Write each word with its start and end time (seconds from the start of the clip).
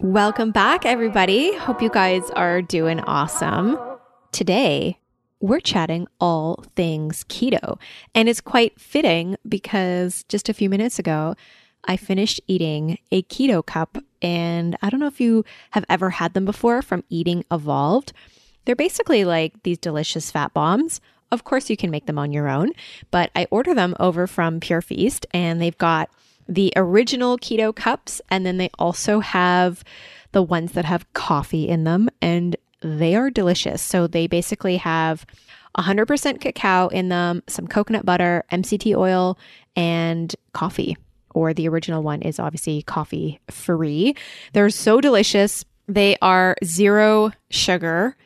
Welcome 0.00 0.52
back, 0.52 0.86
everybody. 0.86 1.56
Hope 1.56 1.82
you 1.82 1.90
guys 1.90 2.30
are 2.36 2.62
doing 2.62 3.00
awesome. 3.00 3.76
Today, 4.30 5.00
we're 5.40 5.58
chatting 5.58 6.06
all 6.20 6.64
things 6.76 7.24
keto. 7.24 7.80
And 8.14 8.28
it's 8.28 8.40
quite 8.40 8.80
fitting 8.80 9.34
because 9.48 10.22
just 10.28 10.48
a 10.48 10.54
few 10.54 10.70
minutes 10.70 11.00
ago, 11.00 11.34
I 11.82 11.96
finished 11.96 12.40
eating 12.46 12.98
a 13.10 13.24
keto 13.24 13.66
cup. 13.66 13.98
And 14.22 14.76
I 14.82 14.88
don't 14.88 15.00
know 15.00 15.08
if 15.08 15.20
you 15.20 15.44
have 15.72 15.84
ever 15.88 16.10
had 16.10 16.32
them 16.32 16.44
before 16.44 16.80
from 16.80 17.02
Eating 17.08 17.44
Evolved. 17.50 18.12
They're 18.66 18.76
basically 18.76 19.24
like 19.24 19.64
these 19.64 19.78
delicious 19.78 20.30
fat 20.30 20.54
bombs. 20.54 21.00
Of 21.32 21.42
course, 21.42 21.68
you 21.68 21.76
can 21.76 21.90
make 21.90 22.06
them 22.06 22.20
on 22.20 22.30
your 22.30 22.48
own, 22.48 22.70
but 23.10 23.32
I 23.34 23.48
order 23.50 23.74
them 23.74 23.96
over 23.98 24.28
from 24.28 24.60
Pure 24.60 24.82
Feast 24.82 25.26
and 25.32 25.60
they've 25.60 25.76
got 25.76 26.08
the 26.48 26.72
original 26.76 27.38
keto 27.38 27.74
cups, 27.74 28.20
and 28.30 28.44
then 28.46 28.56
they 28.56 28.70
also 28.78 29.20
have 29.20 29.84
the 30.32 30.42
ones 30.42 30.72
that 30.72 30.84
have 30.84 31.12
coffee 31.12 31.68
in 31.68 31.84
them, 31.84 32.08
and 32.20 32.56
they 32.80 33.14
are 33.14 33.30
delicious. 33.30 33.82
So 33.82 34.06
they 34.06 34.26
basically 34.26 34.78
have 34.78 35.26
100% 35.76 36.40
cacao 36.40 36.88
in 36.88 37.08
them, 37.08 37.42
some 37.46 37.66
coconut 37.66 38.04
butter, 38.04 38.44
MCT 38.50 38.96
oil, 38.96 39.38
and 39.76 40.34
coffee. 40.52 40.96
Or 41.34 41.52
the 41.52 41.68
original 41.68 42.02
one 42.02 42.22
is 42.22 42.38
obviously 42.38 42.82
coffee 42.82 43.40
free. 43.50 44.14
They're 44.52 44.70
so 44.70 45.00
delicious. 45.00 45.64
They 45.86 46.16
are 46.20 46.56
zero 46.64 47.32
sugar 47.50 48.16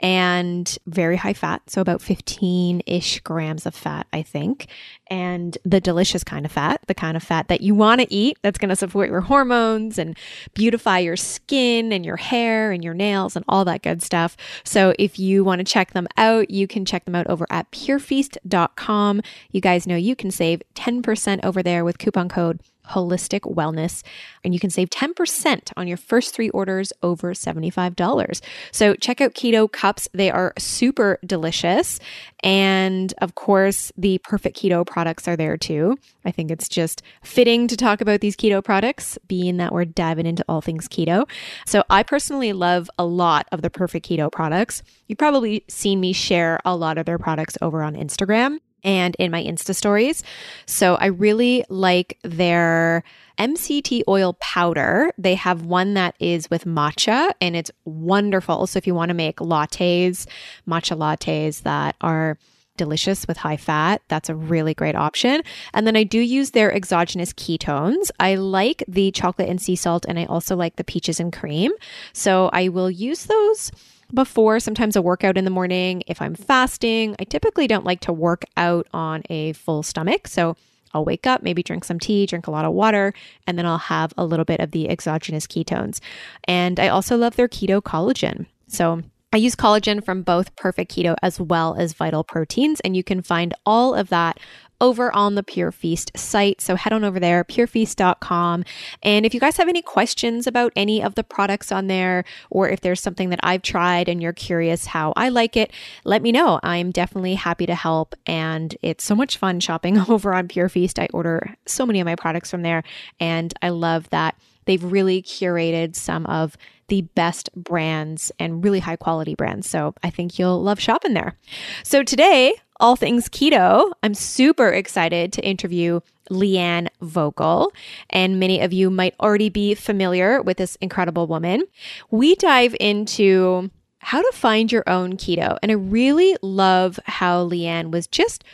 and 0.00 0.78
very 0.86 1.16
high 1.16 1.32
fat. 1.32 1.62
So 1.70 1.80
about 1.80 2.02
15 2.02 2.82
ish 2.86 3.20
grams 3.20 3.64
of 3.64 3.74
fat, 3.74 4.06
I 4.12 4.22
think. 4.22 4.68
And 5.08 5.56
the 5.64 5.80
delicious 5.80 6.22
kind 6.22 6.44
of 6.44 6.52
fat, 6.52 6.80
the 6.86 6.94
kind 6.94 7.16
of 7.16 7.22
fat 7.22 7.48
that 7.48 7.62
you 7.62 7.74
want 7.74 8.00
to 8.02 8.12
eat 8.12 8.38
that's 8.42 8.58
going 8.58 8.68
to 8.68 8.76
support 8.76 9.08
your 9.08 9.22
hormones 9.22 9.98
and 9.98 10.16
beautify 10.54 10.98
your 10.98 11.16
skin 11.16 11.92
and 11.92 12.04
your 12.04 12.16
hair 12.16 12.72
and 12.72 12.84
your 12.84 12.94
nails 12.94 13.36
and 13.36 13.44
all 13.48 13.64
that 13.64 13.82
good 13.82 14.02
stuff. 14.02 14.36
So 14.64 14.94
if 14.98 15.18
you 15.18 15.44
want 15.44 15.60
to 15.60 15.64
check 15.64 15.92
them 15.92 16.08
out, 16.16 16.50
you 16.50 16.66
can 16.66 16.84
check 16.84 17.04
them 17.04 17.14
out 17.14 17.26
over 17.28 17.46
at 17.48 17.70
purefeast.com. 17.70 19.22
You 19.50 19.60
guys 19.60 19.86
know 19.86 19.96
you 19.96 20.16
can 20.16 20.30
save 20.30 20.62
10% 20.74 21.40
over 21.42 21.62
there 21.62 21.84
with 21.84 21.98
coupon 21.98 22.28
code 22.28 22.60
holistic 22.88 23.40
wellness 23.40 24.02
and 24.44 24.54
you 24.54 24.60
can 24.60 24.70
save 24.70 24.90
10% 24.90 25.72
on 25.76 25.88
your 25.88 25.96
first 25.96 26.34
three 26.34 26.50
orders 26.50 26.92
over 27.02 27.34
$75 27.34 28.40
so 28.72 28.94
check 28.94 29.20
out 29.20 29.34
keto 29.34 29.70
cups. 29.70 30.08
They 30.12 30.30
are 30.30 30.52
super 30.58 31.18
delicious. 31.24 31.98
And 32.42 33.12
of 33.18 33.34
course 33.34 33.92
the 33.96 34.18
perfect 34.18 34.56
keto 34.56 34.86
products 34.86 35.26
are 35.28 35.36
there 35.36 35.56
too. 35.56 35.98
I 36.24 36.30
think 36.30 36.50
it's 36.50 36.68
just 36.68 37.02
fitting 37.22 37.68
to 37.68 37.76
talk 37.76 38.00
about 38.00 38.20
these 38.20 38.36
keto 38.36 38.62
products 38.62 39.18
being 39.28 39.56
that 39.58 39.72
we're 39.72 39.84
diving 39.84 40.26
into 40.26 40.44
all 40.48 40.60
things 40.60 40.88
keto. 40.88 41.28
So 41.66 41.82
i 41.90 42.02
personally 42.02 42.52
love 42.52 42.90
a 42.98 43.04
lot 43.04 43.46
of 43.52 43.62
the 43.62 43.70
perfect 43.70 44.08
keto 44.08 44.30
products. 44.30 44.82
You've 45.06 45.18
probably 45.18 45.64
seen 45.68 46.00
me 46.00 46.12
share 46.12 46.60
a 46.64 46.76
lot 46.76 46.98
of 46.98 47.06
their 47.06 47.18
products 47.18 47.56
over 47.62 47.82
on 47.82 47.94
instagram 47.94 48.58
and 48.86 49.14
in 49.16 49.30
my 49.30 49.42
Insta 49.42 49.74
stories. 49.74 50.22
So 50.64 50.94
I 50.94 51.06
really 51.06 51.64
like 51.68 52.18
their 52.22 53.04
MCT 53.38 54.02
oil 54.08 54.34
powder. 54.40 55.10
They 55.18 55.34
have 55.34 55.66
one 55.66 55.92
that 55.94 56.14
is 56.18 56.48
with 56.48 56.64
matcha 56.64 57.32
and 57.40 57.54
it's 57.54 57.70
wonderful. 57.84 58.66
So 58.66 58.78
if 58.78 58.86
you 58.86 58.94
want 58.94 59.10
to 59.10 59.14
make 59.14 59.36
lattes, 59.38 60.26
matcha 60.66 60.96
lattes 60.96 61.62
that 61.64 61.96
are 62.00 62.38
delicious 62.76 63.26
with 63.26 63.36
high 63.38 63.56
fat. 63.56 64.02
That's 64.08 64.28
a 64.28 64.34
really 64.34 64.74
great 64.74 64.94
option. 64.94 65.42
And 65.74 65.86
then 65.86 65.96
I 65.96 66.04
do 66.04 66.20
use 66.20 66.50
their 66.50 66.72
exogenous 66.72 67.32
ketones. 67.32 68.10
I 68.20 68.36
like 68.36 68.84
the 68.86 69.10
chocolate 69.10 69.48
and 69.48 69.60
sea 69.60 69.76
salt, 69.76 70.04
and 70.06 70.18
I 70.18 70.26
also 70.26 70.56
like 70.56 70.76
the 70.76 70.84
peaches 70.84 71.18
and 71.18 71.32
cream. 71.32 71.72
So 72.12 72.50
I 72.52 72.68
will 72.68 72.90
use 72.90 73.24
those 73.24 73.72
before 74.12 74.60
sometimes 74.60 74.96
a 74.96 75.02
workout 75.02 75.36
in 75.36 75.44
the 75.44 75.50
morning. 75.50 76.02
If 76.06 76.22
I'm 76.22 76.34
fasting, 76.34 77.16
I 77.18 77.24
typically 77.24 77.66
don't 77.66 77.84
like 77.84 78.00
to 78.00 78.12
work 78.12 78.44
out 78.56 78.86
on 78.92 79.22
a 79.30 79.52
full 79.54 79.82
stomach. 79.82 80.28
So 80.28 80.56
I'll 80.94 81.04
wake 81.04 81.26
up, 81.26 81.42
maybe 81.42 81.62
drink 81.62 81.84
some 81.84 81.98
tea, 81.98 82.26
drink 82.26 82.46
a 82.46 82.50
lot 82.50 82.64
of 82.64 82.72
water, 82.72 83.12
and 83.46 83.58
then 83.58 83.66
I'll 83.66 83.78
have 83.78 84.14
a 84.16 84.24
little 84.24 84.44
bit 84.44 84.60
of 84.60 84.70
the 84.70 84.88
exogenous 84.88 85.46
ketones. 85.46 86.00
And 86.44 86.80
I 86.80 86.88
also 86.88 87.16
love 87.16 87.36
their 87.36 87.48
keto 87.48 87.82
collagen. 87.82 88.46
So 88.68 89.02
I 89.32 89.38
use 89.38 89.54
collagen 89.54 90.02
from 90.02 90.22
both 90.22 90.56
Perfect 90.56 90.94
Keto 90.94 91.16
as 91.20 91.38
well 91.38 91.74
as 91.78 91.92
Vital 91.92 92.24
Proteins, 92.24 92.80
and 92.80 92.96
you 92.96 93.04
can 93.04 93.20
find 93.20 93.52
all 93.66 93.94
of 93.94 94.08
that 94.08 94.38
over 94.80 95.14
on 95.14 95.34
the 95.34 95.42
Pure 95.42 95.72
Feast 95.72 96.10
site. 96.16 96.60
So 96.60 96.76
head 96.76 96.92
on 96.92 97.04
over 97.04 97.18
there, 97.18 97.44
purefeast.com. 97.44 98.64
And 99.02 99.26
if 99.26 99.34
you 99.34 99.40
guys 99.40 99.56
have 99.56 99.68
any 99.68 99.82
questions 99.82 100.46
about 100.46 100.72
any 100.76 101.02
of 101.02 101.14
the 101.14 101.24
products 101.24 101.72
on 101.72 101.86
there, 101.86 102.24
or 102.50 102.68
if 102.68 102.80
there's 102.80 103.00
something 103.00 103.30
that 103.30 103.40
I've 103.42 103.62
tried 103.62 104.08
and 104.08 104.22
you're 104.22 104.32
curious 104.32 104.86
how 104.86 105.12
I 105.16 105.28
like 105.28 105.56
it, 105.56 105.72
let 106.04 106.22
me 106.22 106.32
know. 106.32 106.60
I'm 106.62 106.90
definitely 106.90 107.34
happy 107.34 107.66
to 107.66 107.74
help. 107.74 108.14
And 108.26 108.76
it's 108.82 109.04
so 109.04 109.14
much 109.14 109.38
fun 109.38 109.60
shopping 109.60 109.98
over 110.08 110.34
on 110.34 110.48
Pure 110.48 110.70
Feast. 110.70 110.98
I 110.98 111.08
order 111.12 111.56
so 111.66 111.86
many 111.86 112.00
of 112.00 112.04
my 112.04 112.16
products 112.16 112.50
from 112.50 112.62
there, 112.62 112.82
and 113.20 113.52
I 113.62 113.70
love 113.70 114.10
that 114.10 114.36
they've 114.66 114.82
really 114.82 115.22
curated 115.22 115.96
some 115.96 116.26
of 116.26 116.56
the 116.88 117.02
best 117.02 117.50
brands 117.54 118.32
and 118.38 118.62
really 118.62 118.80
high 118.80 118.96
quality 118.96 119.34
brands. 119.34 119.68
So 119.68 119.94
I 120.02 120.10
think 120.10 120.38
you'll 120.38 120.62
love 120.62 120.80
shopping 120.80 121.14
there. 121.14 121.36
So 121.82 122.02
today, 122.02 122.54
all 122.78 122.96
things 122.96 123.28
keto, 123.28 123.92
I'm 124.02 124.14
super 124.14 124.68
excited 124.68 125.32
to 125.32 125.46
interview 125.46 126.00
Leanne 126.30 126.88
Vogel. 127.00 127.72
And 128.10 128.38
many 128.38 128.60
of 128.60 128.72
you 128.72 128.90
might 128.90 129.14
already 129.20 129.48
be 129.48 129.74
familiar 129.74 130.42
with 130.42 130.58
this 130.58 130.76
incredible 130.76 131.26
woman. 131.26 131.64
We 132.10 132.34
dive 132.34 132.76
into 132.78 133.70
how 133.98 134.22
to 134.22 134.36
find 134.36 134.70
your 134.70 134.84
own 134.86 135.16
keto. 135.16 135.58
And 135.62 135.72
I 135.72 135.74
really 135.74 136.36
love 136.42 137.00
how 137.06 137.48
Leanne 137.48 137.90
was 137.90 138.06
just 138.06 138.44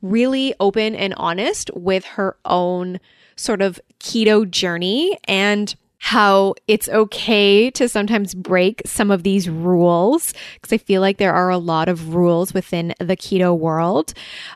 really 0.00 0.54
open 0.58 0.94
and 0.94 1.14
honest 1.16 1.70
with 1.74 2.04
her 2.04 2.36
own 2.44 2.98
sort 3.36 3.62
of 3.62 3.80
keto 4.00 4.48
journey 4.48 5.18
and 5.24 5.74
how 6.04 6.52
it's 6.66 6.88
okay 6.88 7.70
to 7.70 7.88
sometimes 7.88 8.34
break 8.34 8.82
some 8.84 9.08
of 9.12 9.22
these 9.22 9.48
rules 9.48 10.34
because 10.54 10.72
I 10.72 10.78
feel 10.78 11.00
like 11.00 11.18
there 11.18 11.32
are 11.32 11.48
a 11.48 11.58
lot 11.58 11.88
of 11.88 12.12
rules 12.16 12.52
within 12.52 12.92
the 12.98 13.16
keto 13.16 13.56
world. 13.56 14.12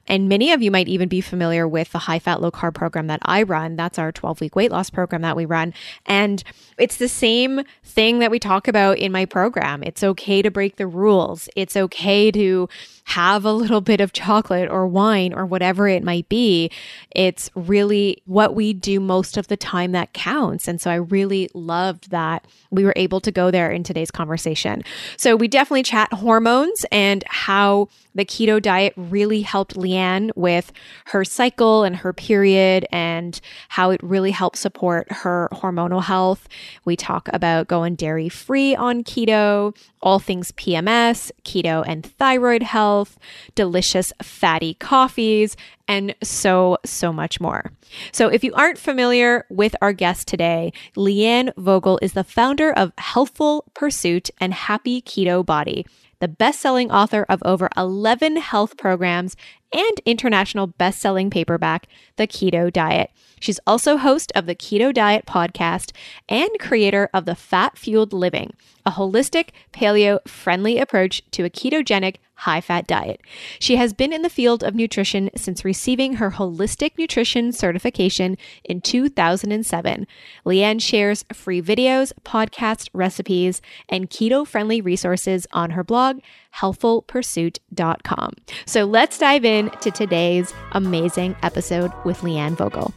And 0.08 0.28
many 0.28 0.50
of 0.50 0.60
you 0.60 0.72
might 0.72 0.88
even 0.88 1.08
be 1.08 1.20
familiar 1.20 1.68
with 1.68 1.92
the 1.92 2.00
high 2.00 2.18
fat, 2.18 2.42
low 2.42 2.50
carb 2.50 2.74
program 2.74 3.06
that 3.06 3.20
I 3.22 3.44
run. 3.44 3.76
That's 3.76 3.96
our 3.96 4.10
12 4.10 4.40
week 4.40 4.56
weight 4.56 4.72
loss 4.72 4.90
program 4.90 5.22
that 5.22 5.36
we 5.36 5.44
run. 5.44 5.72
And 6.04 6.42
it's 6.78 6.96
the 6.96 7.08
same 7.08 7.60
thing 7.84 8.18
that 8.18 8.32
we 8.32 8.40
talk 8.40 8.66
about 8.66 8.98
in 8.98 9.12
my 9.12 9.24
program. 9.24 9.84
It's 9.84 10.02
okay 10.02 10.42
to 10.42 10.50
break 10.50 10.76
the 10.76 10.88
rules. 10.88 11.48
It's 11.54 11.76
okay 11.76 12.32
to 12.32 12.68
have 13.06 13.44
a 13.44 13.52
little 13.52 13.80
bit 13.80 14.00
of 14.00 14.12
chocolate 14.12 14.68
or 14.68 14.84
wine 14.84 15.32
or 15.32 15.46
whatever 15.46 15.86
it 15.86 16.02
might 16.02 16.28
be. 16.28 16.68
It's 17.12 17.48
really 17.54 18.20
what 18.26 18.56
we 18.56 18.72
do 18.72 18.98
most 18.98 19.36
of 19.36 19.46
the 19.46 19.56
time 19.56 19.92
that 19.92 20.12
counts. 20.12 20.66
And 20.66 20.80
so 20.80 20.90
I 20.90 20.96
really 20.96 21.48
loved 21.54 22.10
that 22.10 22.44
we 22.72 22.84
were 22.84 22.92
able 22.96 23.20
to 23.20 23.30
go 23.30 23.52
there 23.52 23.70
in 23.70 23.84
today's 23.84 24.10
conversation. 24.10 24.82
So 25.16 25.36
we 25.36 25.46
definitely 25.46 25.84
chat 25.84 26.12
hormones 26.12 26.84
and 26.90 27.22
how 27.28 27.88
the 28.16 28.24
keto 28.24 28.60
diet 28.60 28.94
really 28.96 29.42
helped 29.42 29.76
Leanne 29.76 30.30
with 30.34 30.72
her 31.06 31.24
cycle 31.24 31.84
and 31.84 31.94
her 31.94 32.12
period 32.12 32.86
and 32.90 33.40
how 33.68 33.90
it 33.90 34.02
really 34.02 34.30
helped 34.30 34.56
support 34.56 35.06
her 35.12 35.48
hormonal 35.52 36.02
health. 36.02 36.48
We 36.84 36.96
talk 36.96 37.28
about 37.32 37.68
going 37.68 37.94
dairy 37.94 38.30
free 38.30 38.74
on 38.74 39.04
keto, 39.04 39.76
all 40.00 40.18
things 40.18 40.50
PMS, 40.52 41.30
keto 41.44 41.84
and 41.86 42.04
thyroid 42.04 42.62
health, 42.62 43.18
delicious 43.54 44.12
fatty 44.22 44.74
coffees, 44.74 45.56
and 45.88 46.14
so, 46.22 46.78
so 46.84 47.12
much 47.12 47.40
more. 47.40 47.72
So, 48.12 48.28
if 48.28 48.42
you 48.42 48.52
aren't 48.54 48.78
familiar 48.78 49.46
with 49.50 49.76
our 49.80 49.92
guest 49.92 50.28
today, 50.28 50.72
Leanne 50.96 51.52
Vogel 51.56 51.98
is 52.02 52.12
the 52.12 52.24
founder 52.24 52.72
of 52.72 52.92
Healthful 52.98 53.64
Pursuit 53.74 54.30
and 54.40 54.52
Happy 54.52 55.00
Keto 55.02 55.44
Body 55.44 55.86
the 56.20 56.28
best 56.28 56.60
selling 56.60 56.90
author 56.90 57.26
of 57.28 57.42
over 57.44 57.68
11 57.76 58.36
health 58.36 58.76
programs 58.76 59.36
and 59.72 60.00
international 60.04 60.66
best-selling 60.66 61.30
paperback, 61.30 61.86
The 62.16 62.26
Keto 62.26 62.72
Diet. 62.72 63.10
She's 63.40 63.60
also 63.66 63.96
host 63.96 64.32
of 64.34 64.46
the 64.46 64.54
Keto 64.54 64.92
Diet 64.92 65.26
podcast 65.26 65.92
and 66.28 66.50
creator 66.58 67.10
of 67.12 67.26
the 67.26 67.34
Fat 67.34 67.76
Fueled 67.76 68.12
Living, 68.12 68.54
a 68.84 68.92
holistic, 68.92 69.50
paleo 69.72 70.26
friendly 70.26 70.78
approach 70.78 71.22
to 71.32 71.44
a 71.44 71.50
ketogenic, 71.50 72.16
high 72.40 72.60
fat 72.60 72.86
diet. 72.86 73.20
She 73.58 73.76
has 73.76 73.92
been 73.92 74.12
in 74.12 74.22
the 74.22 74.30
field 74.30 74.62
of 74.62 74.74
nutrition 74.74 75.30
since 75.34 75.64
receiving 75.64 76.14
her 76.14 76.32
holistic 76.32 76.92
nutrition 76.98 77.50
certification 77.52 78.36
in 78.62 78.80
2007. 78.82 80.06
Leanne 80.44 80.80
shares 80.80 81.24
free 81.32 81.62
videos, 81.62 82.12
podcast 82.24 82.88
recipes, 82.92 83.62
and 83.88 84.10
keto 84.10 84.46
friendly 84.46 84.80
resources 84.80 85.46
on 85.52 85.70
her 85.70 85.82
blog, 85.82 86.20
healthfulpursuit.com. 86.56 88.32
So 88.66 88.84
let's 88.84 89.18
dive 89.18 89.44
in 89.44 89.55
to 89.64 89.90
today's 89.90 90.52
amazing 90.72 91.34
episode 91.42 91.90
with 92.04 92.20
Leanne 92.20 92.56
Vogel. 92.56 92.92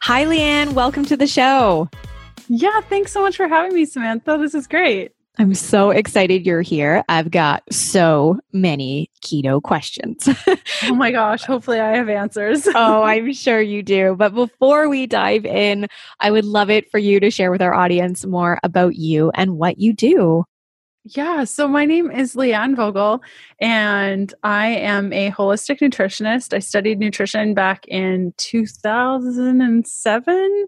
Hi, 0.00 0.24
Leanne. 0.24 0.72
Welcome 0.72 1.04
to 1.04 1.16
the 1.16 1.26
show. 1.26 1.90
Yeah, 2.48 2.80
thanks 2.80 3.12
so 3.12 3.20
much 3.20 3.36
for 3.36 3.48
having 3.48 3.74
me, 3.74 3.84
Samantha. 3.84 4.38
This 4.40 4.54
is 4.54 4.66
great. 4.66 5.12
I'm 5.38 5.54
so 5.54 5.90
excited 5.90 6.44
you're 6.44 6.60
here. 6.62 7.04
I've 7.08 7.30
got 7.30 7.62
so 7.72 8.38
many 8.52 9.10
keto 9.22 9.62
questions. 9.62 10.28
oh 10.84 10.94
my 10.94 11.10
gosh, 11.10 11.44
hopefully 11.44 11.80
I 11.80 11.96
have 11.96 12.08
answers. 12.08 12.66
oh, 12.74 13.02
I'm 13.02 13.32
sure 13.34 13.60
you 13.60 13.82
do. 13.82 14.14
But 14.16 14.34
before 14.34 14.88
we 14.88 15.06
dive 15.06 15.46
in, 15.46 15.86
I 16.20 16.30
would 16.30 16.44
love 16.44 16.68
it 16.68 16.90
for 16.90 16.98
you 16.98 17.18
to 17.20 17.30
share 17.30 17.50
with 17.50 17.62
our 17.62 17.72
audience 17.72 18.26
more 18.26 18.58
about 18.62 18.96
you 18.96 19.30
and 19.34 19.56
what 19.56 19.78
you 19.78 19.92
do. 19.92 20.44
Yeah, 21.04 21.42
so 21.42 21.66
my 21.66 21.84
name 21.84 22.12
is 22.12 22.36
Leanne 22.36 22.76
Vogel, 22.76 23.24
and 23.60 24.32
I 24.44 24.68
am 24.68 25.12
a 25.12 25.32
holistic 25.32 25.80
nutritionist. 25.80 26.54
I 26.54 26.60
studied 26.60 27.00
nutrition 27.00 27.54
back 27.54 27.84
in 27.88 28.32
2007. 28.36 30.66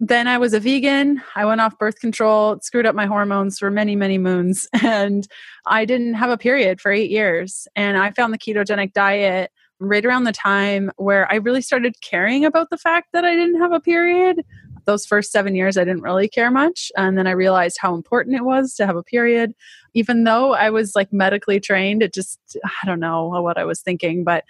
Then 0.00 0.26
I 0.26 0.38
was 0.38 0.54
a 0.54 0.60
vegan. 0.60 1.22
I 1.36 1.44
went 1.44 1.60
off 1.60 1.78
birth 1.78 2.00
control, 2.00 2.58
screwed 2.62 2.84
up 2.84 2.96
my 2.96 3.06
hormones 3.06 3.60
for 3.60 3.70
many, 3.70 3.94
many 3.94 4.18
moons, 4.18 4.66
and 4.82 5.28
I 5.66 5.84
didn't 5.84 6.14
have 6.14 6.30
a 6.30 6.38
period 6.38 6.80
for 6.80 6.90
eight 6.90 7.12
years. 7.12 7.68
And 7.76 7.96
I 7.96 8.10
found 8.10 8.34
the 8.34 8.38
ketogenic 8.38 8.92
diet 8.92 9.52
right 9.78 10.04
around 10.04 10.24
the 10.24 10.32
time 10.32 10.90
where 10.96 11.30
I 11.30 11.36
really 11.36 11.62
started 11.62 11.94
caring 12.00 12.44
about 12.44 12.70
the 12.70 12.78
fact 12.78 13.10
that 13.12 13.24
I 13.24 13.36
didn't 13.36 13.60
have 13.60 13.72
a 13.72 13.78
period 13.78 14.42
those 14.86 15.04
first 15.04 15.32
seven 15.32 15.54
years, 15.54 15.76
I 15.76 15.84
didn't 15.84 16.02
really 16.02 16.28
care 16.28 16.50
much. 16.50 16.90
And 16.96 17.18
then 17.18 17.26
I 17.26 17.32
realized 17.32 17.78
how 17.80 17.94
important 17.94 18.36
it 18.36 18.44
was 18.44 18.74
to 18.74 18.86
have 18.86 18.96
a 18.96 19.02
period. 19.02 19.52
Even 19.94 20.24
though 20.24 20.54
I 20.54 20.70
was 20.70 20.94
like 20.94 21.12
medically 21.12 21.60
trained, 21.60 22.02
it 22.02 22.14
just, 22.14 22.38
I 22.64 22.86
don't 22.86 23.00
know 23.00 23.28
what 23.28 23.58
I 23.58 23.64
was 23.64 23.80
thinking, 23.80 24.24
but 24.24 24.44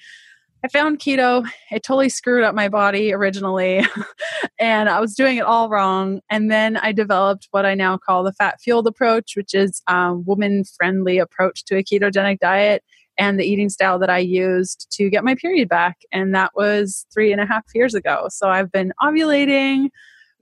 I 0.65 0.69
found 0.69 0.99
keto. 0.99 1.47
It 1.71 1.85
totally 1.85 2.09
screwed 2.09 2.43
up 2.43 2.55
my 2.55 2.69
body 2.69 3.13
originally, 3.13 3.87
and 4.59 4.89
I 4.89 5.01
was 5.01 5.15
doing 5.15 5.37
it 5.37 5.45
all 5.45 5.69
wrong. 5.69 6.21
And 6.29 6.51
then 6.51 6.77
I 6.77 6.93
developed 6.93 7.47
what 7.53 7.65
I 7.67 7.75
now 7.75 7.99
call 7.99 8.25
the 8.25 8.33
fat 8.33 8.61
fueled 8.61 8.87
approach, 8.87 9.35
which 9.37 9.55
is 9.55 9.81
a 9.87 10.15
woman 10.15 10.65
friendly 10.77 11.19
approach 11.19 11.65
to 11.67 11.77
a 11.77 11.85
ketogenic 11.85 12.41
diet 12.41 12.83
and 13.19 13.39
the 13.39 13.45
eating 13.45 13.69
style 13.69 13.99
that 13.99 14.11
I 14.11 14.19
used 14.19 14.89
to 14.93 15.09
get 15.09 15.25
my 15.25 15.35
period 15.35 15.69
back. 15.69 15.99
And 16.13 16.35
that 16.35 16.53
was 16.55 17.07
three 17.13 17.33
and 17.33 17.41
a 17.41 17.47
half 17.47 17.65
years 17.75 17.95
ago. 17.95 18.27
So 18.31 18.49
I've 18.49 18.73
been 18.73 18.93
ovulating 19.01 19.91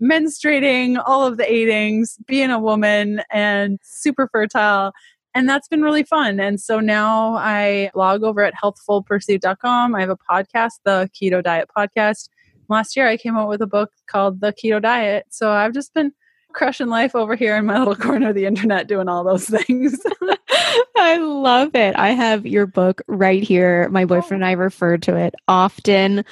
menstruating, 0.03 1.03
all 1.05 1.27
of 1.27 1.37
the 1.37 1.51
eightings, 1.51 2.19
being 2.27 2.51
a 2.51 2.59
woman, 2.59 3.23
and 3.31 3.79
super 3.83 4.29
fertile. 4.33 4.93
And 5.35 5.49
that's 5.49 5.67
been 5.67 5.83
really 5.83 6.05
fun. 6.05 6.39
And 6.39 6.61
so 6.61 6.79
now 6.79 7.35
I 7.35 7.91
blog 7.93 8.23
over 8.23 8.43
at 8.43 8.55
healthfulpursuit.com. 8.55 9.95
I 9.95 10.01
have 10.01 10.11
a 10.11 10.17
podcast, 10.17 10.75
the 10.85 11.11
Keto 11.13 11.43
Diet 11.43 11.69
Podcast. 11.77 12.29
Last 12.69 12.97
year 12.97 13.09
I 13.09 13.17
came 13.17 13.37
out 13.37 13.49
with 13.49 13.61
a 13.61 13.67
book 13.67 13.91
called 14.07 14.41
The 14.41 14.53
Keto 14.53 14.81
Diet. 14.81 15.27
So 15.31 15.51
I've 15.51 15.75
just 15.75 15.93
been 15.93 16.13
crushing 16.53 16.87
life 16.87 17.17
over 17.17 17.35
here 17.35 17.57
in 17.57 17.67
my 17.67 17.79
little 17.79 17.97
corner 17.97 18.31
of 18.31 18.37
the 18.37 18.47
internet 18.47 18.87
doing 18.87 19.09
all 19.09 19.25
those 19.25 19.47
things. 19.47 20.01
I 20.97 21.19
love 21.19 21.75
it. 21.75 21.97
I 21.97 22.11
have 22.11 22.47
your 22.47 22.67
book 22.67 23.03
right 23.09 23.43
here. 23.43 23.89
My 23.91 24.05
oh. 24.05 24.07
boyfriend 24.07 24.43
and 24.43 24.49
I 24.49 24.53
refer 24.53 24.97
to 24.99 25.17
it 25.17 25.35
often 25.49 26.25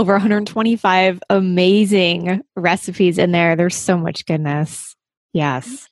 over 0.00 0.14
125 0.14 1.20
amazing 1.28 2.42
recipes 2.56 3.18
in 3.18 3.32
there. 3.32 3.54
There's 3.54 3.76
so 3.76 3.98
much 3.98 4.24
goodness. 4.24 4.96
Yes. 5.34 5.90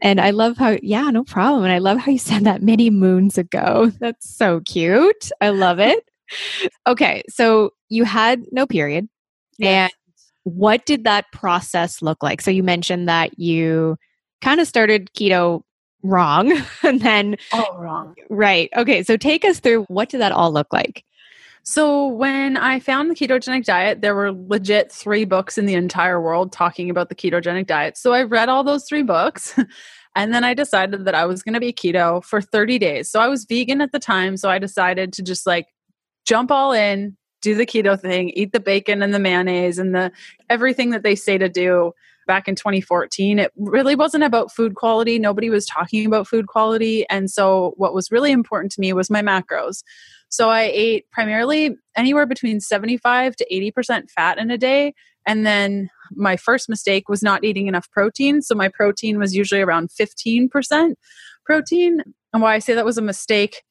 And 0.00 0.18
I 0.18 0.30
love 0.30 0.56
how, 0.56 0.78
yeah, 0.82 1.10
no 1.10 1.22
problem. 1.22 1.64
And 1.64 1.72
I 1.72 1.76
love 1.76 1.98
how 1.98 2.12
you 2.12 2.18
said 2.18 2.44
that 2.44 2.62
many 2.62 2.88
moons 2.88 3.36
ago. 3.36 3.92
That's 4.00 4.34
so 4.34 4.60
cute. 4.60 5.28
I 5.42 5.50
love 5.50 5.80
it. 5.80 6.02
okay. 6.86 7.22
So 7.28 7.74
you 7.90 8.04
had 8.04 8.42
no 8.52 8.66
period. 8.66 9.06
Yes. 9.58 9.92
And 9.92 10.54
what 10.54 10.86
did 10.86 11.04
that 11.04 11.26
process 11.34 12.00
look 12.00 12.22
like? 12.22 12.40
So 12.40 12.50
you 12.50 12.62
mentioned 12.62 13.06
that 13.06 13.38
you 13.38 13.98
kind 14.40 14.62
of 14.62 14.66
started 14.66 15.10
keto 15.12 15.60
wrong 16.02 16.58
and 16.82 17.02
then 17.02 17.36
all 17.52 17.78
wrong. 17.78 18.14
Right. 18.30 18.70
Okay. 18.74 19.02
So 19.02 19.18
take 19.18 19.44
us 19.44 19.60
through 19.60 19.82
what 19.84 20.08
did 20.08 20.22
that 20.22 20.32
all 20.32 20.50
look 20.50 20.72
like? 20.72 21.04
So, 21.64 22.08
when 22.08 22.56
I 22.56 22.80
found 22.80 23.10
the 23.10 23.14
ketogenic 23.14 23.64
diet, 23.64 24.00
there 24.00 24.14
were 24.14 24.32
legit 24.32 24.90
three 24.90 25.24
books 25.24 25.56
in 25.56 25.66
the 25.66 25.74
entire 25.74 26.20
world 26.20 26.52
talking 26.52 26.90
about 26.90 27.08
the 27.08 27.14
ketogenic 27.14 27.66
diet. 27.66 27.96
So, 27.96 28.12
I 28.12 28.22
read 28.22 28.48
all 28.48 28.64
those 28.64 28.84
three 28.84 29.02
books. 29.02 29.58
And 30.14 30.34
then 30.34 30.44
I 30.44 30.54
decided 30.54 31.04
that 31.04 31.14
I 31.14 31.24
was 31.24 31.42
going 31.42 31.54
to 31.54 31.60
be 31.60 31.72
keto 31.72 32.22
for 32.22 32.40
30 32.40 32.78
days. 32.78 33.10
So 33.10 33.20
I 33.20 33.28
was 33.28 33.44
vegan 33.46 33.80
at 33.80 33.92
the 33.92 33.98
time. 33.98 34.36
So 34.36 34.50
I 34.50 34.58
decided 34.58 35.12
to 35.14 35.22
just 35.22 35.46
like 35.46 35.68
jump 36.26 36.50
all 36.50 36.72
in, 36.72 37.16
do 37.40 37.54
the 37.54 37.66
keto 37.66 37.98
thing, 37.98 38.30
eat 38.30 38.52
the 38.52 38.60
bacon 38.60 39.02
and 39.02 39.14
the 39.14 39.18
mayonnaise 39.18 39.78
and 39.78 39.94
the 39.94 40.12
everything 40.50 40.90
that 40.90 41.02
they 41.02 41.14
say 41.14 41.38
to 41.38 41.48
do 41.48 41.92
back 42.26 42.46
in 42.46 42.54
2014. 42.54 43.38
It 43.38 43.52
really 43.56 43.94
wasn't 43.94 44.24
about 44.24 44.52
food 44.52 44.74
quality. 44.74 45.18
Nobody 45.18 45.50
was 45.50 45.66
talking 45.66 46.06
about 46.06 46.28
food 46.28 46.46
quality. 46.46 47.08
And 47.08 47.30
so 47.30 47.72
what 47.76 47.94
was 47.94 48.12
really 48.12 48.32
important 48.32 48.72
to 48.72 48.80
me 48.80 48.92
was 48.92 49.10
my 49.10 49.22
macros. 49.22 49.82
So 50.32 50.48
I 50.48 50.62
ate 50.62 51.10
primarily 51.10 51.76
anywhere 51.94 52.24
between 52.24 52.58
75 52.58 53.36
to 53.36 53.46
80% 53.52 54.10
fat 54.10 54.38
in 54.38 54.50
a 54.50 54.56
day. 54.56 54.94
And 55.26 55.44
then 55.44 55.90
my 56.10 56.38
first 56.38 56.70
mistake 56.70 57.06
was 57.06 57.22
not 57.22 57.44
eating 57.44 57.66
enough 57.66 57.90
protein. 57.90 58.40
So 58.40 58.54
my 58.54 58.68
protein 58.68 59.18
was 59.18 59.36
usually 59.36 59.60
around 59.60 59.90
15% 59.90 60.94
protein. 61.44 62.02
And 62.32 62.42
why 62.42 62.54
I 62.54 62.60
say 62.60 62.72
that 62.72 62.86
was 62.86 62.96
a 62.96 63.02
mistake 63.02 63.62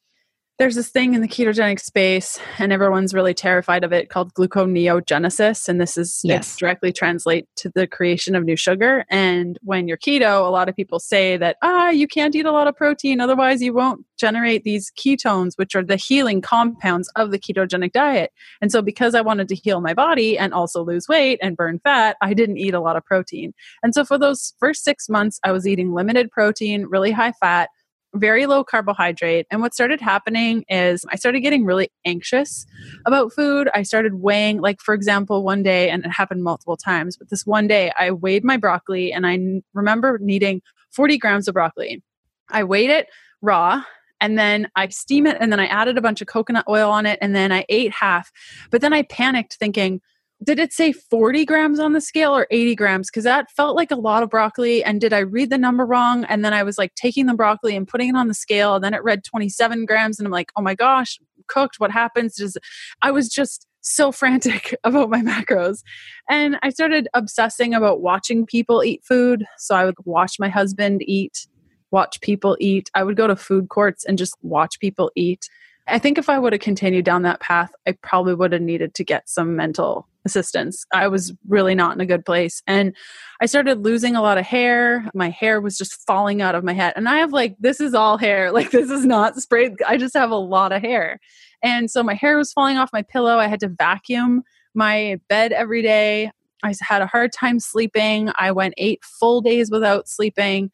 there's 0.61 0.75
this 0.75 0.89
thing 0.89 1.15
in 1.15 1.21
the 1.21 1.27
ketogenic 1.27 1.79
space 1.79 2.39
and 2.59 2.71
everyone's 2.71 3.15
really 3.15 3.33
terrified 3.33 3.83
of 3.83 3.91
it 3.91 4.09
called 4.09 4.31
gluconeogenesis 4.35 5.68
and 5.68 5.81
this 5.81 5.97
is 5.97 6.21
yes. 6.23 6.56
directly 6.56 6.94
translate 6.94 7.47
to 7.56 7.71
the 7.73 7.87
creation 7.87 8.35
of 8.35 8.44
new 8.44 8.56
sugar. 8.56 9.03
And 9.09 9.57
when 9.63 9.87
you're 9.87 9.97
keto 9.97 10.45
a 10.45 10.51
lot 10.51 10.69
of 10.69 10.75
people 10.75 10.99
say 10.99 11.35
that 11.35 11.57
ah 11.63 11.89
you 11.89 12.07
can't 12.07 12.35
eat 12.35 12.45
a 12.45 12.51
lot 12.51 12.68
of 12.68 12.75
protein 12.75 13.19
otherwise 13.19 13.63
you 13.63 13.73
won't 13.73 14.06
generate 14.19 14.63
these 14.63 14.91
ketones 14.91 15.53
which 15.56 15.73
are 15.73 15.83
the 15.83 15.95
healing 15.95 16.41
compounds 16.41 17.11
of 17.15 17.31
the 17.31 17.39
ketogenic 17.39 17.91
diet. 17.91 18.31
And 18.61 18.71
so 18.71 18.83
because 18.83 19.15
i 19.15 19.21
wanted 19.21 19.47
to 19.47 19.56
heal 19.56 19.81
my 19.81 19.95
body 19.95 20.37
and 20.37 20.53
also 20.53 20.83
lose 20.83 21.07
weight 21.07 21.39
and 21.41 21.57
burn 21.57 21.80
fat 21.80 22.18
i 22.21 22.35
didn't 22.35 22.57
eat 22.57 22.75
a 22.75 22.80
lot 22.80 22.95
of 22.95 23.03
protein. 23.03 23.56
And 23.81 23.95
so 23.95 24.06
for 24.06 24.19
those 24.19 24.53
first 24.59 24.83
6 24.83 25.09
months 25.09 25.39
i 25.44 25.51
was 25.51 25.65
eating 25.65 25.91
limited 25.91 26.30
protein 26.30 26.85
really 26.85 27.09
high 27.09 27.31
fat 27.31 27.71
very 28.13 28.45
low 28.45 28.63
carbohydrate. 28.63 29.47
And 29.49 29.61
what 29.61 29.73
started 29.73 30.01
happening 30.01 30.65
is 30.69 31.06
I 31.09 31.15
started 31.15 31.41
getting 31.41 31.65
really 31.65 31.89
anxious 32.06 32.65
about 33.06 33.31
food. 33.33 33.69
I 33.73 33.83
started 33.83 34.15
weighing, 34.15 34.59
like, 34.59 34.81
for 34.81 34.94
example, 34.94 35.44
one 35.44 35.63
day, 35.63 35.89
and 35.89 36.06
it 36.06 36.09
happened 36.09 36.44
multiple 36.44 36.77
times, 36.77 37.18
but 37.18 37.30
this 37.30 37.45
one 37.45 37.68
day 37.68 37.91
I 37.97 38.11
weighed 38.11 38.44
my 38.44 38.57
broccoli 38.57 39.13
and 39.13 39.25
I 39.25 39.33
n- 39.33 39.63
remember 39.73 40.18
needing 40.21 40.61
40 40.91 41.18
grams 41.18 41.47
of 41.47 41.53
broccoli. 41.53 42.03
I 42.49 42.63
weighed 42.63 42.89
it 42.89 43.07
raw 43.41 43.83
and 44.19 44.37
then 44.37 44.69
I 44.75 44.87
steam 44.89 45.25
it 45.25 45.37
and 45.39 45.51
then 45.51 45.59
I 45.59 45.65
added 45.65 45.97
a 45.97 46.01
bunch 46.01 46.21
of 46.21 46.27
coconut 46.27 46.65
oil 46.69 46.91
on 46.91 47.06
it 47.06 47.18
and 47.21 47.35
then 47.35 47.51
I 47.51 47.65
ate 47.69 47.91
half. 47.91 48.31
But 48.69 48.81
then 48.81 48.94
I 48.94 49.03
panicked 49.03 49.56
thinking, 49.56 50.01
did 50.44 50.60
it 50.60 50.74
say 50.74 50.92
40 50.92 51.45
grams 51.45 51.80
on 51.80 51.94
the 51.94 52.02
scale 52.02 52.36
or 52.36 52.48
80 52.50 52.76
grams? 52.76 53.10
Because 53.10 53.26
that 53.26 53.52
felt 53.52 53.76
like 53.76 53.92
a 53.92 53.95
lot 53.95 54.24
of 54.24 54.30
broccoli. 54.30 54.83
And 54.83 55.00
did 55.00 55.14
I 55.14 55.19
read 55.19 55.52
the 55.52 55.57
number 55.57 55.86
wrong? 55.86 56.24
And 56.26 56.44
then 56.44 56.54
I 56.54 56.64
was 56.64 56.78
like 56.78 56.95
taking 56.95 57.28
the 57.28 57.36
broccoli 57.36 57.76
and 57.76 57.88
putting 57.88 58.10
it 58.10 58.16
on 58.16 58.28
the 58.28 58.33
scale. 58.33 58.76
And 58.76 58.83
then 58.83 58.94
it 58.94 59.04
read 59.04 59.24
27 59.24 59.86
grams. 59.86 60.19
And 60.19 60.26
I'm 60.26 60.31
like, 60.31 60.52
oh 60.56 60.62
my 60.62 60.74
gosh, 60.74 61.19
cooked. 61.48 61.80
What 61.80 61.92
happens? 61.92 62.36
Does 62.36 62.57
I 63.04 63.12
was 63.12 63.30
just 63.30 63.68
so 63.81 64.12
frantic 64.12 64.76
about 64.83 65.10
my 65.10 65.21
macros. 65.21 65.83
And 66.30 66.57
I 66.64 66.69
started 66.69 67.07
obsessing 67.14 67.74
about 67.74 68.02
watching 68.02 68.45
people 68.45 68.83
eat 68.83 69.04
food. 69.04 69.45
So 69.57 69.76
I 69.76 69.86
would 69.86 69.95
watch 70.06 70.38
my 70.40 70.50
husband 70.50 71.04
eat, 71.06 71.48
watch 71.92 72.21
people 72.21 72.57
eat. 72.60 72.90
I 72.95 73.04
would 73.04 73.18
go 73.18 73.28
to 73.28 73.36
food 73.36 73.69
courts 73.69 74.06
and 74.06 74.18
just 74.18 74.36
watch 74.42 74.80
people 74.80 75.12
eat 75.16 75.50
I 75.88 76.00
think 76.00 76.18
if 76.18 76.30
I 76.30 76.40
would 76.40 76.54
have 76.54 76.61
continued 76.61 77.06
down 77.06 77.23
that 77.23 77.40
path, 77.40 77.71
I 77.88 77.94
probably 77.94 78.33
would 78.35 78.54
have 78.54 78.61
needed 78.61 78.94
to 78.95 79.04
get 79.04 79.30
some 79.30 79.56
mental 79.56 80.07
assistance. 80.26 80.85
I 80.94 81.07
was 81.07 81.33
really 81.47 81.76
not 81.76 81.95
in 81.95 82.02
a 82.02 82.06
good 82.06 82.26
place. 82.26 82.61
And 82.68 82.95
I 83.42 83.47
started 83.47 83.83
losing 83.83 84.16
a 84.16 84.21
lot 84.21 84.38
of 84.38 84.45
hair. 84.45 85.09
My 85.14 85.30
hair 85.30 85.59
was 85.59 85.78
just 85.78 86.06
falling 86.06 86.42
out 86.42 86.56
of 86.56 86.64
my 86.64 86.73
head. 86.73 86.94
And 86.95 87.09
I 87.09 87.18
have 87.18 87.33
like, 87.33 87.56
this 87.59 87.80
is 87.80 87.94
all 87.94 88.18
hair. 88.18 88.52
Like, 88.61 88.71
this 88.71 88.92
is 88.92 89.06
not 89.06 89.38
sprayed. 89.38 89.81
I 89.88 89.97
just 89.97 90.14
have 90.14 90.30
a 90.30 90.35
lot 90.35 90.71
of 90.71 90.81
hair. 90.81 91.19
And 91.64 91.90
so 91.90 92.04
my 92.04 92.14
hair 92.14 92.38
was 92.38 92.54
falling 92.54 92.78
off 92.78 92.94
my 92.94 93.02
pillow. 93.02 93.38
I 93.38 93.47
had 93.47 93.61
to 93.61 93.69
vacuum 93.69 94.44
my 94.76 95.19
bed 95.30 95.52
every 95.52 95.81
day. 95.81 96.31
I 96.64 96.73
had 96.80 97.02
a 97.02 97.07
hard 97.07 97.31
time 97.31 97.59
sleeping. 97.59 98.30
I 98.35 98.52
went 98.52 98.76
eight 98.78 99.04
full 99.04 99.42
days 99.42 99.71
without 99.71 100.07
sleeping. 100.07 100.69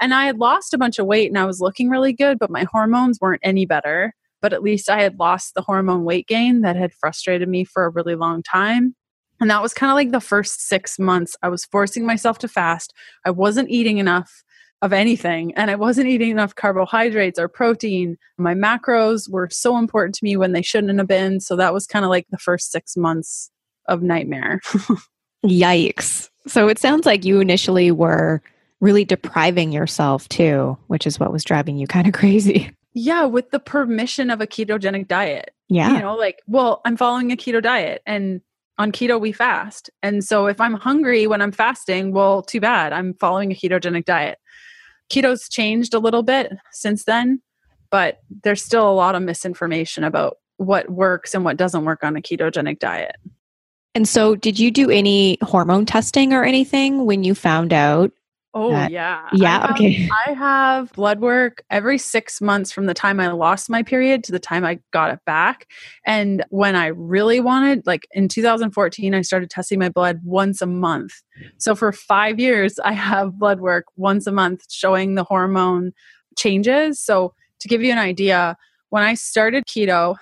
And 0.00 0.12
I 0.12 0.26
had 0.26 0.38
lost 0.38 0.74
a 0.74 0.78
bunch 0.78 0.98
of 0.98 1.06
weight 1.06 1.30
and 1.30 1.38
I 1.38 1.46
was 1.46 1.60
looking 1.60 1.88
really 1.88 2.12
good, 2.12 2.38
but 2.38 2.50
my 2.50 2.66
hormones 2.70 3.18
weren't 3.20 3.40
any 3.42 3.64
better 3.64 4.14
but 4.40 4.52
at 4.52 4.62
least 4.62 4.90
I 4.90 5.02
had 5.02 5.18
lost 5.18 5.54
the 5.54 5.62
hormone 5.62 6.04
weight 6.04 6.26
gain 6.26 6.62
that 6.62 6.76
had 6.76 6.92
frustrated 6.94 7.48
me 7.48 7.64
for 7.64 7.84
a 7.84 7.90
really 7.90 8.14
long 8.14 8.42
time. 8.42 8.94
And 9.40 9.50
that 9.50 9.62
was 9.62 9.72
kind 9.72 9.90
of 9.90 9.94
like 9.94 10.10
the 10.10 10.20
first 10.20 10.68
six 10.68 10.98
months. 10.98 11.36
I 11.42 11.48
was 11.48 11.64
forcing 11.64 12.04
myself 12.04 12.38
to 12.40 12.48
fast. 12.48 12.92
I 13.24 13.30
wasn't 13.30 13.70
eating 13.70 13.98
enough 13.98 14.42
of 14.82 14.92
anything, 14.92 15.52
and 15.56 15.70
I 15.70 15.74
wasn't 15.74 16.08
eating 16.08 16.30
enough 16.30 16.54
carbohydrates 16.54 17.38
or 17.38 17.48
protein. 17.48 18.16
My 18.38 18.54
macros 18.54 19.30
were 19.30 19.48
so 19.50 19.76
important 19.76 20.14
to 20.16 20.24
me 20.24 20.36
when 20.36 20.52
they 20.52 20.62
shouldn't 20.62 20.98
have 20.98 21.06
been. 21.06 21.40
So 21.40 21.56
that 21.56 21.74
was 21.74 21.86
kind 21.86 22.04
of 22.04 22.10
like 22.10 22.26
the 22.30 22.38
first 22.38 22.72
six 22.72 22.96
months 22.96 23.50
of 23.88 24.02
nightmare. 24.02 24.60
Yikes. 25.44 26.30
So 26.46 26.68
it 26.68 26.78
sounds 26.78 27.06
like 27.06 27.24
you 27.24 27.40
initially 27.40 27.90
were 27.90 28.42
really 28.80 29.04
depriving 29.04 29.72
yourself 29.72 30.28
too, 30.28 30.78
which 30.86 31.06
is 31.06 31.20
what 31.20 31.32
was 31.32 31.44
driving 31.44 31.76
you 31.76 31.86
kind 31.86 32.06
of 32.06 32.12
crazy. 32.14 32.70
Yeah, 32.92 33.24
with 33.24 33.50
the 33.50 33.60
permission 33.60 34.30
of 34.30 34.40
a 34.40 34.46
ketogenic 34.46 35.08
diet. 35.08 35.54
Yeah. 35.68 35.92
You 35.92 36.00
know, 36.00 36.16
like, 36.16 36.42
well, 36.46 36.80
I'm 36.84 36.96
following 36.96 37.30
a 37.30 37.36
keto 37.36 37.62
diet 37.62 38.02
and 38.06 38.40
on 38.78 38.92
keto 38.92 39.20
we 39.20 39.30
fast. 39.30 39.90
And 40.02 40.24
so 40.24 40.46
if 40.46 40.60
I'm 40.60 40.74
hungry 40.74 41.26
when 41.26 41.42
I'm 41.42 41.52
fasting, 41.52 42.12
well, 42.12 42.42
too 42.42 42.60
bad. 42.60 42.92
I'm 42.92 43.14
following 43.14 43.52
a 43.52 43.54
ketogenic 43.54 44.06
diet. 44.06 44.38
Keto's 45.10 45.48
changed 45.48 45.92
a 45.92 45.98
little 45.98 46.22
bit 46.22 46.52
since 46.72 47.04
then, 47.04 47.42
but 47.90 48.20
there's 48.42 48.64
still 48.64 48.88
a 48.88 48.94
lot 48.94 49.14
of 49.14 49.22
misinformation 49.22 50.02
about 50.02 50.38
what 50.56 50.90
works 50.90 51.34
and 51.34 51.44
what 51.44 51.56
doesn't 51.56 51.84
work 51.84 52.02
on 52.02 52.16
a 52.16 52.20
ketogenic 52.20 52.78
diet. 52.78 53.16
And 53.94 54.08
so, 54.08 54.36
did 54.36 54.58
you 54.58 54.70
do 54.70 54.88
any 54.88 55.36
hormone 55.42 55.84
testing 55.84 56.32
or 56.32 56.44
anything 56.44 57.06
when 57.06 57.24
you 57.24 57.34
found 57.34 57.72
out 57.72 58.12
Oh 58.52 58.74
uh, 58.74 58.88
yeah. 58.88 59.28
Yeah, 59.32 59.58
I 59.58 59.60
have, 59.60 59.70
okay. 59.70 60.08
I 60.26 60.32
have 60.32 60.92
blood 60.92 61.20
work 61.20 61.62
every 61.70 61.98
6 61.98 62.40
months 62.40 62.72
from 62.72 62.86
the 62.86 62.94
time 62.94 63.20
I 63.20 63.28
lost 63.28 63.70
my 63.70 63.82
period 63.82 64.24
to 64.24 64.32
the 64.32 64.40
time 64.40 64.64
I 64.64 64.80
got 64.92 65.12
it 65.12 65.20
back. 65.24 65.66
And 66.04 66.44
when 66.50 66.74
I 66.74 66.86
really 66.88 67.38
wanted 67.38 67.86
like 67.86 68.08
in 68.12 68.26
2014 68.26 69.14
I 69.14 69.22
started 69.22 69.50
testing 69.50 69.78
my 69.78 69.88
blood 69.88 70.20
once 70.24 70.60
a 70.60 70.66
month. 70.66 71.12
So 71.58 71.76
for 71.76 71.92
5 71.92 72.40
years 72.40 72.78
I 72.84 72.92
have 72.92 73.38
blood 73.38 73.60
work 73.60 73.84
once 73.96 74.26
a 74.26 74.32
month 74.32 74.64
showing 74.68 75.14
the 75.14 75.24
hormone 75.24 75.92
changes. 76.36 76.98
So 77.00 77.34
to 77.60 77.68
give 77.68 77.82
you 77.82 77.92
an 77.92 77.98
idea, 77.98 78.56
when 78.88 79.04
I 79.04 79.14
started 79.14 79.64
keto, 79.66 80.16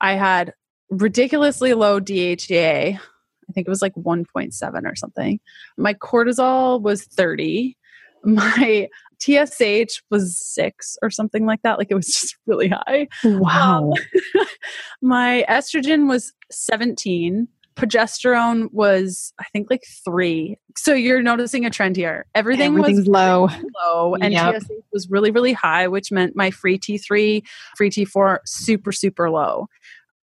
I 0.00 0.12
had 0.12 0.52
ridiculously 0.90 1.74
low 1.74 1.98
DHEA 1.98 3.00
I 3.48 3.52
think 3.52 3.66
it 3.66 3.70
was 3.70 3.82
like 3.82 3.94
1.7 3.94 4.84
or 4.84 4.96
something. 4.96 5.40
My 5.76 5.94
cortisol 5.94 6.80
was 6.80 7.04
30. 7.04 7.76
My 8.24 8.88
TSH 9.20 10.02
was 10.10 10.38
six 10.38 10.96
or 11.02 11.10
something 11.10 11.46
like 11.46 11.62
that. 11.62 11.78
Like 11.78 11.90
it 11.90 11.94
was 11.94 12.06
just 12.20 12.36
really 12.46 12.68
high. 12.68 13.08
Wow. 13.24 13.92
Um, 13.92 14.46
my 15.02 15.44
estrogen 15.48 16.08
was 16.08 16.32
17. 16.50 17.48
Progesterone 17.76 18.72
was, 18.72 19.32
I 19.40 19.44
think, 19.52 19.68
like 19.68 19.82
three. 20.04 20.56
So 20.76 20.94
you're 20.94 21.22
noticing 21.22 21.66
a 21.66 21.70
trend 21.70 21.96
here. 21.96 22.24
Everything 22.34 22.74
was 22.74 23.08
low, 23.08 23.48
low, 23.82 24.14
and 24.14 24.32
yep. 24.32 24.62
TSH 24.62 24.70
was 24.92 25.10
really, 25.10 25.32
really 25.32 25.52
high, 25.52 25.88
which 25.88 26.12
meant 26.12 26.36
my 26.36 26.52
free 26.52 26.78
T3, 26.78 27.42
free 27.76 27.90
T4, 27.90 28.38
super, 28.46 28.92
super 28.92 29.28
low. 29.28 29.66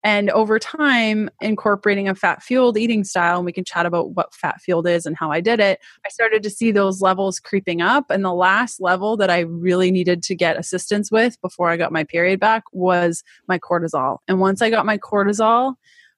And 0.05 0.31
over 0.31 0.59
time, 0.59 1.29
incorporating 1.41 2.09
a 2.09 2.15
fat 2.15 2.43
fueled 2.43 2.79
eating 2.79 3.03
style, 3.03 3.39
and 3.39 3.47
we 3.47 3.53
can 3.53 3.65
chat 3.65 3.87
about 3.87 4.11
what 4.11 4.33
fat 4.35 4.61
fueled 4.61 4.87
is 4.87 5.05
and 5.05 5.17
how 5.17 5.33
I 5.33 5.41
did 5.41 5.59
it, 5.59 5.81
I 6.05 6.11
started 6.11 6.43
to 6.45 6.51
see 6.51 6.71
those 6.71 7.01
levels 7.01 7.41
creeping 7.41 7.81
up. 7.81 8.11
And 8.11 8.25
the 8.25 8.33
last 8.33 8.81
level 8.81 9.17
that 9.17 9.31
I 9.31 9.41
really 9.41 9.91
needed 9.91 10.23
to 10.25 10.35
get 10.37 10.57
assistance 10.59 11.11
with 11.11 11.41
before 11.41 11.71
I 11.71 11.77
got 11.77 11.93
my 11.93 12.05
period 12.05 12.39
back 12.39 12.63
was 12.73 13.25
my 13.49 13.59
cortisol. 13.59 14.19
And 14.29 14.39
once 14.39 14.63
I 14.63 14.71
got 14.71 14.87
my 14.87 14.99
cortisol, 14.99 15.75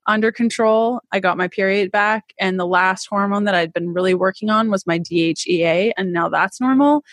under 0.08 0.32
control. 0.32 1.00
I 1.12 1.20
got 1.20 1.36
my 1.36 1.46
period 1.48 1.92
back, 1.92 2.32
and 2.40 2.58
the 2.58 2.66
last 2.66 3.06
hormone 3.06 3.44
that 3.44 3.54
I'd 3.54 3.74
been 3.74 3.92
really 3.92 4.14
working 4.14 4.48
on 4.48 4.70
was 4.70 4.86
my 4.86 4.98
DHEA, 4.98 5.92
and 5.96 6.12
now 6.12 6.30
that's 6.30 6.60
normal. 6.60 7.04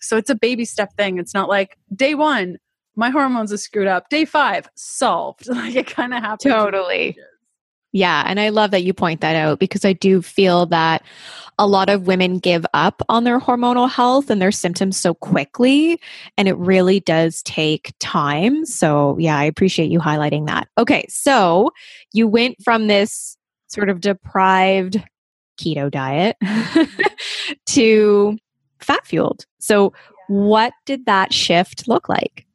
So 0.00 0.16
it's 0.16 0.30
a 0.30 0.34
baby 0.34 0.64
step 0.64 0.94
thing. 0.96 1.18
It's 1.18 1.34
not 1.34 1.48
like 1.48 1.76
day 1.94 2.14
one, 2.14 2.56
my 2.98 3.10
hormones 3.10 3.52
are 3.52 3.58
screwed 3.58 3.86
up. 3.86 4.08
Day 4.10 4.24
five, 4.24 4.68
solved. 4.74 5.48
Like 5.58 5.76
it 5.76 5.86
kind 5.86 6.12
of 6.12 6.22
happens. 6.22 6.52
Totally. 6.52 7.16
Yeah. 7.92 8.22
And 8.26 8.38
I 8.38 8.50
love 8.50 8.70
that 8.72 8.82
you 8.82 8.92
point 8.92 9.22
that 9.22 9.34
out 9.34 9.58
because 9.58 9.84
I 9.84 9.92
do 9.92 10.20
feel 10.20 10.66
that 10.66 11.02
a 11.58 11.66
lot 11.66 11.88
of 11.88 12.06
women 12.06 12.38
give 12.38 12.66
up 12.74 13.02
on 13.08 13.24
their 13.24 13.40
hormonal 13.40 13.90
health 13.90 14.30
and 14.30 14.42
their 14.42 14.52
symptoms 14.52 14.96
so 14.96 15.14
quickly. 15.14 16.00
And 16.36 16.48
it 16.48 16.56
really 16.58 17.00
does 17.00 17.42
take 17.42 17.92
time. 17.98 18.66
So, 18.66 19.16
yeah, 19.18 19.38
I 19.38 19.44
appreciate 19.44 19.90
you 19.90 20.00
highlighting 20.00 20.46
that. 20.46 20.68
Okay. 20.76 21.06
So 21.08 21.70
you 22.12 22.28
went 22.28 22.62
from 22.62 22.88
this 22.88 23.36
sort 23.68 23.88
of 23.88 24.00
deprived 24.00 25.02
keto 25.60 25.90
diet 25.90 26.36
to 27.66 28.38
fat 28.80 29.06
fueled. 29.06 29.44
So, 29.60 29.92
what 30.28 30.74
did 30.84 31.06
that 31.06 31.32
shift 31.32 31.88
look 31.88 32.08
like? 32.08 32.46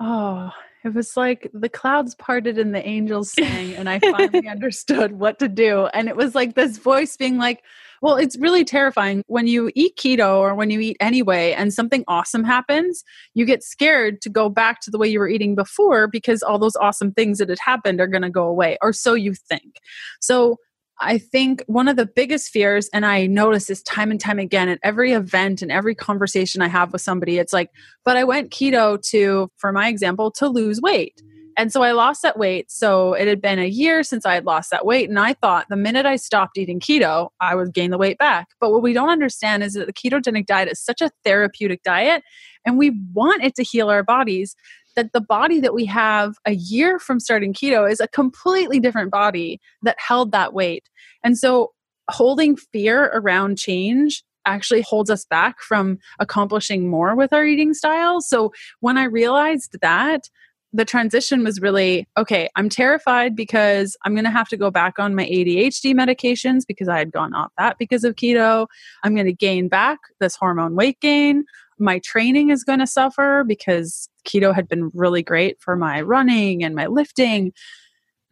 Oh, 0.00 0.50
it 0.84 0.92
was 0.92 1.16
like 1.16 1.50
the 1.54 1.68
clouds 1.68 2.14
parted 2.14 2.58
and 2.58 2.74
the 2.74 2.86
angels 2.86 3.32
sang, 3.38 3.74
and 3.74 3.88
I 3.88 4.00
finally 4.00 4.48
understood 4.48 5.12
what 5.12 5.38
to 5.38 5.48
do. 5.48 5.86
And 5.94 6.08
it 6.08 6.16
was 6.16 6.34
like 6.34 6.54
this 6.54 6.78
voice 6.78 7.16
being 7.16 7.38
like, 7.38 7.62
well, 8.02 8.16
it's 8.16 8.36
really 8.36 8.64
terrifying 8.64 9.22
when 9.28 9.46
you 9.46 9.70
eat 9.74 9.96
keto 9.96 10.36
or 10.36 10.54
when 10.54 10.68
you 10.68 10.78
eat 10.78 10.98
anyway 11.00 11.52
and 11.52 11.72
something 11.72 12.04
awesome 12.06 12.44
happens, 12.44 13.02
you 13.32 13.46
get 13.46 13.62
scared 13.62 14.20
to 14.20 14.28
go 14.28 14.50
back 14.50 14.82
to 14.82 14.90
the 14.90 14.98
way 14.98 15.08
you 15.08 15.18
were 15.18 15.28
eating 15.28 15.54
before 15.54 16.06
because 16.06 16.42
all 16.42 16.58
those 16.58 16.76
awesome 16.76 17.12
things 17.12 17.38
that 17.38 17.48
had 17.48 17.58
happened 17.64 18.02
are 18.02 18.06
going 18.06 18.22
to 18.22 18.28
go 18.28 18.44
away, 18.44 18.76
or 18.82 18.92
so 18.92 19.14
you 19.14 19.32
think. 19.32 19.78
So 20.20 20.58
I 21.00 21.18
think 21.18 21.62
one 21.66 21.88
of 21.88 21.96
the 21.96 22.06
biggest 22.06 22.50
fears, 22.50 22.88
and 22.92 23.04
I 23.04 23.26
notice 23.26 23.66
this 23.66 23.82
time 23.82 24.10
and 24.10 24.20
time 24.20 24.38
again 24.38 24.68
at 24.68 24.78
every 24.82 25.12
event 25.12 25.60
and 25.60 25.72
every 25.72 25.94
conversation 25.94 26.62
I 26.62 26.68
have 26.68 26.92
with 26.92 27.02
somebody, 27.02 27.38
it's 27.38 27.52
like, 27.52 27.70
but 28.04 28.16
I 28.16 28.24
went 28.24 28.50
keto 28.50 29.02
to, 29.10 29.50
for 29.56 29.72
my 29.72 29.88
example, 29.88 30.30
to 30.32 30.48
lose 30.48 30.80
weight. 30.80 31.20
And 31.56 31.72
so 31.72 31.82
I 31.82 31.92
lost 31.92 32.22
that 32.22 32.38
weight. 32.38 32.70
So 32.70 33.12
it 33.14 33.28
had 33.28 33.40
been 33.40 33.58
a 33.58 33.66
year 33.66 34.02
since 34.02 34.26
I 34.26 34.34
had 34.34 34.44
lost 34.44 34.70
that 34.70 34.84
weight. 34.84 35.08
And 35.08 35.18
I 35.18 35.34
thought 35.34 35.66
the 35.68 35.76
minute 35.76 36.04
I 36.04 36.16
stopped 36.16 36.58
eating 36.58 36.80
keto, 36.80 37.28
I 37.40 37.54
would 37.54 37.72
gain 37.72 37.90
the 37.90 37.98
weight 37.98 38.18
back. 38.18 38.48
But 38.60 38.72
what 38.72 38.82
we 38.82 38.92
don't 38.92 39.10
understand 39.10 39.62
is 39.62 39.74
that 39.74 39.86
the 39.86 39.92
ketogenic 39.92 40.46
diet 40.46 40.68
is 40.68 40.80
such 40.80 41.00
a 41.00 41.10
therapeutic 41.24 41.82
diet 41.84 42.22
and 42.66 42.78
we 42.78 42.92
want 43.12 43.44
it 43.44 43.54
to 43.56 43.62
heal 43.62 43.88
our 43.88 44.02
bodies 44.02 44.56
that 44.96 45.12
the 45.12 45.20
body 45.20 45.60
that 45.60 45.74
we 45.74 45.84
have 45.86 46.34
a 46.46 46.52
year 46.52 46.98
from 46.98 47.20
starting 47.20 47.52
keto 47.52 47.90
is 47.90 48.00
a 48.00 48.08
completely 48.08 48.80
different 48.80 49.10
body 49.10 49.60
that 49.82 49.96
held 49.98 50.32
that 50.32 50.52
weight. 50.52 50.88
And 51.22 51.38
so 51.38 51.72
holding 52.10 52.56
fear 52.56 53.10
around 53.14 53.58
change 53.58 54.22
actually 54.46 54.82
holds 54.82 55.10
us 55.10 55.24
back 55.24 55.60
from 55.60 55.98
accomplishing 56.18 56.88
more 56.88 57.16
with 57.16 57.32
our 57.32 57.44
eating 57.44 57.72
style. 57.72 58.20
So 58.20 58.52
when 58.80 58.98
I 58.98 59.04
realized 59.04 59.78
that, 59.80 60.28
the 60.74 60.84
transition 60.84 61.44
was 61.44 61.60
really 61.60 62.06
okay, 62.18 62.48
I'm 62.56 62.68
terrified 62.68 63.36
because 63.36 63.96
I'm 64.04 64.12
going 64.14 64.24
to 64.24 64.30
have 64.30 64.48
to 64.48 64.56
go 64.56 64.72
back 64.72 64.98
on 64.98 65.14
my 65.14 65.24
ADHD 65.24 65.94
medications 65.94 66.62
because 66.66 66.88
I 66.88 66.98
had 66.98 67.12
gone 67.12 67.32
off 67.32 67.52
that 67.58 67.78
because 67.78 68.02
of 68.02 68.16
keto. 68.16 68.66
I'm 69.04 69.14
going 69.14 69.26
to 69.26 69.32
gain 69.32 69.68
back 69.68 70.00
this 70.18 70.34
hormone 70.34 70.74
weight 70.74 70.98
gain 71.00 71.44
my 71.78 71.98
training 72.00 72.50
is 72.50 72.64
going 72.64 72.78
to 72.78 72.86
suffer 72.86 73.44
because 73.46 74.08
keto 74.26 74.54
had 74.54 74.68
been 74.68 74.90
really 74.94 75.22
great 75.22 75.60
for 75.60 75.76
my 75.76 76.00
running 76.00 76.64
and 76.64 76.74
my 76.74 76.86
lifting 76.86 77.52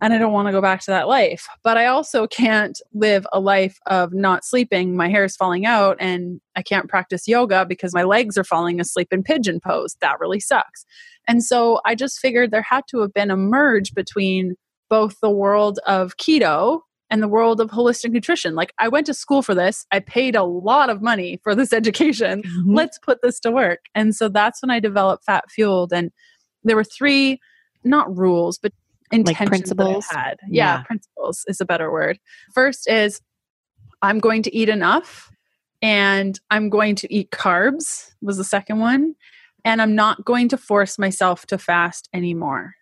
and 0.03 0.13
I 0.13 0.19
don't 0.19 0.33
want 0.33 0.49
to 0.49 0.53
go 0.53 0.61
back 0.61 0.81
to 0.81 0.91
that 0.91 1.07
life. 1.07 1.47
But 1.63 1.79
I 1.79 1.87
also 1.87 2.27
can't 2.27 2.79
live 2.93 3.25
a 3.33 3.39
life 3.39 3.79
of 3.87 4.13
not 4.13 4.45
sleeping. 4.45 4.97
My 4.97 5.09
hair 5.09 5.25
is 5.25 5.37
falling 5.37 5.65
out, 5.65 5.97
and 6.01 6.41
I 6.57 6.63
can't 6.63 6.89
practice 6.89 7.29
yoga 7.29 7.65
because 7.65 7.95
my 7.95 8.03
legs 8.03 8.37
are 8.37 8.43
falling 8.43 8.81
asleep 8.81 9.09
in 9.13 9.23
pigeon 9.23 9.61
pose. 9.61 9.97
That 10.01 10.19
really 10.19 10.41
sucks. 10.41 10.85
And 11.29 11.45
so 11.45 11.81
I 11.87 11.95
just 11.95 12.19
figured 12.19 12.51
there 12.51 12.63
had 12.63 12.83
to 12.89 12.99
have 12.99 13.15
been 13.15 13.31
a 13.31 13.37
merge 13.37 13.95
between 13.95 14.57
both 14.91 15.21
the 15.21 15.31
world 15.31 15.79
of 15.87 16.17
keto 16.17 16.81
and 17.13 17.23
the 17.23 17.29
world 17.29 17.61
of 17.61 17.71
holistic 17.71 18.11
nutrition. 18.11 18.57
Like, 18.57 18.73
I 18.79 18.89
went 18.89 19.07
to 19.07 19.15
school 19.15 19.43
for 19.43 19.55
this, 19.55 19.87
I 19.93 20.01
paid 20.01 20.35
a 20.35 20.43
lot 20.43 20.91
of 20.91 21.03
money 21.03 21.39
for 21.45 21.55
this 21.55 21.73
education. 21.81 22.43
Mm-hmm. 22.43 22.75
Let's 22.75 22.99
put 22.99 23.23
this 23.23 23.39
to 23.41 23.53
work. 23.53 23.81
And 23.95 24.17
so 24.17 24.29
that's 24.29 24.63
when 24.63 24.71
I 24.71 24.81
developed 24.81 25.25
Fat 25.25 25.45
Fueled. 25.51 25.93
And 25.93 26.11
there 26.65 26.75
were 26.75 26.85
three 26.85 27.39
not 27.85 28.17
rules, 28.17 28.59
but 28.59 28.73
intentions 29.13 29.41
like 29.41 29.49
principles. 29.49 30.07
had. 30.11 30.39
Yeah, 30.49 30.79
yeah, 30.79 30.83
principles 30.83 31.45
is 31.47 31.61
a 31.61 31.65
better 31.65 31.93
word. 31.93 32.19
First 32.55 32.89
is 32.89 33.21
I'm 34.01 34.19
going 34.19 34.43
to 34.45 34.57
eat 34.57 34.69
enough 34.69 35.31
and 35.83 36.39
I'm 36.51 36.71
going 36.71 36.95
to 36.97 37.13
eat 37.13 37.31
carbs 37.31 38.13
was 38.23 38.37
the 38.37 38.45
second 38.45 38.79
one 38.79 39.15
and 39.65 39.83
I'm 39.83 39.95
not 39.95 40.25
going 40.25 40.49
to 40.49 40.57
force 40.57 40.99
myself 40.99 41.47
to 41.47 41.59
fast 41.59 42.09
anymore. 42.13 42.75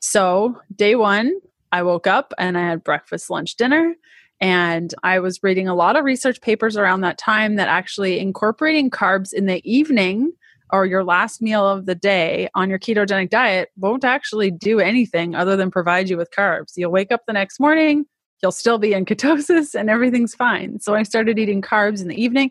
So, 0.00 0.60
day 0.74 0.94
1, 0.94 1.32
I 1.72 1.82
woke 1.82 2.06
up 2.06 2.32
and 2.38 2.56
I 2.56 2.68
had 2.68 2.84
breakfast, 2.84 3.30
lunch, 3.30 3.56
dinner 3.56 3.94
and 4.40 4.94
I 5.02 5.18
was 5.20 5.42
reading 5.42 5.68
a 5.68 5.74
lot 5.74 5.96
of 5.96 6.04
research 6.04 6.40
papers 6.40 6.76
around 6.76 7.00
that 7.00 7.18
time 7.18 7.56
that 7.56 7.68
actually 7.68 8.18
incorporating 8.18 8.90
carbs 8.90 9.32
in 9.32 9.46
the 9.46 9.62
evening 9.70 10.32
or 10.70 10.84
your 10.84 11.04
last 11.04 11.40
meal 11.40 11.66
of 11.66 11.86
the 11.86 11.94
day 11.94 12.48
on 12.54 12.68
your 12.68 12.78
ketogenic 12.78 13.30
diet 13.30 13.70
won't 13.76 14.04
actually 14.04 14.50
do 14.50 14.80
anything 14.80 15.34
other 15.34 15.56
than 15.56 15.70
provide 15.70 16.08
you 16.08 16.16
with 16.16 16.30
carbs. 16.30 16.72
You'll 16.76 16.90
wake 16.90 17.12
up 17.12 17.22
the 17.26 17.32
next 17.32 17.60
morning, 17.60 18.04
you'll 18.42 18.52
still 18.52 18.78
be 18.78 18.92
in 18.92 19.04
ketosis 19.06 19.74
and 19.74 19.88
everything's 19.88 20.34
fine. 20.34 20.80
So 20.80 20.94
I 20.94 21.02
started 21.02 21.38
eating 21.38 21.62
carbs 21.62 22.02
in 22.02 22.08
the 22.08 22.20
evening 22.20 22.50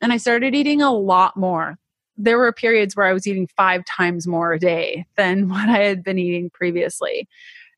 and 0.00 0.12
I 0.12 0.16
started 0.16 0.54
eating 0.54 0.82
a 0.82 0.92
lot 0.92 1.36
more. 1.36 1.78
There 2.16 2.38
were 2.38 2.52
periods 2.52 2.96
where 2.96 3.06
I 3.06 3.12
was 3.12 3.26
eating 3.26 3.48
five 3.56 3.84
times 3.84 4.26
more 4.26 4.52
a 4.52 4.58
day 4.58 5.06
than 5.16 5.48
what 5.50 5.68
I 5.68 5.78
had 5.78 6.02
been 6.02 6.18
eating 6.18 6.50
previously. 6.50 7.28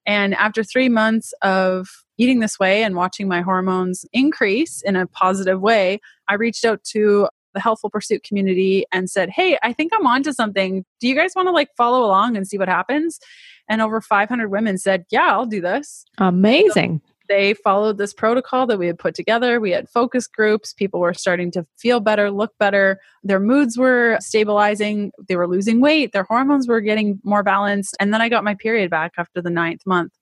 And 0.06 0.35
after 0.35 0.64
three 0.64 0.88
months 0.88 1.32
of 1.42 1.88
eating 2.18 2.40
this 2.40 2.59
way 2.59 2.82
and 2.82 2.97
watching 2.97 3.28
my 3.28 3.40
hormones 3.40 4.04
increase 4.12 4.82
in 4.82 4.97
a 4.97 5.06
positive 5.06 5.61
way, 5.61 6.00
I 6.28 6.35
reached 6.35 6.64
out 6.64 6.82
to 6.92 7.28
the 7.54 7.61
Healthful 7.61 7.90
Pursuit 7.90 8.23
community 8.23 8.85
and 8.92 9.11
said, 9.11 9.30
Hey, 9.30 9.59
I 9.62 9.73
think 9.73 9.92
I'm 9.94 10.06
onto 10.06 10.32
something. 10.32 10.85
Do 11.00 11.09
you 11.09 11.14
guys 11.14 11.32
want 11.37 11.49
to 11.49 11.52
like 11.52 11.68
follow 11.76 12.04
along 12.04 12.37
and 12.37 12.47
see 12.47 12.59
what 12.59 12.68
happens? 12.68 13.18
And 13.68 13.80
over 13.80 14.00
500 14.00 14.49
women 14.49 14.78
said, 14.78 15.04
Yeah, 15.11 15.28
I'll 15.30 15.47
do 15.47 15.61
this. 15.61 16.04
Amazing. 16.18 17.02
So 17.04 17.12
they 17.29 17.55
followed 17.55 17.99
this 17.99 18.12
protocol 18.12 18.67
that 18.67 18.79
we 18.79 18.87
had 18.87 18.99
put 18.99 19.14
together. 19.14 19.61
We 19.61 19.71
had 19.71 19.88
focus 19.88 20.26
groups. 20.26 20.73
People 20.73 21.00
were 21.00 21.14
starting 21.14 21.50
to 21.52 21.67
feel 21.79 22.00
better, 22.00 22.31
look 22.31 22.52
better. 22.59 22.99
Their 23.23 23.41
moods 23.41 23.79
were 23.79 24.19
stabilizing. 24.21 25.12
They 25.29 25.37
were 25.37 25.49
losing 25.49 25.81
weight. 25.81 26.12
Their 26.12 26.25
hormones 26.25 26.69
were 26.69 26.81
getting 26.81 27.21
more 27.25 27.43
balanced. 27.43 27.97
And 28.00 28.12
then 28.12 28.21
I 28.21 28.29
got 28.29 28.45
my 28.45 28.55
period 28.55 28.91
back 28.91 29.12
after 29.17 29.41
the 29.41 29.50
ninth 29.50 29.83
month. 29.87 30.12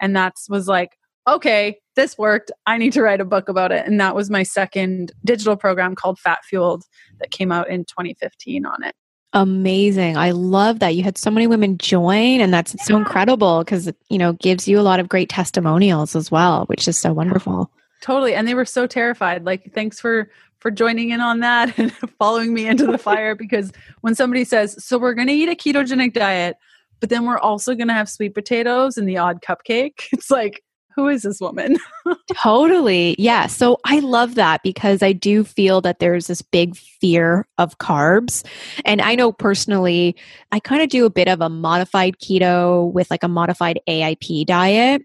And 0.00 0.16
that 0.16 0.34
was 0.48 0.66
like, 0.66 0.96
okay, 1.28 1.78
this 1.94 2.18
worked. 2.18 2.50
I 2.66 2.78
need 2.78 2.92
to 2.94 3.02
write 3.02 3.20
a 3.20 3.24
book 3.24 3.48
about 3.48 3.72
it. 3.72 3.86
And 3.86 4.00
that 4.00 4.14
was 4.14 4.30
my 4.30 4.42
second 4.42 5.12
digital 5.24 5.56
program 5.56 5.94
called 5.94 6.18
Fat 6.18 6.40
Fueled 6.44 6.84
that 7.20 7.30
came 7.30 7.52
out 7.52 7.68
in 7.68 7.84
2015 7.84 8.66
on 8.66 8.82
it. 8.82 8.94
Amazing. 9.34 10.16
I 10.16 10.32
love 10.32 10.80
that 10.80 10.94
you 10.94 11.02
had 11.02 11.16
so 11.16 11.30
many 11.30 11.46
women 11.46 11.78
join 11.78 12.40
and 12.40 12.52
that's 12.52 12.74
yeah. 12.74 12.84
so 12.84 12.96
incredible 12.96 13.60
because 13.64 13.90
you 14.10 14.18
know 14.18 14.34
gives 14.34 14.68
you 14.68 14.78
a 14.78 14.82
lot 14.82 15.00
of 15.00 15.08
great 15.08 15.28
testimonials 15.28 16.14
as 16.14 16.30
well, 16.30 16.66
which 16.66 16.86
is 16.86 16.98
so 16.98 17.12
wonderful. 17.12 17.70
Totally. 18.02 18.34
And 18.34 18.46
they 18.46 18.54
were 18.54 18.66
so 18.66 18.86
terrified. 18.86 19.44
Like 19.44 19.72
thanks 19.72 20.00
for 20.00 20.30
for 20.58 20.70
joining 20.70 21.10
in 21.10 21.20
on 21.20 21.40
that 21.40 21.76
and 21.78 21.92
following 22.18 22.52
me 22.52 22.66
into 22.66 22.86
the 22.86 22.98
fire 23.10 23.34
because 23.34 23.72
when 24.02 24.14
somebody 24.14 24.44
says, 24.44 24.82
"So 24.84 24.98
we're 24.98 25.14
going 25.14 25.28
to 25.28 25.34
eat 25.34 25.48
a 25.48 25.54
ketogenic 25.54 26.12
diet, 26.12 26.56
but 27.00 27.08
then 27.08 27.24
we're 27.24 27.38
also 27.38 27.74
going 27.74 27.88
to 27.88 27.94
have 27.94 28.08
sweet 28.08 28.34
potatoes 28.34 28.98
and 28.98 29.08
the 29.08 29.18
odd 29.18 29.42
cupcake." 29.42 30.08
It's 30.12 30.30
like 30.30 30.62
who 30.94 31.08
is 31.08 31.22
this 31.22 31.40
woman? 31.40 31.76
totally. 32.34 33.14
Yeah. 33.18 33.46
So 33.46 33.78
I 33.84 34.00
love 34.00 34.34
that 34.36 34.62
because 34.62 35.02
I 35.02 35.12
do 35.12 35.44
feel 35.44 35.80
that 35.82 35.98
there's 35.98 36.26
this 36.26 36.42
big 36.42 36.76
fear 36.76 37.46
of 37.58 37.78
carbs. 37.78 38.44
And 38.84 39.00
I 39.00 39.14
know 39.14 39.32
personally, 39.32 40.16
I 40.50 40.60
kind 40.60 40.82
of 40.82 40.88
do 40.88 41.06
a 41.06 41.10
bit 41.10 41.28
of 41.28 41.40
a 41.40 41.48
modified 41.48 42.16
keto 42.18 42.92
with 42.92 43.10
like 43.10 43.22
a 43.22 43.28
modified 43.28 43.80
AIP 43.88 44.46
diet, 44.46 45.02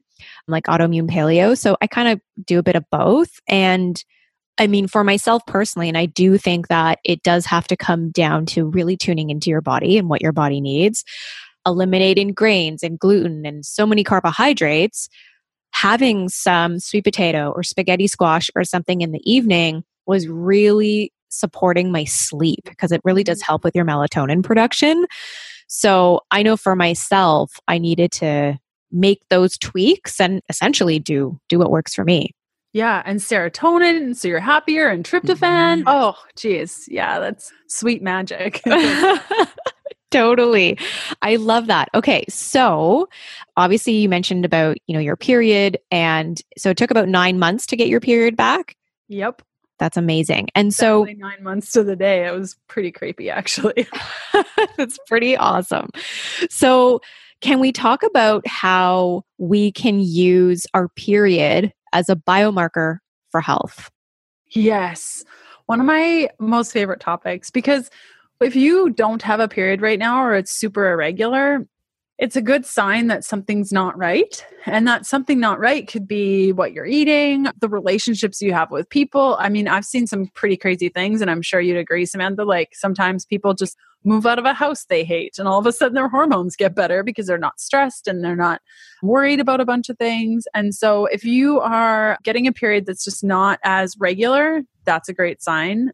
like 0.48 0.66
autoimmune 0.66 1.10
paleo. 1.10 1.58
So 1.58 1.78
I 1.82 1.88
kind 1.88 2.10
of 2.10 2.22
do 2.46 2.60
a 2.60 2.64
bit 2.64 2.76
of 2.76 2.86
both. 2.92 3.40
And 3.48 4.04
I 4.58 4.68
mean, 4.68 4.88
for 4.88 5.04
myself 5.04 5.46
personally, 5.46 5.88
and 5.88 5.98
I 5.98 6.08
do 6.08 6.38
think 6.38 6.68
that 6.68 7.00
it 7.04 7.22
does 7.24 7.46
have 7.46 7.68
to 7.68 7.78
come 7.78 8.10
down 8.10 8.46
to 8.48 8.66
really 8.66 8.98
tuning 8.98 9.30
into 9.30 9.50
your 9.50 9.62
body 9.62 9.98
and 9.98 10.10
what 10.10 10.22
your 10.22 10.32
body 10.32 10.62
needs, 10.62 11.04
eliminating 11.66 12.34
grains 12.34 12.82
and 12.82 12.98
gluten 12.98 13.46
and 13.46 13.66
so 13.66 13.86
many 13.86 14.04
carbohydrates 14.04 15.10
having 15.72 16.30
some 16.30 16.80
sweet 16.80 17.04
potato 17.04 17.52
or 17.56 17.64
spaghetti 17.64 18.08
squash 18.08 18.50
or 18.56 18.64
something 18.64 19.02
in 19.02 19.12
the 19.12 19.22
evening 19.32 19.84
was 20.06 20.28
really 20.28 21.12
supporting 21.30 21.92
my 21.92 22.04
sleep 22.06 22.62
because 22.66 22.92
it 22.92 23.02
really 23.04 23.24
does 23.24 23.42
help 23.42 23.64
with 23.64 23.76
your 23.76 23.86
melatonin 23.86 24.44
production. 24.44 25.06
So 25.68 26.22
I 26.32 26.44
know 26.44 26.58
for 26.58 26.76
myself, 26.76 27.60
I 27.68 27.78
needed 27.78 28.12
to 28.14 28.58
make 28.92 29.22
those 29.30 29.58
tweaks 29.58 30.20
and 30.20 30.42
essentially 30.50 30.98
do 30.98 31.40
do 31.50 31.60
what 31.60 31.72
works 31.72 31.94
for 31.94 32.06
me. 32.06 32.32
Yeah, 32.74 33.02
and 33.06 33.20
serotonin, 33.20 34.16
so 34.16 34.28
you're 34.28 34.40
happier, 34.40 34.88
and 34.88 35.04
tryptophan. 35.04 35.80
Mm-hmm. 35.80 35.88
Oh, 35.88 36.16
geez, 36.36 36.86
yeah, 36.88 37.20
that's 37.20 37.52
sweet 37.68 38.04
magic. 38.04 38.62
totally. 40.12 40.78
I 41.22 41.36
love 41.36 41.68
that. 41.68 41.90
Okay, 41.96 42.26
so 42.30 43.10
obviously 43.56 43.94
you 43.94 44.10
mentioned 44.10 44.46
about, 44.46 44.78
you 44.88 44.94
know, 44.94 45.00
your 45.00 45.18
period 45.18 45.78
and 45.92 46.42
so 46.58 46.70
it 46.70 46.78
took 46.78 46.92
about 46.92 47.08
9 47.08 47.40
months 47.40 47.66
to 47.68 47.76
get 47.76 47.88
your 47.88 48.00
period 48.00 48.36
back? 48.36 48.76
Yep. 49.10 49.42
That's 49.80 49.98
amazing. 49.98 50.48
And 50.56 50.74
so 50.74 51.04
9 51.04 51.44
months 51.44 51.72
to 51.74 51.84
the 51.84 51.96
day. 51.96 52.26
It 52.26 52.34
was 52.34 52.58
pretty 52.68 52.92
creepy 52.92 53.30
actually. 53.30 53.88
That's 54.78 54.98
pretty 55.08 55.38
awesome. 55.38 55.90
So 56.50 57.02
can 57.42 57.60
we 57.60 57.72
talk 57.72 58.02
about 58.04 58.46
how 58.48 59.24
we 59.38 59.72
can 59.72 60.00
use 60.00 60.66
our 60.74 60.88
period 60.90 61.72
as 61.94 62.10
a 62.10 62.16
biomarker 62.16 62.98
for 63.30 63.42
health? 63.42 63.92
Yes. 64.50 65.24
One 65.68 65.80
of 65.80 65.86
my 65.86 66.30
most 66.40 66.72
favorite 66.72 67.00
topics 67.00 67.52
because 67.52 67.90
if 68.42 68.56
you 68.56 68.90
don't 68.90 69.22
have 69.24 69.40
a 69.40 69.48
period 69.48 69.82
right 69.82 70.00
now 70.00 70.24
or 70.24 70.36
it's 70.36 70.52
super 70.52 70.92
irregular, 70.92 71.66
it's 72.18 72.36
a 72.36 72.42
good 72.42 72.66
sign 72.66 73.08
that 73.08 73.24
something's 73.24 73.72
not 73.72 73.96
right. 73.96 74.44
And 74.66 74.88
that 74.88 75.06
something 75.06 75.40
not 75.40 75.60
right 75.60 75.88
could 75.88 76.08
be 76.08 76.52
what 76.52 76.74
you're 76.74 76.86
eating, 76.86 77.48
the 77.60 77.70
relationships 77.70 78.42
you 78.42 78.54
have 78.54 78.72
with 78.72 78.90
people. 78.90 79.38
I 79.40 79.50
mean, 79.50 79.68
I've 79.68 79.86
seen 79.86 80.08
some 80.08 80.28
pretty 80.34 80.58
crazy 80.58 80.90
things, 80.90 81.22
and 81.22 81.30
I'm 81.30 81.44
sure 81.44 81.62
you'd 81.62 81.78
agree, 81.78 82.08
Samantha. 82.08 82.44
Like 82.44 82.70
sometimes 82.74 83.26
people 83.26 83.54
just 83.54 83.78
move 84.04 84.26
out 84.26 84.40
of 84.40 84.46
a 84.46 84.54
house 84.54 84.86
they 84.86 85.04
hate, 85.04 85.38
and 85.38 85.48
all 85.48 85.60
of 85.60 85.68
a 85.68 85.72
sudden 85.72 85.94
their 85.94 86.10
hormones 86.10 86.56
get 86.56 86.74
better 86.74 87.04
because 87.04 87.28
they're 87.28 87.38
not 87.38 87.60
stressed 87.60 88.08
and 88.08 88.24
they're 88.24 88.36
not 88.36 88.62
worried 89.04 89.40
about 89.40 89.62
a 89.62 89.66
bunch 89.66 89.88
of 89.90 89.98
things. 90.00 90.46
And 90.56 90.74
so, 90.74 91.06
if 91.06 91.24
you 91.24 91.60
are 91.60 92.18
getting 92.24 92.48
a 92.48 92.54
period 92.54 92.88
that's 92.88 93.04
just 93.04 93.24
not 93.24 93.60
as 93.64 93.96
regular, 94.00 94.64
that's 94.86 95.08
a 95.08 95.14
great 95.14 95.44
sign 95.44 95.92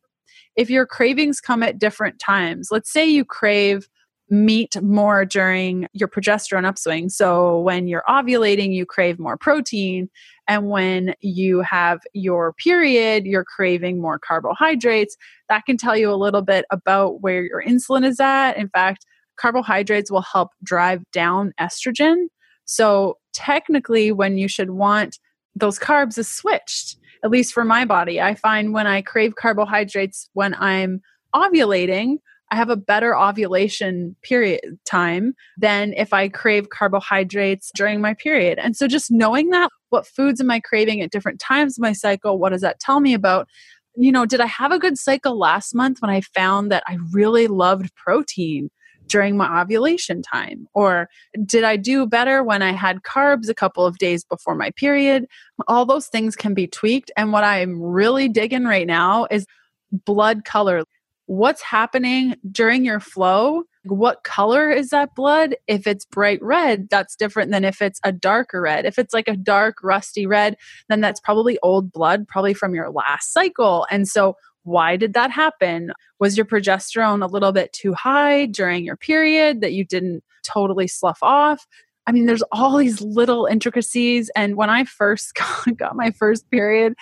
if 0.56 0.70
your 0.70 0.86
cravings 0.86 1.42
come 1.42 1.64
at 1.64 1.80
different 1.80 2.20
times, 2.20 2.70
let's 2.72 2.92
say 2.92 3.06
you 3.06 3.26
crave 3.26 3.88
meat 4.30 4.82
more 4.82 5.26
during 5.26 5.88
your 5.94 6.08
progesterone 6.08 6.66
upswing. 6.66 7.10
So 7.10 7.60
when 7.60 7.88
you're 7.88 8.04
ovulating, 8.08 8.74
you 8.74 8.86
crave 8.86 9.20
more 9.20 9.38
protein. 9.38 10.10
And 10.48 10.70
when 10.70 11.14
you 11.22 11.62
have 11.62 12.00
your 12.14 12.54
period, 12.54 13.26
you're 13.26 13.46
craving 13.46 14.02
more 14.02 14.20
carbohydrates. 14.20 15.16
That 15.50 15.66
can 15.66 15.78
tell 15.78 15.96
you 15.96 16.12
a 16.12 16.16
little 16.16 16.42
bit 16.42 16.66
about 16.72 17.22
where 17.22 17.44
your 17.44 17.64
insulin 17.64 18.06
is 18.06 18.20
at. 18.20 18.58
In 18.58 18.70
fact, 18.70 19.06
carbohydrates 19.38 20.12
will 20.12 20.22
help 20.22 20.50
drive 20.64 21.04
down 21.12 21.54
estrogen. 21.60 22.26
So 22.66 23.18
technically, 23.34 24.12
when 24.12 24.38
you 24.38 24.48
should 24.48 24.72
want 24.72 25.20
those 25.56 25.78
carbs 25.78 26.18
is 26.18 26.28
switched 26.28 26.98
at 27.24 27.32
least 27.32 27.54
for 27.54 27.64
my 27.64 27.86
body. 27.86 28.22
I 28.22 28.36
find 28.36 28.74
when 28.74 28.88
I 28.88 29.02
crave 29.02 29.36
carbohydrates 29.36 30.30
when 30.34 30.54
I'm 30.56 31.02
ovulating, 31.34 32.18
I 32.52 32.56
have 32.56 32.70
a 32.70 32.78
better 32.78 33.18
ovulation 33.18 34.16
period 34.22 34.78
time 34.86 35.34
than 35.58 35.94
if 35.94 36.14
I 36.14 36.30
crave 36.30 36.70
carbohydrates 36.70 37.72
during 37.74 38.00
my 38.00 38.14
period. 38.14 38.60
And 38.60 38.76
so 38.76 38.88
just 38.88 39.10
knowing 39.10 39.50
that, 39.50 39.72
what 39.90 40.06
foods 40.06 40.40
am 40.40 40.52
I 40.52 40.60
craving 40.60 41.02
at 41.02 41.12
different 41.12 41.40
times 41.40 41.78
of 41.78 41.82
my 41.82 41.94
cycle? 41.94 42.38
What 42.38 42.52
does 42.52 42.62
that 42.62 42.80
tell 42.80 43.00
me 43.00 43.14
about? 43.14 43.48
You 43.96 44.12
know, 44.12 44.26
did 44.26 44.40
I 44.40 44.46
have 44.46 44.72
a 44.72 44.80
good 44.80 44.98
cycle 44.98 45.38
last 45.38 45.74
month 45.74 46.00
when 46.00 46.12
I 46.12 46.22
found 46.22 46.72
that 46.72 46.84
I 46.88 46.98
really 47.12 47.48
loved 47.48 47.94
protein? 47.96 48.70
During 49.14 49.38
my 49.38 49.62
ovulation 49.62 50.24
time? 50.24 50.68
Or 50.74 51.08
did 51.46 51.64
I 51.64 51.78
do 51.78 52.08
better 52.08 52.44
when 52.44 52.64
I 52.64 52.72
had 52.72 53.04
carbs 53.04 53.48
a 53.48 53.54
couple 53.54 53.86
of 53.86 54.00
days 54.00 54.26
before 54.26 54.56
my 54.56 54.72
period? 54.72 55.28
All 55.68 55.86
those 55.86 56.08
things 56.08 56.36
can 56.36 56.56
be 56.56 56.66
tweaked. 56.66 57.12
And 57.16 57.32
what 57.32 57.44
I'm 57.44 57.80
really 57.80 58.28
digging 58.28 58.64
right 58.64 58.88
now 58.88 59.28
is 59.30 59.46
blood 59.92 60.46
color. 60.46 60.84
What's 61.28 61.62
happening 61.62 62.38
during 62.52 62.84
your 62.84 63.00
flow? 63.00 63.66
What 63.84 64.24
color 64.24 64.72
is 64.72 64.90
that 64.90 65.14
blood? 65.14 65.58
If 65.68 65.86
it's 65.86 66.06
bright 66.06 66.42
red, 66.42 66.88
that's 66.90 67.16
different 67.16 67.52
than 67.52 67.64
if 67.64 67.84
it's 67.84 68.00
a 68.04 68.12
darker 68.12 68.62
red. 68.62 68.88
If 68.88 68.98
it's 68.98 69.14
like 69.14 69.28
a 69.28 69.38
dark, 69.38 69.76
rusty 69.84 70.26
red, 70.26 70.56
then 70.90 71.02
that's 71.02 71.20
probably 71.20 71.60
old 71.62 71.92
blood, 71.92 72.28
probably 72.28 72.56
from 72.56 72.74
your 72.74 72.90
last 72.90 73.32
cycle. 73.32 73.86
And 73.92 74.08
so 74.08 74.38
why 74.64 74.96
did 74.98 75.14
that 75.14 75.32
happen? 75.32 75.92
Was 76.20 76.38
your 76.38 76.46
progesterone 76.46 77.24
a 77.24 77.28
little 77.28 77.52
bit 77.52 77.74
too 77.74 77.94
high 77.94 78.46
during 78.46 78.86
your 78.86 78.98
period 78.98 79.62
that 79.62 79.74
you 79.74 79.86
didn't 79.86 80.24
totally 80.44 80.88
slough 80.88 81.20
off? 81.22 81.66
I 82.06 82.12
mean, 82.12 82.26
there's 82.26 82.44
all 82.52 82.78
these 82.78 83.02
little 83.02 83.46
intricacies. 83.46 84.30
And 84.36 84.56
when 84.56 84.70
I 84.70 84.84
first 84.84 85.34
got, 85.78 85.96
my 85.96 86.12
first 86.12 86.50
period, 86.50 86.96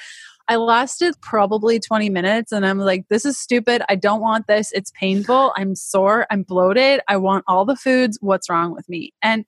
I 0.47 0.57
lasted 0.57 1.15
probably 1.21 1.79
20 1.79 2.09
minutes 2.09 2.51
and 2.51 2.65
I'm 2.65 2.79
like, 2.79 3.07
this 3.09 3.25
is 3.25 3.37
stupid. 3.37 3.83
I 3.89 3.95
don't 3.95 4.21
want 4.21 4.47
this. 4.47 4.71
It's 4.73 4.91
painful. 4.91 5.53
I'm 5.55 5.75
sore. 5.75 6.27
I'm 6.29 6.43
bloated. 6.43 6.99
I 7.07 7.17
want 7.17 7.45
all 7.47 7.63
the 7.63 7.75
foods. 7.75 8.17
What's 8.21 8.49
wrong 8.49 8.73
with 8.73 8.89
me? 8.89 9.13
And 9.21 9.45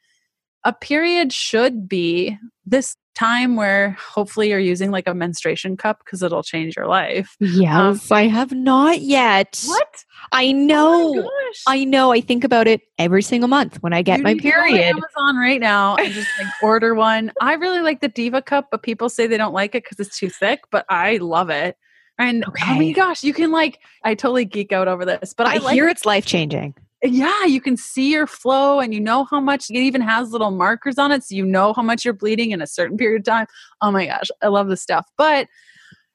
a 0.64 0.72
period 0.72 1.34
should 1.34 1.90
be 1.90 2.38
this 2.66 2.96
time 3.16 3.56
where 3.56 3.92
hopefully 3.92 4.50
you're 4.50 4.60
using 4.60 4.92
like 4.92 5.08
a 5.08 5.14
menstruation 5.14 5.78
cup 5.78 6.00
because 6.04 6.24
it'll 6.24 6.44
change 6.44 6.76
your 6.76 6.88
life. 6.88 7.36
Yes, 7.40 8.12
um, 8.12 8.16
I 8.16 8.28
have 8.28 8.52
not 8.52 9.02
yet. 9.02 9.64
What? 9.66 10.06
I 10.32 10.48
oh 10.48 10.52
know. 10.52 11.14
Oh 11.18 11.52
I 11.68 11.84
know. 11.84 12.12
I 12.12 12.22
think 12.22 12.44
about 12.44 12.68
it 12.68 12.82
every 12.98 13.22
single 13.22 13.48
month 13.48 13.82
when 13.82 13.94
I 13.94 14.02
get 14.02 14.20
you 14.20 14.24
my 14.24 14.36
period. 14.36 14.80
Amazon 14.80 15.38
right 15.38 15.60
now 15.60 15.96
and 15.96 16.14
just 16.14 16.30
like 16.40 16.48
order 16.64 16.96
one. 16.96 17.32
I 17.42 17.54
really 17.54 17.82
like 17.82 18.02
the 18.02 18.08
Diva 18.08 18.42
cup, 18.42 18.70
but 18.72 18.84
people 18.84 19.10
say 19.10 19.28
they 19.28 19.38
don't 19.38 19.54
like 19.54 19.76
it 19.76 19.84
because 19.84 20.00
it's 20.00 20.18
too 20.18 20.30
thick. 20.30 20.62
But 20.72 20.86
I 20.90 21.18
love 21.18 21.50
it. 21.50 21.78
And 22.18 22.46
okay. 22.46 22.64
oh 22.68 22.76
my 22.76 22.92
gosh, 22.92 23.24
you 23.24 23.34
can 23.34 23.52
like 23.52 23.80
I 24.04 24.16
totally 24.16 24.46
geek 24.46 24.72
out 24.72 24.88
over 24.88 25.06
this, 25.06 25.34
but 25.34 25.48
I, 25.48 25.56
I 25.56 25.58
like 25.58 25.74
hear 25.74 25.88
it's 25.88 26.06
life 26.06 26.26
changing 26.26 26.76
yeah, 27.04 27.46
you 27.46 27.60
can 27.60 27.76
see 27.76 28.12
your 28.12 28.28
flow 28.28 28.80
and 28.80 28.94
you 28.94 29.00
know 29.00 29.26
how 29.26 29.42
much 29.42 29.70
it 29.70 29.76
even 29.76 30.02
has 30.02 30.32
little 30.32 30.52
markers 30.52 30.98
on 30.98 31.12
it. 31.12 31.24
So 31.24 31.36
you 31.36 31.46
know 31.46 31.74
how 31.74 31.82
much 31.82 32.06
you're 32.06 32.14
bleeding 32.14 32.52
in 32.52 32.62
a 32.62 32.68
certain 32.68 32.98
period 32.98 33.22
of 33.22 33.26
time. 33.26 33.48
Oh 33.82 33.92
my 33.92 34.06
gosh, 34.06 34.30
I 34.42 34.48
love 34.48 34.70
this 34.70 34.82
stuff. 34.82 35.08
But 35.18 35.48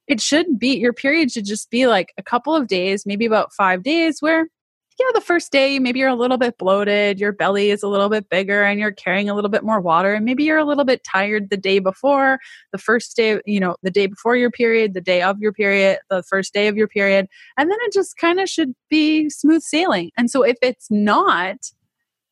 it 0.06 0.20
should 0.20 0.58
be 0.58 0.78
your 0.78 0.94
period 0.94 1.30
should 1.30 1.44
just 1.44 1.70
be 1.70 1.86
like 1.86 2.14
a 2.16 2.22
couple 2.22 2.54
of 2.56 2.66
days, 2.66 3.04
maybe 3.04 3.26
about 3.26 3.52
five 3.52 3.82
days, 3.82 4.22
where 4.22 4.48
yeah, 4.98 5.06
the 5.14 5.20
first 5.20 5.52
day, 5.52 5.78
maybe 5.78 6.00
you're 6.00 6.08
a 6.08 6.16
little 6.16 6.38
bit 6.38 6.58
bloated, 6.58 7.20
your 7.20 7.30
belly 7.32 7.70
is 7.70 7.84
a 7.84 7.88
little 7.88 8.08
bit 8.08 8.28
bigger, 8.28 8.64
and 8.64 8.80
you're 8.80 8.90
carrying 8.90 9.30
a 9.30 9.34
little 9.34 9.50
bit 9.50 9.62
more 9.62 9.80
water. 9.80 10.14
And 10.14 10.24
maybe 10.24 10.42
you're 10.42 10.58
a 10.58 10.64
little 10.64 10.84
bit 10.84 11.04
tired 11.04 11.50
the 11.50 11.56
day 11.56 11.78
before, 11.78 12.40
the 12.72 12.78
first 12.78 13.14
day, 13.16 13.40
you 13.46 13.60
know, 13.60 13.76
the 13.82 13.90
day 13.90 14.06
before 14.06 14.36
your 14.36 14.50
period, 14.50 14.94
the 14.94 15.00
day 15.00 15.22
of 15.22 15.38
your 15.38 15.52
period, 15.52 15.98
the 16.10 16.24
first 16.24 16.52
day 16.52 16.66
of 16.66 16.76
your 16.76 16.88
period. 16.88 17.28
And 17.56 17.70
then 17.70 17.78
it 17.82 17.92
just 17.92 18.16
kind 18.16 18.40
of 18.40 18.48
should 18.48 18.74
be 18.90 19.30
smooth 19.30 19.62
sailing. 19.62 20.10
And 20.16 20.30
so 20.30 20.42
if 20.42 20.56
it's 20.62 20.90
not, 20.90 21.70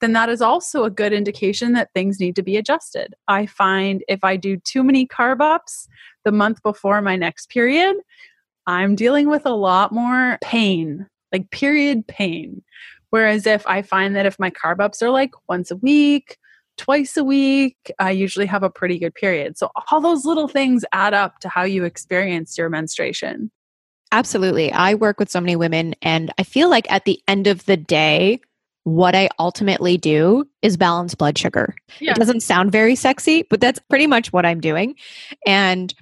then 0.00 0.12
that 0.12 0.28
is 0.28 0.42
also 0.42 0.84
a 0.84 0.90
good 0.90 1.12
indication 1.12 1.72
that 1.72 1.92
things 1.94 2.18
need 2.18 2.36
to 2.36 2.42
be 2.42 2.56
adjusted. 2.56 3.14
I 3.28 3.46
find 3.46 4.02
if 4.08 4.24
I 4.24 4.36
do 4.36 4.56
too 4.56 4.82
many 4.82 5.06
carb 5.06 5.40
ups 5.40 5.88
the 6.24 6.32
month 6.32 6.62
before 6.62 7.00
my 7.00 7.16
next 7.16 7.48
period, 7.48 7.96
I'm 8.66 8.96
dealing 8.96 9.28
with 9.28 9.46
a 9.46 9.54
lot 9.54 9.92
more 9.92 10.38
pain 10.42 11.06
like 11.32 11.50
period 11.50 12.06
pain. 12.06 12.62
Whereas 13.10 13.46
if 13.46 13.66
I 13.66 13.82
find 13.82 14.16
that 14.16 14.26
if 14.26 14.38
my 14.38 14.50
carb 14.50 14.80
ups 14.80 15.02
are 15.02 15.10
like 15.10 15.30
once 15.48 15.70
a 15.70 15.76
week, 15.76 16.38
twice 16.76 17.16
a 17.16 17.24
week, 17.24 17.76
I 17.98 18.10
usually 18.10 18.46
have 18.46 18.62
a 18.62 18.70
pretty 18.70 18.98
good 18.98 19.14
period. 19.14 19.56
So 19.56 19.70
all 19.90 20.00
those 20.00 20.24
little 20.24 20.48
things 20.48 20.84
add 20.92 21.14
up 21.14 21.38
to 21.40 21.48
how 21.48 21.62
you 21.62 21.84
experience 21.84 22.58
your 22.58 22.68
menstruation. 22.68 23.50
Absolutely. 24.12 24.72
I 24.72 24.94
work 24.94 25.18
with 25.18 25.30
so 25.30 25.40
many 25.40 25.56
women, 25.56 25.94
and 26.00 26.32
I 26.38 26.42
feel 26.42 26.70
like 26.70 26.90
at 26.90 27.04
the 27.04 27.20
end 27.26 27.46
of 27.46 27.64
the 27.66 27.76
day, 27.76 28.40
what 28.84 29.16
I 29.16 29.28
ultimately 29.40 29.96
do 29.98 30.46
is 30.62 30.76
balance 30.76 31.14
blood 31.14 31.36
sugar. 31.36 31.74
Yeah. 31.98 32.12
It 32.12 32.18
doesn't 32.18 32.40
sound 32.40 32.70
very 32.70 32.94
sexy, 32.94 33.42
but 33.50 33.60
that's 33.60 33.80
pretty 33.90 34.06
much 34.06 34.32
what 34.32 34.46
I'm 34.46 34.60
doing. 34.60 34.94
And 35.44 35.92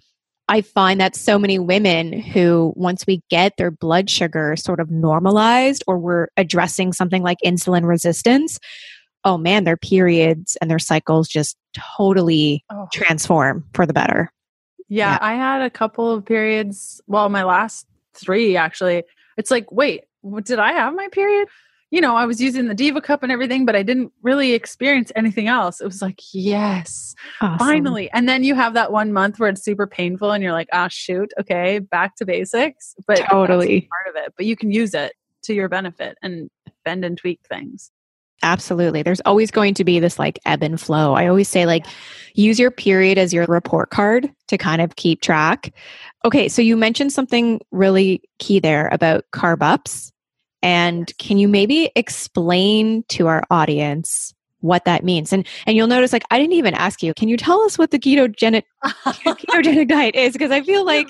I 0.48 0.60
find 0.60 1.00
that 1.00 1.16
so 1.16 1.38
many 1.38 1.58
women 1.58 2.12
who, 2.12 2.72
once 2.76 3.06
we 3.06 3.22
get 3.30 3.54
their 3.56 3.70
blood 3.70 4.10
sugar 4.10 4.56
sort 4.56 4.78
of 4.78 4.90
normalized 4.90 5.82
or 5.86 5.98
we're 5.98 6.28
addressing 6.36 6.92
something 6.92 7.22
like 7.22 7.38
insulin 7.44 7.86
resistance, 7.86 8.58
oh 9.24 9.38
man, 9.38 9.64
their 9.64 9.78
periods 9.78 10.56
and 10.60 10.70
their 10.70 10.78
cycles 10.78 11.28
just 11.28 11.56
totally 11.96 12.62
oh. 12.70 12.88
transform 12.92 13.64
for 13.72 13.86
the 13.86 13.94
better. 13.94 14.30
Yeah, 14.88 15.12
yeah, 15.12 15.18
I 15.22 15.34
had 15.34 15.62
a 15.62 15.70
couple 15.70 16.10
of 16.10 16.26
periods. 16.26 17.00
Well, 17.06 17.28
my 17.30 17.44
last 17.44 17.86
three 18.12 18.56
actually. 18.56 19.04
It's 19.36 19.50
like, 19.50 19.72
wait, 19.72 20.04
did 20.42 20.58
I 20.58 20.72
have 20.72 20.94
my 20.94 21.08
period? 21.08 21.48
You 21.94 22.00
know, 22.00 22.16
I 22.16 22.26
was 22.26 22.40
using 22.40 22.66
the 22.66 22.74
Diva 22.74 23.00
Cup 23.00 23.22
and 23.22 23.30
everything, 23.30 23.64
but 23.64 23.76
I 23.76 23.84
didn't 23.84 24.10
really 24.20 24.52
experience 24.52 25.12
anything 25.14 25.46
else. 25.46 25.80
It 25.80 25.84
was 25.84 26.02
like, 26.02 26.20
yes, 26.32 27.14
awesome. 27.40 27.56
finally. 27.56 28.10
And 28.10 28.28
then 28.28 28.42
you 28.42 28.56
have 28.56 28.74
that 28.74 28.90
one 28.90 29.12
month 29.12 29.38
where 29.38 29.48
it's 29.48 29.62
super 29.62 29.86
painful 29.86 30.32
and 30.32 30.42
you're 30.42 30.50
like, 30.50 30.66
ah, 30.72 30.88
shoot, 30.88 31.32
okay, 31.38 31.78
back 31.78 32.16
to 32.16 32.26
basics. 32.26 32.96
But 33.06 33.18
totally 33.30 33.82
part 33.82 34.16
of 34.16 34.20
it. 34.24 34.34
But 34.36 34.44
you 34.44 34.56
can 34.56 34.72
use 34.72 34.92
it 34.92 35.12
to 35.44 35.54
your 35.54 35.68
benefit 35.68 36.18
and 36.20 36.50
bend 36.84 37.04
and 37.04 37.16
tweak 37.16 37.38
things. 37.48 37.92
Absolutely. 38.42 39.02
There's 39.02 39.22
always 39.24 39.52
going 39.52 39.74
to 39.74 39.84
be 39.84 40.00
this 40.00 40.18
like 40.18 40.40
ebb 40.44 40.64
and 40.64 40.80
flow. 40.80 41.14
I 41.14 41.28
always 41.28 41.48
say, 41.48 41.64
like, 41.64 41.86
use 42.34 42.58
your 42.58 42.72
period 42.72 43.18
as 43.18 43.32
your 43.32 43.46
report 43.46 43.90
card 43.90 44.32
to 44.48 44.58
kind 44.58 44.82
of 44.82 44.96
keep 44.96 45.20
track. 45.20 45.72
Okay, 46.24 46.48
so 46.48 46.60
you 46.60 46.76
mentioned 46.76 47.12
something 47.12 47.60
really 47.70 48.20
key 48.40 48.58
there 48.58 48.88
about 48.90 49.26
carb 49.32 49.62
ups. 49.62 50.10
And 50.64 51.12
can 51.18 51.36
you 51.36 51.46
maybe 51.46 51.92
explain 51.94 53.04
to 53.10 53.26
our 53.26 53.44
audience 53.50 54.32
what 54.60 54.86
that 54.86 55.04
means? 55.04 55.30
And 55.30 55.46
and 55.66 55.76
you'll 55.76 55.88
notice 55.88 56.10
like 56.10 56.24
I 56.30 56.38
didn't 56.38 56.54
even 56.54 56.72
ask 56.72 57.02
you, 57.02 57.12
can 57.12 57.28
you 57.28 57.36
tell 57.36 57.60
us 57.60 57.76
what 57.76 57.90
the 57.90 57.98
ketogenic 57.98 58.62
ketogenic 58.84 59.88
diet 59.88 60.14
is? 60.14 60.32
Because 60.32 60.50
I 60.50 60.62
feel 60.62 60.86
like 60.86 61.08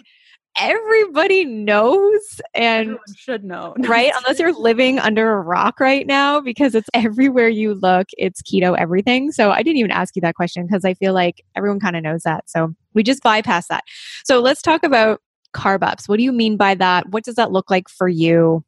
everybody 0.59 1.45
knows 1.45 2.41
and 2.53 2.81
Everyone 2.81 3.01
should 3.17 3.45
know. 3.45 3.75
right? 3.89 4.13
Unless 4.17 4.41
you're 4.41 4.53
living 4.53 4.99
under 4.99 5.35
a 5.35 5.41
rock 5.41 5.79
right 5.79 6.05
now 6.05 6.41
because 6.41 6.75
it's 6.75 6.89
everywhere 6.93 7.49
you 7.49 7.75
look, 7.75 8.09
it's 8.19 8.43
keto 8.43 8.77
everything. 8.77 9.31
So 9.31 9.53
I 9.53 9.63
didn't 9.63 9.79
even 9.79 9.93
ask 9.93 10.17
you 10.17 10.23
that 10.23 10.35
question 10.35 10.67
because 10.67 10.85
I 10.85 10.95
feel 10.95 11.15
like 11.15 11.45
everyone 11.55 11.79
kind 11.79 11.95
of 11.95 12.03
knows 12.03 12.23
that. 12.23 12.51
So 12.51 12.75
we 12.93 13.05
just 13.05 13.23
bypass 13.23 13.69
that. 13.69 13.85
So 14.25 14.41
let's 14.41 14.63
talk 14.63 14.83
about 14.83 15.21
carb 15.55 15.85
ups. 15.85 16.09
What 16.09 16.17
do 16.17 16.25
you 16.25 16.33
mean 16.33 16.57
by 16.57 16.75
that? 16.75 17.11
What 17.11 17.23
does 17.23 17.37
that 17.37 17.53
look 17.53 17.71
like 17.71 17.89
for 17.89 18.09
you? 18.09 18.65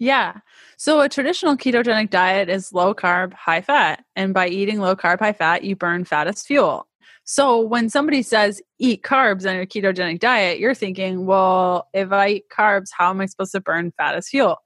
Yeah. 0.00 0.38
So 0.78 1.02
a 1.02 1.10
traditional 1.10 1.58
ketogenic 1.58 2.08
diet 2.08 2.48
is 2.48 2.72
low 2.72 2.94
carb, 2.94 3.34
high 3.34 3.60
fat. 3.60 4.02
And 4.16 4.32
by 4.32 4.48
eating 4.48 4.80
low 4.80 4.96
carb, 4.96 5.18
high 5.18 5.34
fat, 5.34 5.62
you 5.62 5.76
burn 5.76 6.06
fat 6.06 6.26
as 6.26 6.42
fuel. 6.42 6.88
So 7.24 7.60
when 7.60 7.90
somebody 7.90 8.22
says 8.22 8.62
eat 8.78 9.02
carbs 9.02 9.48
on 9.48 9.56
your 9.56 9.66
ketogenic 9.66 10.18
diet, 10.18 10.58
you're 10.58 10.74
thinking, 10.74 11.26
well, 11.26 11.86
if 11.92 12.12
I 12.12 12.28
eat 12.28 12.44
carbs, 12.50 12.88
how 12.96 13.10
am 13.10 13.20
I 13.20 13.26
supposed 13.26 13.52
to 13.52 13.60
burn 13.60 13.92
fat 13.98 14.16
as 14.16 14.30
fuel? 14.30 14.56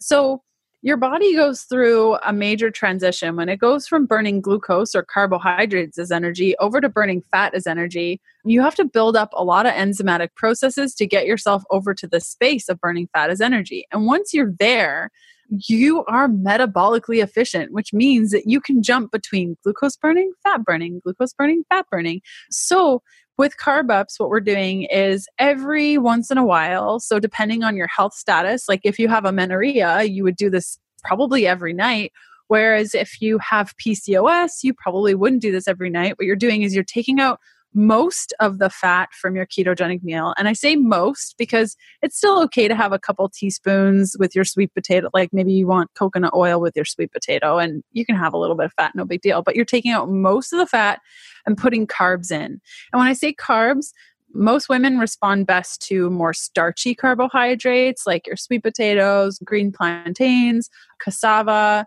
So 0.00 0.44
your 0.82 0.96
body 0.96 1.34
goes 1.34 1.62
through 1.62 2.16
a 2.24 2.32
major 2.32 2.70
transition 2.70 3.36
when 3.36 3.48
it 3.48 3.58
goes 3.58 3.86
from 3.86 4.06
burning 4.06 4.40
glucose 4.40 4.94
or 4.94 5.02
carbohydrates 5.02 5.98
as 5.98 6.10
energy 6.10 6.56
over 6.58 6.80
to 6.80 6.88
burning 6.88 7.22
fat 7.30 7.54
as 7.54 7.66
energy. 7.66 8.20
You 8.44 8.62
have 8.62 8.74
to 8.76 8.84
build 8.84 9.16
up 9.16 9.30
a 9.34 9.44
lot 9.44 9.66
of 9.66 9.72
enzymatic 9.72 10.34
processes 10.36 10.94
to 10.94 11.06
get 11.06 11.26
yourself 11.26 11.62
over 11.70 11.92
to 11.94 12.06
the 12.06 12.20
space 12.20 12.68
of 12.68 12.80
burning 12.80 13.08
fat 13.12 13.30
as 13.30 13.42
energy. 13.42 13.86
And 13.92 14.06
once 14.06 14.32
you're 14.32 14.54
there, 14.58 15.10
you 15.50 16.04
are 16.04 16.28
metabolically 16.28 17.22
efficient, 17.22 17.72
which 17.72 17.92
means 17.92 18.30
that 18.30 18.46
you 18.46 18.60
can 18.60 18.82
jump 18.82 19.10
between 19.10 19.56
glucose 19.62 19.96
burning, 19.96 20.32
fat 20.44 20.64
burning, 20.64 21.00
glucose 21.02 21.34
burning, 21.34 21.64
fat 21.68 21.86
burning. 21.90 22.22
So 22.50 23.02
with 23.40 23.56
carb 23.56 23.90
ups, 23.90 24.20
what 24.20 24.28
we're 24.28 24.38
doing 24.38 24.82
is 24.82 25.26
every 25.38 25.96
once 25.96 26.30
in 26.30 26.36
a 26.36 26.44
while, 26.44 27.00
so 27.00 27.18
depending 27.18 27.64
on 27.64 27.74
your 27.74 27.86
health 27.86 28.12
status, 28.12 28.68
like 28.68 28.82
if 28.84 28.98
you 28.98 29.08
have 29.08 29.24
amenorrhea, 29.24 30.02
you 30.02 30.22
would 30.24 30.36
do 30.36 30.50
this 30.50 30.78
probably 31.02 31.46
every 31.46 31.72
night. 31.72 32.12
Whereas 32.48 32.94
if 32.94 33.22
you 33.22 33.38
have 33.38 33.74
PCOS, 33.78 34.62
you 34.62 34.74
probably 34.74 35.14
wouldn't 35.14 35.40
do 35.40 35.50
this 35.50 35.66
every 35.66 35.88
night. 35.88 36.18
What 36.18 36.26
you're 36.26 36.36
doing 36.36 36.62
is 36.62 36.74
you're 36.74 36.84
taking 36.84 37.18
out 37.18 37.40
most 37.74 38.32
of 38.40 38.58
the 38.58 38.70
fat 38.70 39.10
from 39.12 39.36
your 39.36 39.46
ketogenic 39.46 40.02
meal. 40.02 40.34
And 40.36 40.48
I 40.48 40.52
say 40.52 40.76
most 40.76 41.36
because 41.38 41.76
it's 42.02 42.16
still 42.16 42.42
okay 42.42 42.66
to 42.66 42.74
have 42.74 42.92
a 42.92 42.98
couple 42.98 43.28
teaspoons 43.28 44.16
with 44.18 44.34
your 44.34 44.44
sweet 44.44 44.74
potato. 44.74 45.08
Like 45.14 45.32
maybe 45.32 45.52
you 45.52 45.66
want 45.66 45.90
coconut 45.94 46.34
oil 46.34 46.60
with 46.60 46.74
your 46.74 46.84
sweet 46.84 47.12
potato 47.12 47.58
and 47.58 47.84
you 47.92 48.04
can 48.04 48.16
have 48.16 48.34
a 48.34 48.38
little 48.38 48.56
bit 48.56 48.66
of 48.66 48.72
fat, 48.72 48.94
no 48.94 49.04
big 49.04 49.20
deal. 49.20 49.42
But 49.42 49.54
you're 49.54 49.64
taking 49.64 49.92
out 49.92 50.10
most 50.10 50.52
of 50.52 50.58
the 50.58 50.66
fat 50.66 51.00
and 51.46 51.56
putting 51.56 51.86
carbs 51.86 52.30
in. 52.30 52.60
And 52.92 52.98
when 52.98 53.06
I 53.06 53.12
say 53.12 53.32
carbs, 53.32 53.92
most 54.32 54.68
women 54.68 54.98
respond 54.98 55.46
best 55.46 55.82
to 55.88 56.08
more 56.10 56.32
starchy 56.32 56.94
carbohydrates 56.94 58.06
like 58.06 58.26
your 58.26 58.36
sweet 58.36 58.62
potatoes, 58.62 59.38
green 59.44 59.72
plantains, 59.72 60.70
cassava, 61.00 61.86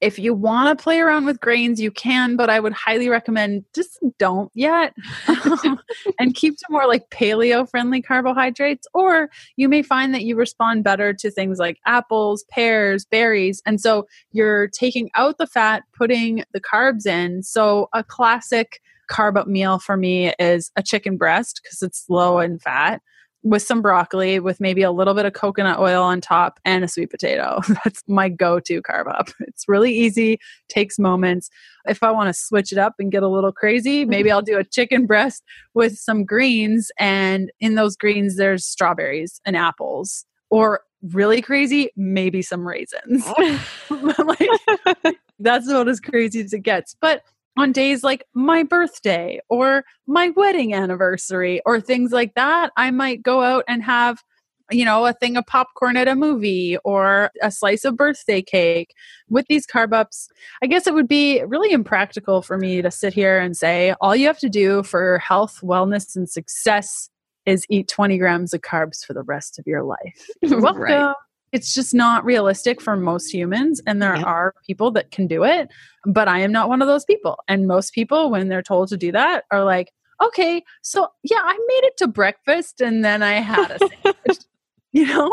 if 0.00 0.18
you 0.18 0.32
want 0.32 0.76
to 0.76 0.82
play 0.82 1.00
around 1.00 1.24
with 1.24 1.40
grains, 1.40 1.80
you 1.80 1.90
can, 1.90 2.36
but 2.36 2.48
I 2.48 2.60
would 2.60 2.72
highly 2.72 3.08
recommend 3.08 3.64
just 3.74 3.98
don't 4.18 4.50
yet 4.54 4.94
and 6.18 6.34
keep 6.34 6.56
to 6.56 6.64
more 6.70 6.86
like 6.86 7.10
paleo 7.10 7.68
friendly 7.68 8.00
carbohydrates. 8.00 8.86
Or 8.94 9.28
you 9.56 9.68
may 9.68 9.82
find 9.82 10.14
that 10.14 10.22
you 10.22 10.36
respond 10.36 10.84
better 10.84 11.12
to 11.14 11.30
things 11.30 11.58
like 11.58 11.78
apples, 11.86 12.44
pears, 12.50 13.04
berries. 13.04 13.60
And 13.66 13.80
so 13.80 14.06
you're 14.30 14.68
taking 14.68 15.10
out 15.14 15.38
the 15.38 15.46
fat, 15.46 15.82
putting 15.96 16.44
the 16.52 16.60
carbs 16.60 17.06
in. 17.06 17.42
So 17.42 17.88
a 17.92 18.04
classic 18.04 18.80
carb 19.10 19.36
up 19.36 19.48
meal 19.48 19.78
for 19.78 19.96
me 19.96 20.32
is 20.38 20.70
a 20.76 20.82
chicken 20.82 21.16
breast 21.16 21.60
because 21.62 21.82
it's 21.82 22.04
low 22.08 22.38
in 22.38 22.58
fat 22.58 23.02
with 23.48 23.62
some 23.62 23.80
broccoli 23.80 24.38
with 24.40 24.60
maybe 24.60 24.82
a 24.82 24.90
little 24.90 25.14
bit 25.14 25.24
of 25.24 25.32
coconut 25.32 25.78
oil 25.78 26.02
on 26.02 26.20
top 26.20 26.60
and 26.64 26.84
a 26.84 26.88
sweet 26.88 27.10
potato. 27.10 27.60
That's 27.84 28.02
my 28.06 28.28
go-to 28.28 28.82
carb 28.82 29.08
up. 29.08 29.30
It's 29.40 29.66
really 29.66 29.92
easy, 29.92 30.38
takes 30.68 30.98
moments. 30.98 31.48
If 31.86 32.02
I 32.02 32.10
want 32.10 32.28
to 32.28 32.38
switch 32.38 32.72
it 32.72 32.78
up 32.78 32.94
and 32.98 33.10
get 33.10 33.22
a 33.22 33.28
little 33.28 33.52
crazy, 33.52 34.02
mm-hmm. 34.02 34.10
maybe 34.10 34.30
I'll 34.30 34.42
do 34.42 34.58
a 34.58 34.64
chicken 34.64 35.06
breast 35.06 35.42
with 35.72 35.96
some 35.96 36.24
greens 36.24 36.90
and 36.98 37.50
in 37.58 37.74
those 37.74 37.96
greens 37.96 38.36
there's 38.36 38.66
strawberries 38.66 39.40
and 39.46 39.56
apples 39.56 40.26
or 40.50 40.82
really 41.02 41.40
crazy, 41.40 41.90
maybe 41.96 42.42
some 42.42 42.66
raisins. 42.66 43.26
like, 43.90 45.16
that's 45.38 45.68
about 45.68 45.88
as 45.88 46.00
crazy 46.00 46.40
as 46.40 46.52
it 46.52 46.60
gets. 46.60 46.96
But 47.00 47.22
on 47.58 47.72
days 47.72 48.04
like 48.04 48.24
my 48.34 48.62
birthday 48.62 49.40
or 49.48 49.84
my 50.06 50.30
wedding 50.30 50.72
anniversary 50.72 51.60
or 51.66 51.80
things 51.80 52.12
like 52.12 52.34
that, 52.34 52.70
I 52.76 52.92
might 52.92 53.20
go 53.20 53.42
out 53.42 53.64
and 53.66 53.82
have, 53.82 54.22
you 54.70 54.84
know, 54.84 55.06
a 55.06 55.12
thing 55.12 55.36
of 55.36 55.44
popcorn 55.44 55.96
at 55.96 56.06
a 56.06 56.14
movie 56.14 56.76
or 56.84 57.32
a 57.42 57.50
slice 57.50 57.84
of 57.84 57.96
birthday 57.96 58.42
cake. 58.42 58.94
With 59.28 59.46
these 59.48 59.66
carb 59.66 59.92
ups, 59.92 60.28
I 60.62 60.68
guess 60.68 60.86
it 60.86 60.94
would 60.94 61.08
be 61.08 61.42
really 61.44 61.72
impractical 61.72 62.42
for 62.42 62.58
me 62.58 62.80
to 62.80 62.92
sit 62.92 63.12
here 63.12 63.40
and 63.40 63.56
say, 63.56 63.92
all 64.00 64.14
you 64.14 64.28
have 64.28 64.38
to 64.38 64.48
do 64.48 64.84
for 64.84 65.18
health, 65.18 65.58
wellness, 65.60 66.14
and 66.14 66.30
success 66.30 67.10
is 67.44 67.66
eat 67.68 67.88
20 67.88 68.18
grams 68.18 68.54
of 68.54 68.60
carbs 68.60 69.04
for 69.04 69.14
the 69.14 69.22
rest 69.22 69.58
of 69.58 69.66
your 69.66 69.82
life. 69.82 70.28
Welcome. 70.42 70.80
right 70.80 71.14
it's 71.52 71.74
just 71.74 71.94
not 71.94 72.24
realistic 72.24 72.80
for 72.80 72.96
most 72.96 73.32
humans 73.32 73.80
and 73.86 74.02
there 74.02 74.14
are 74.14 74.54
people 74.66 74.90
that 74.90 75.10
can 75.10 75.26
do 75.26 75.44
it 75.44 75.68
but 76.06 76.28
i 76.28 76.38
am 76.40 76.52
not 76.52 76.68
one 76.68 76.82
of 76.82 76.88
those 76.88 77.04
people. 77.04 77.38
And 77.48 77.66
most 77.66 77.92
people 77.92 78.30
when 78.30 78.48
they're 78.48 78.62
told 78.62 78.88
to 78.88 78.96
do 78.96 79.12
that 79.12 79.44
are 79.50 79.64
like 79.64 79.92
okay 80.22 80.62
so 80.82 81.08
yeah 81.22 81.40
i 81.42 81.52
made 81.52 81.86
it 81.86 81.96
to 81.98 82.06
breakfast 82.06 82.80
and 82.80 83.04
then 83.04 83.22
i 83.22 83.34
had 83.34 83.70
a 83.70 83.78
sandwich. 83.78 84.38
You 84.90 85.06
know? 85.06 85.30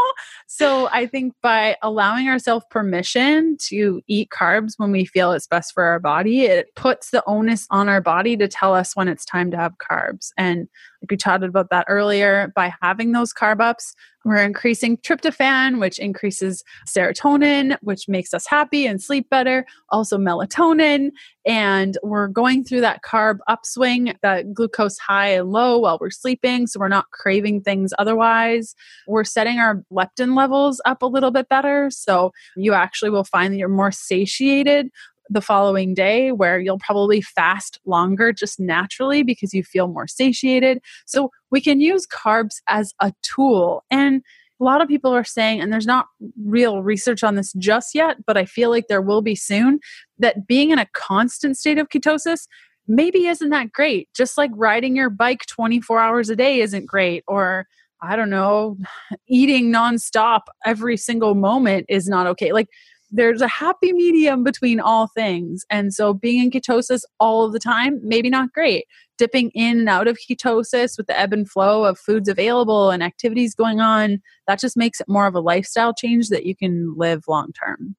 So 0.47 0.89
i 0.91 1.05
think 1.05 1.33
by 1.41 1.77
allowing 1.81 2.27
ourselves 2.27 2.65
permission 2.69 3.55
to 3.67 4.01
eat 4.05 4.29
carbs 4.29 4.73
when 4.77 4.91
we 4.91 5.05
feel 5.05 5.31
it's 5.31 5.47
best 5.47 5.73
for 5.73 5.85
our 5.85 5.99
body 5.99 6.41
it 6.41 6.75
puts 6.75 7.09
the 7.09 7.23
onus 7.25 7.65
on 7.71 7.87
our 7.87 8.01
body 8.01 8.35
to 8.37 8.49
tell 8.49 8.75
us 8.75 8.97
when 8.97 9.07
it's 9.07 9.23
time 9.23 9.51
to 9.51 9.57
have 9.57 9.75
carbs. 9.77 10.31
And 10.37 10.67
like 11.01 11.11
we 11.11 11.17
chatted 11.17 11.49
about 11.49 11.69
that 11.69 11.85
earlier 11.87 12.51
by 12.55 12.73
having 12.81 13.11
those 13.11 13.33
carb 13.33 13.61
ups 13.61 13.95
we're 14.25 14.37
increasing 14.37 14.97
tryptophan, 14.97 15.79
which 15.79 15.99
increases 15.99 16.63
serotonin, 16.87 17.77
which 17.81 18.09
makes 18.09 18.33
us 18.33 18.47
happy 18.47 18.87
and 18.87 19.01
sleep 19.01 19.29
better, 19.29 19.67
also 19.89 20.17
melatonin. 20.17 21.11
And 21.45 21.95
we're 22.01 22.27
going 22.27 22.63
through 22.63 22.81
that 22.81 23.03
carb 23.03 23.37
upswing, 23.47 24.15
that 24.23 24.51
glucose 24.51 24.97
high 24.97 25.29
and 25.29 25.51
low 25.51 25.77
while 25.77 25.99
we're 26.01 26.09
sleeping. 26.09 26.65
So 26.65 26.79
we're 26.79 26.87
not 26.87 27.11
craving 27.11 27.61
things 27.61 27.93
otherwise. 27.99 28.73
We're 29.07 29.25
setting 29.25 29.59
our 29.59 29.83
leptin 29.93 30.35
levels 30.35 30.81
up 30.85 31.03
a 31.03 31.07
little 31.07 31.31
bit 31.31 31.47
better. 31.47 31.91
So 31.91 32.31
you 32.57 32.73
actually 32.73 33.11
will 33.11 33.25
find 33.25 33.53
that 33.53 33.57
you're 33.57 33.69
more 33.69 33.91
satiated 33.91 34.89
the 35.29 35.41
following 35.41 35.93
day 35.93 36.31
where 36.31 36.59
you'll 36.59 36.79
probably 36.79 37.21
fast 37.21 37.79
longer 37.85 38.31
just 38.31 38.59
naturally 38.59 39.23
because 39.23 39.53
you 39.53 39.63
feel 39.63 39.87
more 39.87 40.07
satiated. 40.07 40.79
So 41.05 41.31
we 41.51 41.61
can 41.61 41.79
use 41.79 42.05
carbs 42.07 42.55
as 42.67 42.93
a 43.01 43.13
tool. 43.21 43.83
And 43.89 44.21
a 44.59 44.63
lot 44.63 44.81
of 44.81 44.87
people 44.87 45.13
are 45.13 45.23
saying, 45.23 45.59
and 45.59 45.71
there's 45.71 45.85
not 45.85 46.07
real 46.43 46.81
research 46.81 47.23
on 47.23 47.35
this 47.35 47.53
just 47.53 47.93
yet, 47.93 48.25
but 48.25 48.37
I 48.37 48.45
feel 48.45 48.69
like 48.69 48.87
there 48.87 49.01
will 49.01 49.21
be 49.21 49.35
soon, 49.35 49.79
that 50.19 50.47
being 50.47 50.69
in 50.71 50.79
a 50.79 50.87
constant 50.93 51.57
state 51.57 51.77
of 51.77 51.89
ketosis 51.89 52.47
maybe 52.87 53.27
isn't 53.27 53.49
that 53.49 53.71
great. 53.71 54.09
Just 54.15 54.37
like 54.37 54.51
riding 54.53 54.95
your 54.95 55.09
bike 55.09 55.45
24 55.47 55.99
hours 55.99 56.29
a 56.29 56.35
day 56.35 56.61
isn't 56.61 56.85
great, 56.85 57.23
or 57.27 57.67
I 58.01 58.15
don't 58.15 58.29
know, 58.29 58.77
eating 59.27 59.71
nonstop 59.71 60.41
every 60.65 60.97
single 60.97 61.35
moment 61.35 61.87
is 61.89 62.07
not 62.07 62.27
okay. 62.27 62.53
Like 62.53 62.67
there's 63.11 63.41
a 63.41 63.47
happy 63.47 63.93
medium 63.93 64.43
between 64.43 64.79
all 64.79 65.07
things. 65.07 65.65
And 65.69 65.93
so 65.93 66.13
being 66.13 66.43
in 66.43 66.51
ketosis 66.51 67.01
all 67.19 67.45
of 67.45 67.53
the 67.53 67.59
time, 67.59 67.99
maybe 68.03 68.29
not 68.29 68.53
great. 68.53 68.85
Dipping 69.17 69.51
in 69.51 69.79
and 69.79 69.89
out 69.89 70.07
of 70.07 70.17
ketosis 70.17 70.97
with 70.97 71.07
the 71.07 71.17
ebb 71.17 71.31
and 71.31 71.49
flow 71.49 71.85
of 71.85 71.97
foods 71.97 72.27
available 72.27 72.89
and 72.89 73.01
activities 73.01 73.55
going 73.55 73.79
on, 73.79 74.21
that 74.47 74.59
just 74.59 74.75
makes 74.75 74.99
it 74.99 75.07
more 75.07 75.27
of 75.27 75.35
a 75.35 75.39
lifestyle 75.39 75.93
change 75.93 76.29
that 76.29 76.45
you 76.45 76.55
can 76.55 76.93
live 76.97 77.23
long 77.27 77.51
term. 77.53 77.95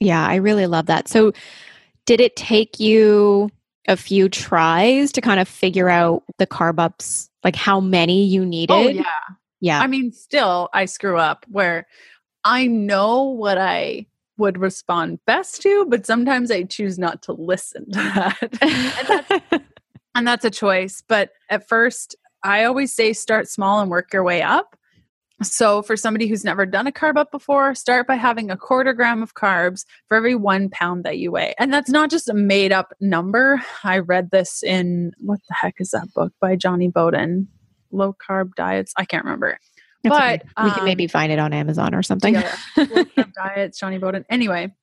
Yeah, 0.00 0.26
I 0.26 0.36
really 0.36 0.66
love 0.66 0.86
that. 0.86 1.08
So, 1.08 1.32
did 2.06 2.20
it 2.20 2.34
take 2.34 2.80
you 2.80 3.50
a 3.86 3.96
few 3.96 4.28
tries 4.28 5.12
to 5.12 5.20
kind 5.20 5.38
of 5.38 5.46
figure 5.46 5.88
out 5.88 6.24
the 6.38 6.46
carb 6.46 6.80
ups, 6.80 7.30
like 7.44 7.54
how 7.54 7.78
many 7.78 8.24
you 8.24 8.42
oh, 8.42 8.46
needed? 8.46 8.74
Oh, 8.74 8.88
yeah. 8.88 9.04
Yeah. 9.60 9.80
I 9.80 9.86
mean, 9.86 10.10
still, 10.10 10.68
I 10.72 10.86
screw 10.86 11.18
up 11.18 11.46
where 11.48 11.86
I 12.42 12.66
know 12.66 13.22
what 13.22 13.58
I 13.58 14.06
would 14.42 14.58
respond 14.58 15.20
best 15.24 15.62
to, 15.62 15.86
but 15.88 16.04
sometimes 16.04 16.50
I 16.50 16.64
choose 16.64 16.98
not 16.98 17.22
to 17.22 17.32
listen 17.32 17.86
to 17.92 17.98
that. 17.98 18.58
and, 18.60 19.08
that's, 19.08 19.64
and 20.16 20.26
that's 20.26 20.44
a 20.44 20.50
choice. 20.50 21.00
But 21.06 21.30
at 21.48 21.68
first, 21.68 22.16
I 22.42 22.64
always 22.64 22.92
say 22.92 23.12
start 23.12 23.48
small 23.48 23.80
and 23.80 23.88
work 23.88 24.12
your 24.12 24.24
way 24.24 24.42
up. 24.42 24.76
So, 25.42 25.82
for 25.82 25.96
somebody 25.96 26.26
who's 26.26 26.44
never 26.44 26.66
done 26.66 26.88
a 26.88 26.92
carb 26.92 27.16
up 27.16 27.30
before, 27.30 27.74
start 27.76 28.06
by 28.08 28.16
having 28.16 28.50
a 28.50 28.56
quarter 28.56 28.92
gram 28.92 29.22
of 29.22 29.34
carbs 29.34 29.84
for 30.08 30.16
every 30.16 30.34
one 30.34 30.68
pound 30.70 31.04
that 31.04 31.18
you 31.18 31.30
weigh. 31.30 31.54
And 31.58 31.72
that's 31.72 31.90
not 31.90 32.10
just 32.10 32.28
a 32.28 32.34
made 32.34 32.72
up 32.72 32.92
number. 33.00 33.62
I 33.84 33.98
read 33.98 34.30
this 34.30 34.62
in 34.62 35.12
what 35.18 35.40
the 35.48 35.54
heck 35.54 35.76
is 35.78 35.90
that 35.90 36.12
book 36.14 36.32
by 36.40 36.56
Jonny 36.56 36.88
Bowden? 36.88 37.48
Low 37.92 38.12
carb 38.12 38.54
diets. 38.56 38.92
I 38.96 39.04
can't 39.04 39.24
remember 39.24 39.58
but 40.02 40.12
okay. 40.12 40.40
we 40.62 40.70
um, 40.70 40.74
can 40.74 40.84
maybe 40.84 41.06
find 41.06 41.32
it 41.32 41.38
on 41.38 41.52
Amazon 41.52 41.94
or 41.94 42.02
something. 42.02 42.34
Yeah, 42.34 42.56
diets, 43.34 43.78
Jonny 43.78 43.98
Bowden. 43.98 44.24
Anyway, 44.28 44.74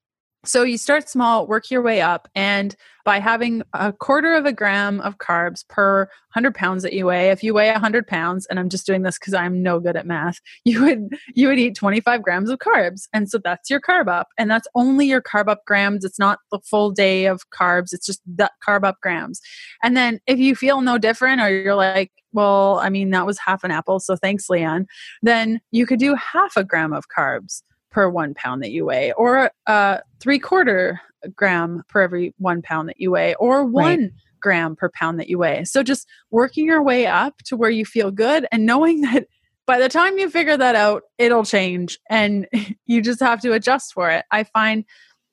so 0.46 0.64
you 0.64 0.78
start 0.78 1.10
small, 1.10 1.46
work 1.48 1.70
your 1.70 1.82
way 1.82 2.02
up, 2.02 2.30
and 2.34 2.76
by 3.04 3.20
having 3.20 3.62
a 3.74 3.92
quarter 3.92 4.36
of 4.36 4.46
a 4.46 4.54
gram 4.54 5.02
of 5.02 5.18
carbs 5.18 5.68
per 5.68 6.02
100 6.34 6.54
pounds 6.54 6.84
that 6.84 6.94
you 6.94 7.08
weigh, 7.08 7.30
if 7.30 7.44
you 7.44 7.54
weigh 7.54 7.72
100 7.72 8.08
pounds, 8.08 8.46
and 8.46 8.60
I'm 8.60 8.70
just 8.70 8.86
doing 8.86 9.02
this 9.02 9.18
because 9.18 9.34
I'm 9.34 9.62
no 9.62 9.80
good 9.80 9.98
at 9.98 10.06
math, 10.06 10.40
you 10.64 10.84
would 10.84 11.10
you 11.36 11.48
would 11.48 11.60
eat 11.60 11.76
25 11.76 12.22
grams 12.24 12.50
of 12.50 12.60
carbs, 12.60 13.08
and 13.14 13.30
so 13.30 13.38
that's 13.44 13.70
your 13.70 13.82
carb 13.82 14.08
up, 14.08 14.28
and 14.38 14.50
that's 14.50 14.68
only 14.76 15.08
your 15.08 15.22
carb 15.22 15.50
up 15.50 15.66
grams. 15.66 16.06
It's 16.06 16.20
not 16.20 16.40
the 16.52 16.60
full 16.60 16.92
day 16.92 17.26
of 17.26 17.50
carbs; 17.50 17.92
it's 17.92 18.06
just 18.06 18.22
that 18.38 18.54
carb 18.66 18.86
up 18.86 18.98
grams. 19.02 19.42
And 19.84 19.98
then 19.98 20.20
if 20.26 20.40
you 20.40 20.56
feel 20.56 20.82
no 20.82 20.98
different, 20.98 21.42
or 21.42 21.50
you're 21.50 21.76
like, 21.76 22.12
well, 22.32 22.80
I 22.80 22.90
mean, 22.90 23.10
that 23.10 23.26
was 23.26 23.40
half 23.40 23.64
an 23.64 23.72
apple, 23.72 24.00
so 24.00 24.16
thanks, 24.16 24.48
Leanne. 24.48 24.86
Then 25.22 25.60
you 25.72 25.86
could 25.86 26.00
do 26.00 26.16
half 26.16 26.56
a 26.56 26.64
gram 26.64 26.94
of 26.94 27.06
carbs 27.10 27.62
per 27.92 28.10
one 28.10 28.34
pound 28.34 28.64
that 28.64 28.72
you 28.72 28.86
weigh, 28.86 29.12
or 29.14 29.52
uh, 29.68 29.98
three 30.20 30.40
quarter 30.40 31.02
gram 31.36 31.84
per 31.90 32.02
every 32.02 32.34
one 32.38 32.62
pound 32.62 32.90
that 32.90 33.00
you 33.00 33.12
weigh, 33.12 33.36
or 33.36 33.66
one 33.66 34.00
right. 34.00 34.12
gram 34.42 34.76
per 34.76 34.90
pound 34.90 35.20
that 35.20 35.30
you 35.30 35.38
weigh. 35.38 35.66
So 35.66 35.84
just 35.84 36.08
working 36.32 36.66
your 36.66 36.84
way 36.84 37.06
up 37.06 37.38
to 37.46 37.58
where 37.58 37.70
you 37.70 37.86
feel 37.86 38.12
good 38.12 38.48
and 38.52 38.66
knowing 38.66 39.02
that 39.02 39.28
by 39.66 39.78
the 39.78 39.90
time 39.90 40.18
you 40.18 40.30
figure 40.32 40.58
that 40.58 40.76
out, 40.76 41.04
it'll 41.20 41.46
change 41.46 42.00
and 42.10 42.48
you 42.86 43.02
just 43.02 43.20
have 43.20 43.42
to 43.42 43.54
adjust 43.54 43.94
for 43.94 44.10
it. 44.10 44.26
I 44.32 44.44
find 44.44 44.84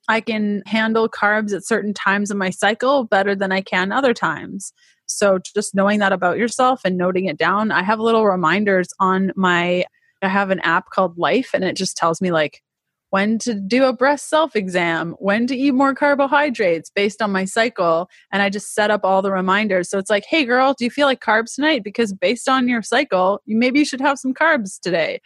I 0.09 0.21
can 0.21 0.63
handle 0.67 1.09
carbs 1.09 1.55
at 1.55 1.67
certain 1.67 1.93
times 1.95 2.31
in 2.31 2.39
my 2.39 2.51
cycle 2.51 3.05
better 3.05 3.35
than 3.35 3.51
I 3.51 3.61
can 3.61 3.93
other 3.93 4.15
times. 4.15 4.73
So 5.07 5.39
just 5.39 5.75
knowing 5.75 6.01
that 6.01 6.13
about 6.13 6.39
yourself 6.39 6.83
and 6.85 6.97
noting 6.97 7.27
it 7.27 7.39
down, 7.39 7.73
I 7.73 7.83
have 7.83 7.99
little 7.99 8.27
reminders 8.27 8.89
on 9.01 9.33
my 9.37 9.85
I 10.23 10.29
have 10.29 10.51
an 10.51 10.61
app 10.61 10.91
called 10.91 11.19
Life 11.19 11.51
and 11.55 11.65
it 11.65 11.77
just 11.77 11.97
tells 11.97 12.21
me 12.21 12.31
like 12.31 12.63
when 13.11 13.39
to 13.39 13.55
do 13.55 13.85
a 13.85 13.93
breast 13.93 14.29
self 14.29 14.57
exam, 14.57 15.15
when 15.19 15.47
to 15.47 15.57
eat 15.57 15.73
more 15.73 15.95
carbohydrates 15.95 16.91
based 16.91 17.23
on 17.23 17.31
my 17.33 17.45
cycle. 17.45 18.11
And 18.33 18.43
I 18.43 18.51
just 18.51 18.75
set 18.75 18.91
up 18.91 19.03
all 19.05 19.23
the 19.23 19.33
reminders. 19.33 19.89
So 19.89 19.99
it's 19.99 20.11
like, 20.11 20.25
hey, 20.29 20.45
girl, 20.45 20.75
do 20.77 20.85
you 20.85 20.91
feel 20.91 21.07
like 21.07 21.21
carbs 21.21 21.55
tonight? 21.55 21.85
Because 21.85 22.13
based 22.13 22.49
on 22.49 22.69
your 22.69 22.83
cycle, 22.83 23.41
you 23.45 23.57
maybe 23.57 23.79
you 23.79 23.85
should 23.85 24.01
have 24.01 24.19
some 24.19 24.35
carbs 24.35 24.81
today. 24.81 25.21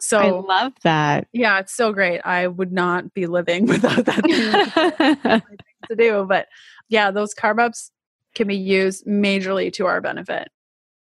So 0.00 0.18
I 0.18 0.30
love 0.30 0.72
that. 0.82 1.26
Yeah, 1.32 1.58
it's 1.58 1.74
so 1.74 1.92
great. 1.92 2.20
I 2.24 2.46
would 2.46 2.72
not 2.72 3.12
be 3.12 3.26
living 3.26 3.66
without 3.66 4.06
that 4.06 5.42
to 5.88 5.96
do. 5.96 6.24
But 6.28 6.46
yeah, 6.88 7.10
those 7.10 7.34
carb 7.34 7.60
ups 7.60 7.90
can 8.34 8.46
be 8.48 8.56
used 8.56 9.04
majorly 9.06 9.72
to 9.74 9.86
our 9.86 10.00
benefit. 10.00 10.48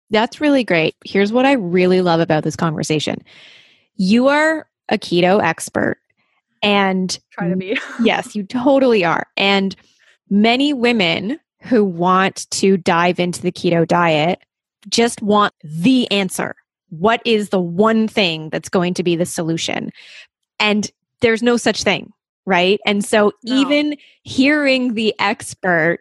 That's 0.10 0.42
really 0.42 0.64
great. 0.64 0.96
Here's 1.06 1.32
what 1.32 1.46
I 1.46 1.54
really 1.54 2.02
love 2.02 2.20
about 2.20 2.44
this 2.44 2.56
conversation. 2.56 3.24
You 3.96 4.28
are 4.28 4.68
a 4.90 4.98
keto 4.98 5.42
expert 5.42 5.98
and 6.62 7.18
try 7.32 7.50
to 7.50 7.56
be. 7.56 7.78
yes, 8.04 8.36
you 8.36 8.44
totally 8.44 9.06
are. 9.06 9.28
And 9.38 9.76
many 10.30 10.74
women 10.74 11.40
who 11.62 11.84
want 11.84 12.50
to 12.52 12.78
dive 12.78 13.20
into 13.20 13.42
the 13.42 13.52
keto 13.52 13.88
diet 13.88 14.40
just 14.88 15.22
want 15.22 15.54
the 15.64 16.10
answer. 16.12 16.56
What 16.90 17.22
is 17.26 17.50
the 17.50 17.60
one 17.60 18.08
thing 18.08 18.50
that's 18.50 18.70
going 18.70 18.94
to 18.96 19.04
be 19.04 19.16
the 19.16 19.26
solution? 19.26 19.92
And 20.60 20.90
there's 21.22 21.44
no 21.44 21.58
such 21.58 21.84
thing, 21.84 22.12
right? 22.46 22.80
And 22.86 23.04
so 23.06 23.34
no. 23.44 23.56
even 23.56 23.98
hearing 24.24 24.94
the 24.94 25.14
expert 25.20 26.00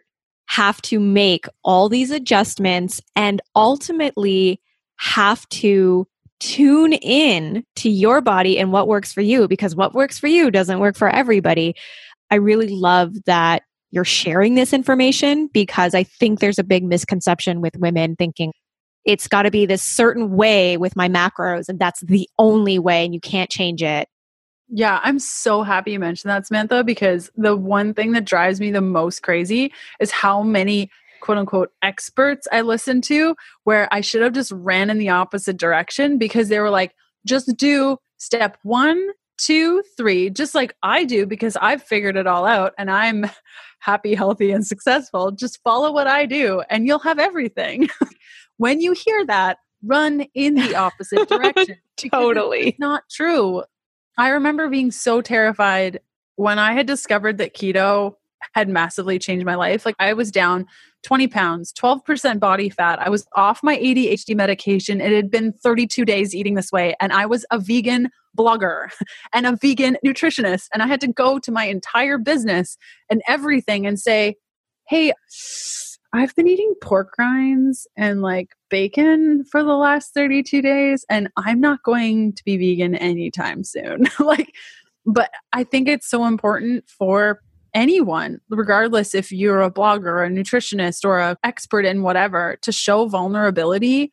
have 0.49 0.81
to 0.81 0.99
make 0.99 1.45
all 1.63 1.89
these 1.89 2.09
adjustments 2.09 2.99
and 3.15 3.39
ultimately 3.55 4.59
have 4.97 5.47
to 5.49 6.07
tune 6.39 6.93
in 6.93 7.63
to 7.75 7.87
your 7.87 8.19
body 8.19 8.57
and 8.57 8.71
what 8.71 8.87
works 8.87 9.13
for 9.13 9.21
you 9.21 9.47
because 9.47 9.75
what 9.75 9.93
works 9.93 10.17
for 10.17 10.25
you 10.25 10.49
doesn't 10.49 10.79
work 10.79 10.97
for 10.97 11.07
everybody. 11.07 11.75
I 12.31 12.35
really 12.35 12.69
love 12.69 13.13
that 13.27 13.61
you're 13.91 14.03
sharing 14.03 14.55
this 14.55 14.73
information 14.73 15.49
because 15.53 15.93
I 15.93 16.03
think 16.03 16.39
there's 16.39 16.59
a 16.59 16.63
big 16.63 16.83
misconception 16.83 17.61
with 17.61 17.77
women 17.77 18.15
thinking 18.15 18.51
it's 19.05 19.27
got 19.27 19.43
to 19.43 19.51
be 19.51 19.67
this 19.67 19.83
certain 19.83 20.35
way 20.35 20.77
with 20.77 20.95
my 20.95 21.07
macros 21.07 21.69
and 21.69 21.77
that's 21.77 21.99
the 22.01 22.27
only 22.39 22.79
way 22.79 23.05
and 23.05 23.13
you 23.13 23.19
can't 23.19 23.51
change 23.51 23.83
it. 23.83 24.07
Yeah, 24.69 24.99
I'm 25.03 25.19
so 25.19 25.63
happy 25.63 25.91
you 25.93 25.99
mentioned 25.99 26.29
that, 26.29 26.45
Samantha, 26.45 26.83
because 26.83 27.31
the 27.35 27.55
one 27.55 27.93
thing 27.93 28.11
that 28.11 28.25
drives 28.25 28.59
me 28.59 28.71
the 28.71 28.81
most 28.81 29.23
crazy 29.23 29.73
is 29.99 30.11
how 30.11 30.43
many 30.43 30.91
quote 31.21 31.37
unquote 31.37 31.71
experts 31.81 32.47
I 32.51 32.61
listened 32.61 33.03
to 33.05 33.35
where 33.63 33.87
I 33.91 34.01
should 34.01 34.21
have 34.21 34.33
just 34.33 34.51
ran 34.51 34.89
in 34.89 34.99
the 34.99 35.09
opposite 35.09 35.57
direction 35.57 36.17
because 36.17 36.49
they 36.49 36.59
were 36.59 36.69
like, 36.69 36.95
just 37.25 37.55
do 37.57 37.97
step 38.17 38.57
one, 38.63 39.09
two, 39.37 39.83
three, 39.97 40.29
just 40.29 40.55
like 40.55 40.75
I 40.83 41.03
do 41.03 41.25
because 41.25 41.57
I've 41.61 41.83
figured 41.83 42.15
it 42.15 42.27
all 42.27 42.45
out 42.45 42.73
and 42.77 42.91
I'm 42.91 43.25
happy, 43.79 44.13
healthy, 44.13 44.51
and 44.51 44.65
successful. 44.65 45.31
Just 45.31 45.61
follow 45.63 45.91
what 45.91 46.07
I 46.07 46.25
do 46.25 46.61
and 46.69 46.85
you'll 46.85 46.99
have 46.99 47.19
everything. 47.19 47.89
when 48.57 48.81
you 48.81 48.93
hear 48.93 49.25
that, 49.25 49.57
run 49.83 50.25
in 50.33 50.55
the 50.55 50.75
opposite 50.75 51.27
direction. 51.29 51.77
totally. 52.11 52.69
It's 52.69 52.79
not 52.79 53.03
true. 53.09 53.63
I 54.19 54.29
remember 54.29 54.67
being 54.67 54.91
so 54.91 55.21
terrified 55.21 56.01
when 56.35 56.59
I 56.59 56.73
had 56.73 56.85
discovered 56.85 57.37
that 57.37 57.55
keto 57.55 58.15
had 58.53 58.67
massively 58.67 59.17
changed 59.17 59.45
my 59.45 59.55
life. 59.55 59.85
Like 59.85 59.95
I 59.97 60.11
was 60.11 60.29
down 60.29 60.65
20 61.03 61.29
pounds, 61.29 61.71
12% 61.71 62.37
body 62.37 62.69
fat. 62.69 62.99
I 62.99 63.09
was 63.09 63.25
off 63.37 63.61
my 63.63 63.77
ADHD 63.77 64.35
medication. 64.35 64.99
It 64.99 65.13
had 65.13 65.31
been 65.31 65.53
32 65.53 66.03
days 66.03 66.35
eating 66.35 66.55
this 66.55 66.69
way, 66.69 66.95
and 66.99 67.13
I 67.13 67.27
was 67.27 67.45
a 67.49 67.59
vegan 67.59 68.09
blogger 68.37 68.89
and 69.33 69.45
a 69.45 69.55
vegan 69.55 69.97
nutritionist. 70.05 70.67
And 70.73 70.83
I 70.83 70.87
had 70.87 70.99
to 70.99 71.07
go 71.07 71.39
to 71.39 71.51
my 71.51 71.63
entire 71.63 72.17
business 72.17 72.77
and 73.09 73.21
everything 73.25 73.87
and 73.87 73.97
say, 73.97 74.35
hey, 74.89 75.13
I've 76.11 76.35
been 76.35 76.47
eating 76.47 76.73
pork 76.81 77.13
rinds 77.19 77.87
and 77.95 78.21
like 78.21 78.49
bacon 78.69 79.43
for 79.43 79.63
the 79.63 79.75
last 79.75 80.13
32 80.13 80.61
days, 80.61 81.05
and 81.09 81.29
I'm 81.37 81.61
not 81.61 81.83
going 81.83 82.33
to 82.33 82.43
be 82.43 82.57
vegan 82.57 82.95
anytime 82.95 83.63
soon. 83.63 84.07
like, 84.19 84.53
but 85.05 85.29
I 85.53 85.63
think 85.63 85.87
it's 85.87 86.09
so 86.09 86.25
important 86.25 86.89
for 86.89 87.41
anyone, 87.73 88.39
regardless 88.49 89.13
if 89.13 89.31
you're 89.31 89.61
a 89.61 89.71
blogger 89.71 90.05
or 90.05 90.23
a 90.23 90.29
nutritionist 90.29 91.05
or 91.05 91.19
an 91.19 91.37
expert 91.43 91.85
in 91.85 92.01
whatever, 92.01 92.57
to 92.63 92.71
show 92.71 93.07
vulnerability 93.07 94.11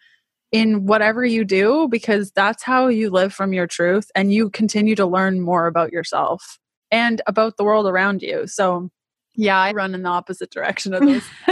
in 0.53 0.87
whatever 0.87 1.25
you 1.25 1.45
do 1.45 1.89
because 1.91 2.31
that's 2.33 2.63
how 2.63 2.89
you 2.89 3.11
live 3.11 3.33
from 3.33 3.53
your 3.53 3.67
truth 3.67 4.11
and 4.15 4.33
you 4.33 4.51
continue 4.51 4.95
to 4.95 5.07
learn 5.07 5.41
more 5.41 5.67
about 5.67 5.93
yourself 5.93 6.59
and 6.91 7.21
about 7.27 7.57
the 7.57 7.65
world 7.65 7.87
around 7.87 8.23
you. 8.23 8.47
So 8.47 8.91
yeah, 9.37 9.59
I 9.59 9.73
run 9.73 9.95
in 9.95 10.03
the 10.03 10.09
opposite 10.09 10.51
direction 10.51 10.95
of 10.95 11.03
those. 11.03 11.25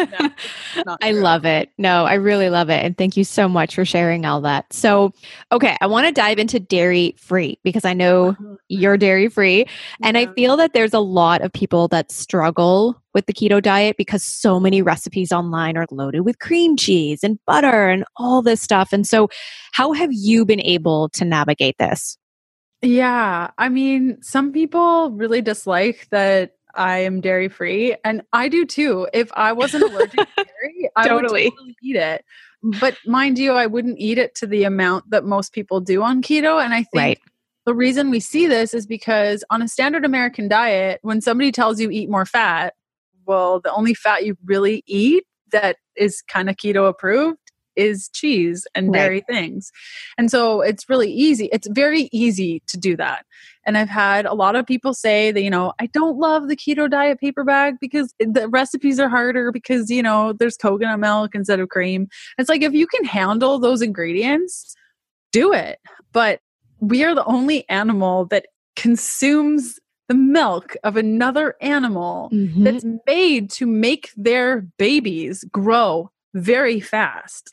no, 0.87 0.97
I 1.03 1.13
love 1.13 1.45
it. 1.45 1.71
No, 1.79 2.07
I 2.07 2.15
really 2.15 2.49
love 2.49 2.71
it. 2.71 2.85
And 2.85 2.97
thank 2.97 3.17
you 3.17 3.25
so 3.25 3.49
much 3.49 3.75
for 3.75 3.85
sharing 3.85 4.25
all 4.25 4.41
that. 4.41 4.73
So, 4.73 5.13
okay, 5.53 5.77
I 5.81 5.87
want 5.87 6.07
to 6.07 6.13
dive 6.13 6.39
into 6.39 6.59
dairy 6.59 7.15
free 7.19 7.59
because 7.63 7.85
I 7.85 7.93
know 7.93 8.31
uh-huh. 8.31 8.57
you're 8.69 8.97
dairy 8.97 9.29
free. 9.29 9.67
And 10.03 10.17
I 10.17 10.33
feel 10.35 10.57
that 10.57 10.73
there's 10.73 10.95
a 10.95 11.01
lot 11.01 11.43
of 11.43 11.53
people 11.53 11.89
that 11.89 12.11
struggle 12.11 13.01
with 13.13 13.27
the 13.27 13.33
keto 13.33 13.63
diet 13.63 13.97
because 13.97 14.25
so 14.25 14.59
many 14.59 14.83
recipes 14.83 15.31
online 15.31 15.77
are 15.77 15.87
loaded 15.91 16.23
with 16.23 16.39
cream 16.39 16.77
cheese 16.77 17.23
and 17.23 17.39
butter 17.47 17.89
and 17.89 18.05
all 18.17 18.43
this 18.43 18.61
stuff. 18.61 18.93
And 18.93 19.07
so, 19.07 19.29
how 19.73 19.93
have 19.93 20.11
you 20.13 20.45
been 20.45 20.61
able 20.61 21.09
to 21.11 21.25
navigate 21.25 21.77
this? 21.79 22.17
Yeah, 22.83 23.51
I 23.57 23.71
mean, 23.71 24.19
some 24.21 24.53
people 24.53 25.11
really 25.13 25.41
dislike 25.41 26.07
that 26.11 26.53
I 26.77 26.99
am 26.99 27.21
dairy 27.21 27.49
free, 27.49 27.97
and 28.05 28.23
I 28.33 28.49
do 28.49 28.65
too. 28.65 29.09
If 29.13 29.31
I 29.35 29.53
wasn't 29.53 29.85
allergic 29.85 30.21
to 30.21 30.27
dairy, 30.37 30.91
I 30.97 31.09
totally. 31.09 31.45
would 31.45 31.51
totally 31.51 31.77
eat 31.83 31.97
it. 31.97 32.25
But 32.81 32.97
mind 33.07 33.39
you, 33.39 33.53
I 33.53 33.67
wouldn't 33.67 33.99
eat 33.99 34.17
it 34.17 34.35
to 34.37 34.47
the 34.47 34.65
amount 34.65 35.11
that 35.11 35.25
most 35.25 35.53
people 35.53 35.81
do 35.81 36.03
on 36.03 36.23
keto. 36.23 36.65
And 36.65 36.73
I 36.73 36.85
think 36.85 36.95
right. 36.95 37.21
the 37.67 37.75
reason 37.75 38.09
we 38.09 38.21
see 38.21 38.47
this 38.47 38.73
is 38.73 38.87
because 38.87 39.45
on 39.51 39.61
a 39.61 39.69
standard 39.69 40.05
American 40.05 40.49
diet, 40.49 40.99
when 41.03 41.21
somebody 41.21 41.53
tells 41.53 41.79
you 41.79 41.91
eat 41.91 42.09
more 42.09 42.25
fat, 42.25 42.73
well, 43.27 43.61
the 43.61 43.73
only 43.73 43.93
fat 43.93 44.25
you 44.25 44.39
really 44.47 44.83
eat 44.87 45.25
that 45.53 45.77
is 45.95 46.23
kind 46.23 46.49
of 46.49 46.57
keto 46.57 46.89
approved 46.89 47.39
is 47.77 48.09
cheese 48.11 48.67
and 48.75 48.93
dairy 48.93 49.17
right. 49.17 49.25
things. 49.29 49.71
And 50.17 50.31
so 50.31 50.61
it's 50.61 50.89
really 50.89 51.11
easy. 51.13 51.49
It's 51.53 51.69
very 51.69 52.09
easy 52.13 52.63
to 52.69 52.79
do 52.79 52.97
that. 52.97 53.27
And 53.67 53.79
I've 53.79 53.89
had 53.89 54.27
a 54.27 54.35
lot 54.35 54.57
of 54.57 54.67
people 54.67 54.95
say 54.95 55.33
that, 55.33 55.43
you 55.43 55.51
know, 55.51 55.73
I 55.81 55.87
don't 55.87 56.19
love 56.19 56.49
the 56.49 56.57
keto 56.57 56.91
diet 56.91 57.21
paper 57.21 57.45
bag 57.45 57.77
because 57.81 58.15
the 58.19 58.49
recipes 58.49 59.01
are 59.01 59.09
harder 59.09 59.53
because, 59.53 59.91
you 59.91 60.03
know, 60.03 60.33
there's 60.33 60.57
coconut 60.57 61.01
milk 61.01 61.35
instead 61.35 61.61
of 61.61 61.69
cream. 61.69 62.09
It's 62.39 62.49
like 62.49 62.63
if 62.63 62.73
you 62.73 62.87
can 62.87 63.05
handle 63.05 63.59
those 63.59 63.83
ingredients, 63.83 64.75
do 65.33 65.53
it. 65.53 65.79
But 66.13 66.41
we 66.81 67.05
are 67.05 67.15
the 67.15 67.25
only 67.25 67.69
animal 67.69 68.27
that 68.27 68.47
consumes 68.77 69.79
the 70.09 70.15
milk 70.15 70.77
of 70.85 70.97
another 70.97 71.55
animal 71.61 72.29
mm-hmm. 72.33 72.65
that's 72.65 72.85
made 73.07 73.51
to 73.51 73.67
make 73.67 74.11
their 74.17 74.63
babies 74.79 75.45
grow 75.51 76.11
very 76.35 76.81
fast. 76.81 77.51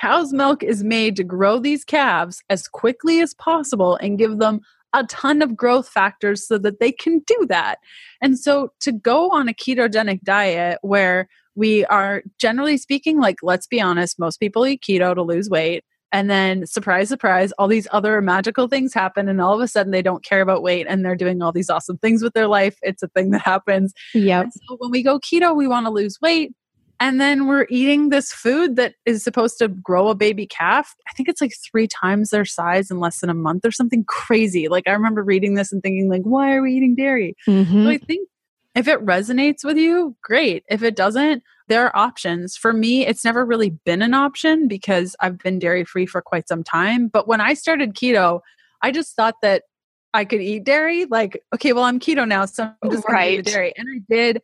Cow's 0.00 0.32
milk 0.32 0.62
is 0.62 0.82
made 0.82 1.16
to 1.16 1.24
grow 1.24 1.58
these 1.58 1.84
calves 1.84 2.42
as 2.50 2.68
quickly 2.68 3.20
as 3.20 3.32
possible 3.34 3.96
and 3.96 4.18
give 4.18 4.38
them 4.38 4.60
a 4.94 5.04
ton 5.04 5.42
of 5.42 5.56
growth 5.56 5.88
factors 5.88 6.46
so 6.46 6.56
that 6.58 6.80
they 6.80 6.92
can 6.92 7.20
do 7.26 7.46
that. 7.48 7.78
And 8.22 8.38
so 8.38 8.72
to 8.80 8.92
go 8.92 9.30
on 9.30 9.48
a 9.48 9.52
ketogenic 9.52 10.22
diet 10.22 10.78
where 10.82 11.28
we 11.54 11.84
are 11.86 12.22
generally 12.38 12.78
speaking, 12.78 13.20
like, 13.20 13.36
let's 13.42 13.66
be 13.66 13.80
honest, 13.80 14.18
most 14.18 14.38
people 14.38 14.66
eat 14.66 14.82
keto 14.82 15.14
to 15.14 15.22
lose 15.22 15.50
weight. 15.50 15.84
And 16.12 16.30
then, 16.30 16.64
surprise, 16.64 17.08
surprise, 17.08 17.50
all 17.58 17.66
these 17.66 17.88
other 17.90 18.20
magical 18.20 18.68
things 18.68 18.94
happen. 18.94 19.28
And 19.28 19.40
all 19.40 19.54
of 19.54 19.60
a 19.60 19.66
sudden, 19.66 19.90
they 19.90 20.02
don't 20.02 20.24
care 20.24 20.42
about 20.42 20.62
weight 20.62 20.86
and 20.88 21.04
they're 21.04 21.16
doing 21.16 21.42
all 21.42 21.50
these 21.50 21.68
awesome 21.68 21.98
things 21.98 22.22
with 22.22 22.34
their 22.34 22.46
life. 22.46 22.76
It's 22.82 23.02
a 23.02 23.08
thing 23.08 23.30
that 23.30 23.42
happens. 23.42 23.92
Yeah. 24.14 24.44
So, 24.44 24.76
when 24.78 24.92
we 24.92 25.02
go 25.02 25.18
keto, 25.18 25.56
we 25.56 25.66
want 25.66 25.86
to 25.86 25.90
lose 25.90 26.20
weight 26.20 26.52
and 27.00 27.20
then 27.20 27.46
we're 27.46 27.66
eating 27.68 28.08
this 28.08 28.32
food 28.32 28.76
that 28.76 28.94
is 29.04 29.22
supposed 29.22 29.58
to 29.58 29.68
grow 29.68 30.08
a 30.08 30.14
baby 30.14 30.46
calf. 30.46 30.94
I 31.08 31.12
think 31.14 31.28
it's 31.28 31.40
like 31.40 31.52
three 31.70 31.88
times 31.88 32.30
their 32.30 32.44
size 32.44 32.90
in 32.90 33.00
less 33.00 33.20
than 33.20 33.30
a 33.30 33.34
month 33.34 33.64
or 33.64 33.72
something 33.72 34.04
crazy. 34.04 34.68
Like 34.68 34.86
I 34.86 34.92
remember 34.92 35.22
reading 35.22 35.54
this 35.54 35.72
and 35.72 35.82
thinking, 35.82 36.08
like, 36.08 36.22
why 36.22 36.54
are 36.54 36.62
we 36.62 36.74
eating 36.74 36.94
dairy? 36.94 37.36
Mm-hmm. 37.48 37.84
So 37.84 37.90
I 37.90 37.98
think 37.98 38.28
if 38.74 38.88
it 38.88 39.04
resonates 39.04 39.64
with 39.64 39.76
you, 39.76 40.16
great. 40.22 40.64
If 40.68 40.82
it 40.82 40.96
doesn't, 40.96 41.42
there 41.68 41.86
are 41.86 41.96
options. 41.96 42.56
For 42.56 42.72
me, 42.72 43.06
it's 43.06 43.24
never 43.24 43.44
really 43.44 43.70
been 43.70 44.02
an 44.02 44.14
option 44.14 44.68
because 44.68 45.16
I've 45.20 45.38
been 45.38 45.58
dairy 45.58 45.84
free 45.84 46.06
for 46.06 46.20
quite 46.20 46.48
some 46.48 46.64
time. 46.64 47.08
But 47.08 47.26
when 47.28 47.40
I 47.40 47.54
started 47.54 47.94
keto, 47.94 48.40
I 48.82 48.90
just 48.90 49.14
thought 49.16 49.36
that 49.42 49.62
I 50.12 50.24
could 50.24 50.40
eat 50.40 50.64
dairy. 50.64 51.06
Like, 51.06 51.42
okay, 51.54 51.72
well, 51.72 51.84
I'm 51.84 51.98
keto 51.98 52.26
now, 52.26 52.44
so 52.46 52.70
I'm 52.82 52.90
just 52.90 53.08
right. 53.08 53.34
going 53.34 53.44
to 53.44 53.50
eat 53.50 53.54
dairy. 53.54 53.72
And 53.76 53.88
I 53.88 54.14
did 54.14 54.42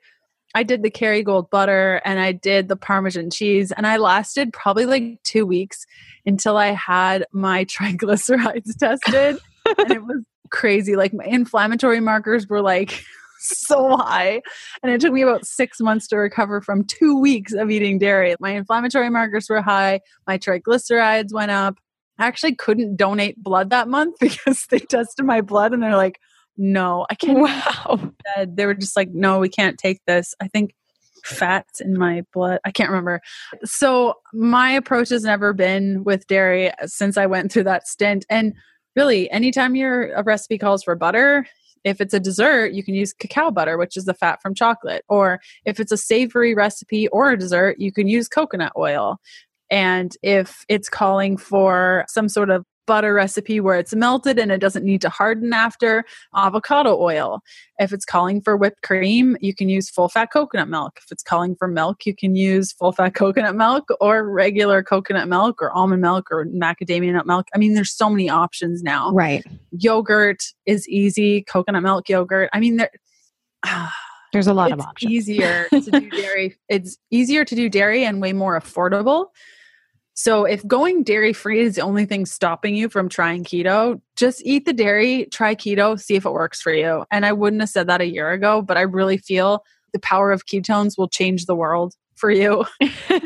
I 0.54 0.62
did 0.62 0.82
the 0.82 0.90
Kerrygold 0.90 1.50
butter 1.50 2.00
and 2.04 2.18
I 2.18 2.32
did 2.32 2.68
the 2.68 2.76
Parmesan 2.76 3.30
cheese, 3.30 3.72
and 3.72 3.86
I 3.86 3.96
lasted 3.96 4.52
probably 4.52 4.86
like 4.86 5.22
two 5.22 5.46
weeks 5.46 5.86
until 6.26 6.56
I 6.56 6.68
had 6.68 7.24
my 7.32 7.64
triglycerides 7.66 8.76
tested. 8.78 9.38
and 9.78 9.90
it 9.90 10.04
was 10.04 10.24
crazy. 10.50 10.96
Like 10.96 11.14
my 11.14 11.24
inflammatory 11.24 12.00
markers 12.00 12.48
were 12.48 12.60
like 12.60 13.04
so 13.38 13.96
high. 13.96 14.42
And 14.82 14.92
it 14.92 15.00
took 15.00 15.12
me 15.12 15.22
about 15.22 15.46
six 15.46 15.80
months 15.80 16.06
to 16.08 16.16
recover 16.16 16.60
from 16.60 16.84
two 16.84 17.18
weeks 17.18 17.52
of 17.52 17.70
eating 17.70 17.98
dairy. 17.98 18.34
My 18.40 18.50
inflammatory 18.50 19.10
markers 19.10 19.48
were 19.48 19.62
high, 19.62 20.00
my 20.26 20.38
triglycerides 20.38 21.32
went 21.32 21.50
up. 21.50 21.78
I 22.18 22.26
actually 22.26 22.54
couldn't 22.54 22.96
donate 22.96 23.42
blood 23.42 23.70
that 23.70 23.88
month 23.88 24.16
because 24.20 24.66
they 24.66 24.80
tested 24.80 25.24
my 25.24 25.40
blood 25.40 25.72
and 25.72 25.82
they're 25.82 25.96
like, 25.96 26.20
no, 26.56 27.06
I 27.10 27.14
can't. 27.14 27.38
Wow. 27.38 28.12
They 28.46 28.66
were 28.66 28.74
just 28.74 28.96
like, 28.96 29.10
no, 29.12 29.38
we 29.38 29.48
can't 29.48 29.78
take 29.78 30.00
this. 30.06 30.34
I 30.40 30.48
think 30.48 30.74
fats 31.24 31.80
in 31.80 31.96
my 31.98 32.22
blood. 32.32 32.60
I 32.64 32.70
can't 32.70 32.90
remember. 32.90 33.20
So 33.64 34.14
my 34.32 34.70
approach 34.70 35.10
has 35.10 35.22
never 35.22 35.52
been 35.52 36.04
with 36.04 36.26
dairy 36.26 36.70
uh, 36.70 36.86
since 36.86 37.16
I 37.16 37.26
went 37.26 37.52
through 37.52 37.64
that 37.64 37.86
stint. 37.86 38.24
And 38.30 38.54
really, 38.96 39.30
anytime 39.30 39.74
your 39.74 40.12
a 40.14 40.22
recipe 40.22 40.59
calls 40.59 40.82
for 40.82 40.94
butter, 40.94 41.46
if 41.84 42.01
it's 42.01 42.14
a 42.14 42.20
dessert, 42.20 42.72
you 42.72 42.82
can 42.82 42.94
use 42.94 43.12
cacao 43.12 43.51
butter, 43.51 43.78
which 43.78 43.96
is 43.96 44.05
the 44.05 44.14
fat 44.14 44.40
from 44.42 44.55
chocolate. 44.55 45.05
Or 45.09 45.40
if 45.64 45.80
it's 45.80 45.92
a 45.92 45.96
savory 45.96 46.55
recipe 46.55 47.09
or 47.09 47.30
a 47.30 47.38
dessert, 47.38 47.76
you 47.78 47.92
can 47.92 48.07
use 48.07 48.28
coconut 48.28 48.72
oil. 48.76 49.18
And 49.70 50.14
if 50.22 50.64
it's 50.68 50.88
calling 50.88 51.36
for 51.36 52.05
some 52.09 52.28
sort 52.28 52.51
of 52.51 52.64
butter 52.91 53.14
recipe 53.14 53.61
where 53.61 53.78
it's 53.78 53.95
melted 53.95 54.36
and 54.36 54.51
it 54.51 54.59
doesn't 54.59 54.84
need 54.84 55.01
to 55.01 55.09
harden 55.09 55.53
after, 55.53 56.05
avocado 56.34 56.99
oil. 57.01 57.41
If 57.78 57.93
it's 57.93 58.05
calling 58.05 58.41
for 58.41 58.57
whipped 58.57 58.82
cream, 58.82 59.36
you 59.41 59.55
can 59.55 59.68
use 59.68 59.88
full 59.88 60.09
fat 60.09 60.32
coconut 60.32 60.68
milk. 60.68 60.99
If 60.99 61.12
it's 61.12 61.22
calling 61.22 61.55
for 61.55 61.68
milk, 61.68 62.05
you 62.05 62.16
can 62.16 62.34
use 62.34 62.72
full 62.72 62.91
fat 62.91 63.14
coconut 63.14 63.55
milk 63.55 63.84
or 64.01 64.28
regular 64.28 64.82
coconut 64.82 65.28
milk 65.28 65.62
or 65.62 65.70
almond 65.70 66.03
milk 66.03 66.32
or 66.32 66.47
macadamia 66.47 67.12
nut 67.12 67.28
milk. 67.28 67.47
I 67.55 67.59
mean, 67.59 67.74
there's 67.74 67.93
so 67.93 68.11
many 68.11 68.28
options 68.28 68.82
now. 68.82 69.12
Right. 69.12 69.45
Yogurt 69.70 70.43
is 70.66 70.88
easy, 70.88 71.45
coconut 71.45 71.84
milk 71.84 72.09
yogurt. 72.09 72.51
I 72.53 72.59
mean, 72.59 72.76
there. 72.76 72.91
There's 74.32 74.47
a 74.47 74.55
lot 74.55 74.70
of 74.70 74.80
options. 74.80 75.12
easier 75.12 75.66
to 75.70 75.80
do 75.80 76.11
dairy. 76.22 76.57
It's 76.68 76.97
easier 77.11 77.45
to 77.45 77.55
do 77.57 77.68
dairy 77.68 78.05
and 78.05 78.20
way 78.22 78.32
more 78.32 78.59
affordable. 78.59 79.26
So 80.20 80.44
if 80.44 80.66
going 80.66 81.02
dairy 81.02 81.32
free 81.32 81.60
is 81.60 81.76
the 81.76 81.80
only 81.80 82.04
thing 82.04 82.26
stopping 82.26 82.76
you 82.76 82.90
from 82.90 83.08
trying 83.08 83.42
keto, 83.42 84.02
just 84.16 84.42
eat 84.44 84.66
the 84.66 84.74
dairy, 84.74 85.24
try 85.32 85.54
keto, 85.54 85.98
see 85.98 86.14
if 86.14 86.26
it 86.26 86.32
works 86.32 86.60
for 86.60 86.74
you. 86.74 87.06
And 87.10 87.24
I 87.24 87.32
wouldn't 87.32 87.62
have 87.62 87.70
said 87.70 87.86
that 87.86 88.02
a 88.02 88.06
year 88.06 88.30
ago, 88.30 88.60
but 88.60 88.76
I 88.76 88.82
really 88.82 89.16
feel 89.16 89.64
the 89.94 89.98
power 89.98 90.30
of 90.30 90.44
ketones 90.44 90.98
will 90.98 91.08
change 91.08 91.46
the 91.46 91.54
world 91.54 91.94
for 92.16 92.30
you. 92.30 92.66
Try 93.08 93.16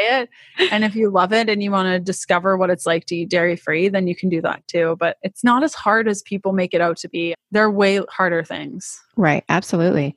it. 0.00 0.28
And 0.72 0.82
if 0.82 0.96
you 0.96 1.08
love 1.08 1.32
it 1.32 1.48
and 1.48 1.62
you 1.62 1.70
want 1.70 1.86
to 1.86 2.00
discover 2.00 2.56
what 2.56 2.68
it's 2.68 2.84
like 2.84 3.06
to 3.06 3.14
eat 3.18 3.30
dairy 3.30 3.54
free, 3.54 3.88
then 3.88 4.08
you 4.08 4.16
can 4.16 4.28
do 4.28 4.42
that 4.42 4.66
too. 4.66 4.96
But 4.98 5.18
it's 5.22 5.44
not 5.44 5.62
as 5.62 5.72
hard 5.72 6.08
as 6.08 6.20
people 6.22 6.52
make 6.52 6.74
it 6.74 6.80
out 6.80 6.96
to 6.96 7.08
be. 7.08 7.36
They're 7.52 7.70
way 7.70 8.00
harder 8.10 8.42
things. 8.42 9.00
Right, 9.16 9.44
absolutely. 9.48 10.16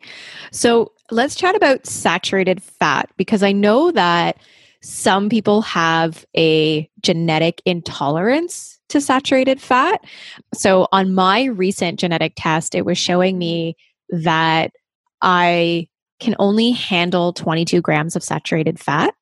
So 0.49 0.93
let's 1.11 1.36
chat 1.36 1.53
about 1.53 1.86
saturated 1.86 2.63
fat 2.63 3.07
because 3.17 3.43
I 3.43 3.51
know 3.51 3.91
that 3.91 4.39
some 4.86 5.29
people 5.29 5.63
have 5.63 6.25
a 6.38 6.88
genetic 7.01 7.59
intolerance 7.65 8.79
to 8.89 9.01
saturated 9.01 9.59
fat. 9.59 9.99
So 10.53 10.88
on 10.91 11.15
my 11.15 11.45
recent 11.45 11.99
genetic 11.99 12.33
test, 12.36 12.75
it 12.75 12.86
was 12.86 12.97
showing 12.99 13.39
me 13.39 13.75
that 14.09 14.73
I 15.21 15.88
can 16.19 16.36
only 16.38 16.69
handle 16.69 17.33
22 17.33 17.81
grams 17.81 18.15
of 18.15 18.23
saturated 18.23 18.79
fat. 18.79 19.15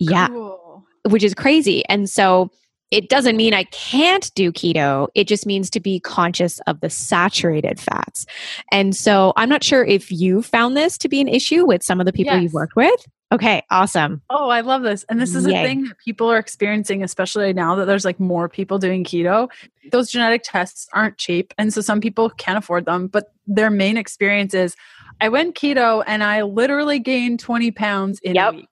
Yeah. 0.00 0.28
Cool. 0.28 0.84
Which 1.10 1.22
is 1.22 1.34
crazy. 1.34 1.84
And 1.90 2.08
so 2.08 2.50
it 2.90 3.08
doesn't 3.08 3.36
mean 3.36 3.52
I 3.54 3.64
can't 3.64 4.32
do 4.34 4.52
keto. 4.52 5.08
It 5.14 5.26
just 5.26 5.44
means 5.46 5.70
to 5.70 5.80
be 5.80 5.98
conscious 6.00 6.60
of 6.66 6.80
the 6.80 6.90
saturated 6.90 7.80
fats. 7.80 8.26
And 8.70 8.94
so 8.94 9.32
I'm 9.36 9.48
not 9.48 9.64
sure 9.64 9.84
if 9.84 10.10
you 10.12 10.42
found 10.42 10.76
this 10.76 10.96
to 10.98 11.08
be 11.08 11.20
an 11.20 11.28
issue 11.28 11.66
with 11.66 11.82
some 11.82 11.98
of 12.00 12.06
the 12.06 12.12
people 12.12 12.34
Yes. 12.34 12.42
you've 12.44 12.52
worked 12.52 12.76
with. 12.76 13.04
Okay, 13.32 13.62
awesome. 13.72 14.22
Oh, 14.30 14.50
I 14.50 14.60
love 14.60 14.82
this. 14.82 15.04
And 15.08 15.20
this 15.20 15.34
is 15.34 15.46
Yay. 15.48 15.60
a 15.60 15.66
thing 15.66 15.82
that 15.86 15.98
people 15.98 16.30
are 16.30 16.38
experiencing, 16.38 17.02
especially 17.02 17.52
now 17.52 17.74
that 17.74 17.86
there's 17.86 18.04
like 18.04 18.20
more 18.20 18.48
people 18.48 18.78
doing 18.78 19.02
keto. 19.02 19.48
Those 19.90 20.12
genetic 20.12 20.42
tests 20.44 20.86
aren't 20.92 21.18
cheap. 21.18 21.52
And 21.58 21.74
so 21.74 21.80
some 21.80 22.00
people 22.00 22.30
can't 22.30 22.56
afford 22.56 22.84
them, 22.84 23.08
but 23.08 23.32
their 23.48 23.68
main 23.68 23.96
experience 23.96 24.54
is 24.54 24.76
I 25.20 25.28
went 25.28 25.56
keto 25.56 26.04
and 26.06 26.22
I 26.22 26.42
literally 26.42 27.00
gained 27.00 27.40
20 27.40 27.72
pounds 27.72 28.20
in 28.20 28.36
Yep. 28.36 28.52
a 28.52 28.56
week. 28.58 28.68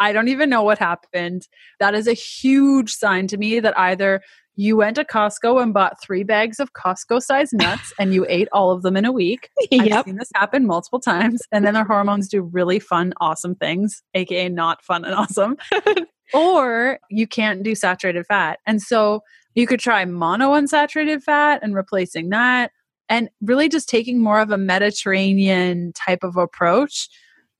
I 0.00 0.12
don't 0.12 0.28
even 0.28 0.50
know 0.50 0.62
what 0.62 0.78
happened. 0.78 1.48
That 1.80 1.94
is 1.94 2.06
a 2.06 2.12
huge 2.12 2.94
sign 2.94 3.26
to 3.28 3.36
me 3.36 3.60
that 3.60 3.78
either 3.78 4.22
you 4.56 4.76
went 4.76 4.96
to 4.96 5.04
Costco 5.04 5.60
and 5.62 5.74
bought 5.74 6.00
three 6.00 6.22
bags 6.22 6.60
of 6.60 6.72
Costco 6.72 7.22
sized 7.22 7.52
nuts 7.56 7.92
and 7.98 8.14
you 8.14 8.24
ate 8.28 8.48
all 8.52 8.70
of 8.70 8.82
them 8.82 8.96
in 8.96 9.04
a 9.04 9.12
week. 9.12 9.50
I've 9.72 10.04
seen 10.04 10.16
this 10.16 10.30
happen 10.34 10.66
multiple 10.66 11.00
times. 11.00 11.42
And 11.52 11.64
then 11.64 11.74
their 11.74 11.84
hormones 11.84 12.28
do 12.28 12.42
really 12.42 12.78
fun, 12.78 13.12
awesome 13.20 13.54
things, 13.54 14.02
aka 14.14 14.48
not 14.48 14.82
fun 14.84 15.04
and 15.04 15.14
awesome. 15.14 15.56
or 16.34 16.98
you 17.10 17.26
can't 17.26 17.62
do 17.62 17.74
saturated 17.74 18.26
fat. 18.26 18.58
And 18.66 18.80
so 18.80 19.22
you 19.54 19.66
could 19.66 19.80
try 19.80 20.04
mono 20.04 20.52
unsaturated 20.52 21.22
fat 21.22 21.60
and 21.62 21.74
replacing 21.74 22.30
that, 22.30 22.72
and 23.08 23.28
really 23.40 23.68
just 23.68 23.88
taking 23.88 24.20
more 24.20 24.40
of 24.40 24.50
a 24.50 24.58
Mediterranean 24.58 25.92
type 25.92 26.24
of 26.24 26.36
approach 26.36 27.08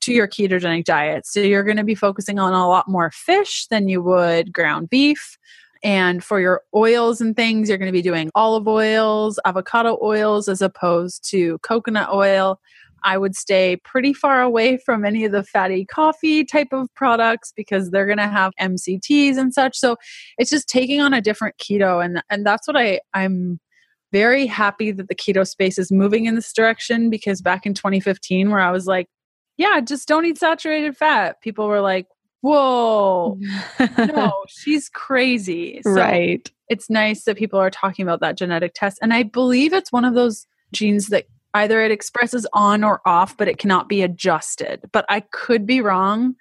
to 0.04 0.12
your 0.12 0.28
ketogenic 0.28 0.84
diet. 0.84 1.26
So 1.26 1.40
you're 1.40 1.64
going 1.64 1.76
to 1.76 1.84
be 1.84 1.94
focusing 1.94 2.38
on 2.38 2.52
a 2.52 2.68
lot 2.68 2.88
more 2.88 3.10
fish 3.10 3.66
than 3.68 3.88
you 3.88 4.02
would 4.02 4.52
ground 4.52 4.90
beef. 4.90 5.38
And 5.82 6.24
for 6.24 6.40
your 6.40 6.62
oils 6.74 7.20
and 7.20 7.36
things, 7.36 7.68
you're 7.68 7.78
going 7.78 7.92
to 7.92 7.92
be 7.92 8.02
doing 8.02 8.30
olive 8.34 8.66
oils, 8.66 9.38
avocado 9.44 9.98
oils, 10.02 10.48
as 10.48 10.62
opposed 10.62 11.28
to 11.30 11.58
coconut 11.58 12.10
oil. 12.12 12.58
I 13.02 13.18
would 13.18 13.36
stay 13.36 13.76
pretty 13.84 14.14
far 14.14 14.40
away 14.40 14.78
from 14.78 15.04
any 15.04 15.26
of 15.26 15.32
the 15.32 15.44
fatty 15.44 15.84
coffee 15.84 16.42
type 16.44 16.72
of 16.72 16.92
products 16.94 17.52
because 17.54 17.90
they're 17.90 18.06
going 18.06 18.18
to 18.18 18.28
have 18.28 18.52
MCTs 18.58 19.36
and 19.36 19.52
such. 19.52 19.76
So 19.76 19.96
it's 20.38 20.48
just 20.48 20.68
taking 20.68 21.02
on 21.02 21.12
a 21.12 21.20
different 21.20 21.56
keto 21.58 22.02
and 22.02 22.22
and 22.30 22.46
that's 22.46 22.66
what 22.66 22.78
I 22.78 23.00
I'm 23.12 23.60
very 24.10 24.46
happy 24.46 24.90
that 24.92 25.08
the 25.08 25.14
keto 25.14 25.46
space 25.46 25.76
is 25.76 25.92
moving 25.92 26.24
in 26.24 26.34
this 26.34 26.52
direction 26.52 27.10
because 27.10 27.42
back 27.42 27.66
in 27.66 27.74
2015 27.74 28.50
where 28.50 28.60
I 28.60 28.70
was 28.70 28.86
like, 28.86 29.08
yeah, 29.56 29.80
just 29.80 30.08
don't 30.08 30.24
eat 30.24 30.38
saturated 30.38 30.96
fat. 30.96 31.40
People 31.40 31.66
were 31.68 31.80
like, 31.80 32.06
"Whoa, 32.40 33.38
mm. 33.40 34.14
no, 34.14 34.44
she's 34.48 34.88
crazy." 34.88 35.80
So 35.82 35.92
right. 35.92 36.50
it's 36.68 36.90
nice 36.90 37.24
that 37.24 37.36
people 37.36 37.58
are 37.58 37.70
talking 37.70 38.04
about 38.04 38.20
that 38.20 38.36
genetic 38.36 38.72
test. 38.74 38.98
And 39.02 39.12
I 39.12 39.22
believe 39.22 39.72
it's 39.72 39.92
one 39.92 40.04
of 40.04 40.14
those 40.14 40.46
genes 40.72 41.08
that 41.08 41.26
either 41.54 41.80
it 41.82 41.90
expresses 41.90 42.46
on 42.52 42.84
or 42.84 43.00
off, 43.06 43.36
but 43.36 43.48
it 43.48 43.58
cannot 43.58 43.88
be 43.88 44.02
adjusted. 44.02 44.80
But 44.92 45.06
I 45.08 45.20
could 45.20 45.66
be 45.66 45.80
wrong 45.80 46.34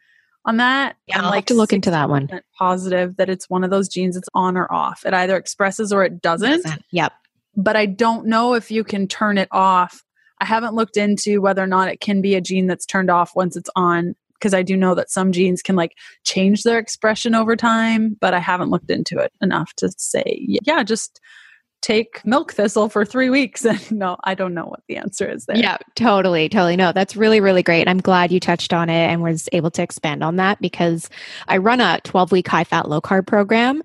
on 0.46 0.58
that. 0.58 0.98
Yeah, 1.08 1.22
I'll 1.22 1.32
have 1.32 1.46
to 1.46 1.54
look 1.54 1.74
into 1.74 1.92
that 1.92 2.10
one. 2.10 2.30
Positive 2.58 3.16
that 3.18 3.30
it's 3.30 3.50
one 3.50 3.64
of 3.64 3.70
those 3.70 3.88
genes 3.88 4.16
that's 4.16 4.30
on 4.34 4.58
or 4.58 4.72
off. 4.72 5.06
It 5.06 5.14
either 5.14 5.38
expresses 5.38 5.94
or 5.94 6.04
it 6.04 6.22
doesn't. 6.22 6.66
Yep. 6.92 7.14
But 7.56 7.76
I 7.76 7.86
don't 7.86 8.26
know 8.26 8.56
if 8.56 8.72
you 8.72 8.84
can 8.84 9.08
turn 9.08 9.38
it 9.38 9.48
off. 9.52 10.04
I 10.44 10.46
haven't 10.46 10.76
looked 10.76 10.98
into 10.98 11.40
whether 11.40 11.64
or 11.64 11.68
not 11.68 11.88
it 11.88 12.02
can 12.02 12.22
be 12.22 12.36
a 12.36 12.42
gene 12.42 12.68
that's 12.68 12.86
turned 12.86 13.10
off 13.10 13.32
once 13.34 13.56
it's 13.56 13.70
on 13.78 14.14
because 14.34 14.54
I 14.54 14.62
do 14.62 14.76
know 14.76 14.94
that 14.94 15.10
some 15.10 15.32
genes 15.32 15.62
can 15.62 15.78
like 15.78 15.96
change 16.26 16.64
their 16.64 16.78
expression 16.78 17.34
over 17.34 17.56
time, 17.56 18.18
but 18.20 18.34
I 18.34 18.40
haven't 18.40 18.70
looked 18.70 18.92
into 18.92 19.20
it 19.20 19.32
enough 19.42 19.74
to 19.76 19.90
say, 19.98 20.46
yeah, 20.66 20.84
just 20.84 21.22
take 21.82 22.26
milk 22.26 22.52
thistle 22.52 22.90
for 22.90 23.06
three 23.06 23.30
weeks. 23.30 23.64
And 23.74 23.90
no, 23.90 24.18
I 24.26 24.36
don't 24.36 24.54
know 24.54 24.66
what 24.66 24.82
the 24.90 24.98
answer 24.98 25.30
is 25.30 25.46
there. 25.46 25.56
Yeah, 25.56 25.78
totally, 25.96 26.50
totally. 26.50 26.76
No, 26.76 26.92
that's 26.92 27.16
really, 27.16 27.40
really 27.40 27.64
great. 27.64 27.88
I'm 27.88 28.00
glad 28.00 28.34
you 28.34 28.42
touched 28.42 28.74
on 28.74 28.90
it 28.90 29.08
and 29.08 29.24
was 29.24 29.48
able 29.54 29.72
to 29.72 29.82
expand 29.82 30.26
on 30.26 30.36
that 30.36 30.60
because 30.60 31.10
I 31.48 31.56
run 31.56 31.80
a 31.80 32.02
12 32.04 32.34
week 32.34 32.50
high 32.50 32.66
fat, 32.66 32.90
low 32.90 33.00
carb 33.00 33.28
program. 33.28 33.82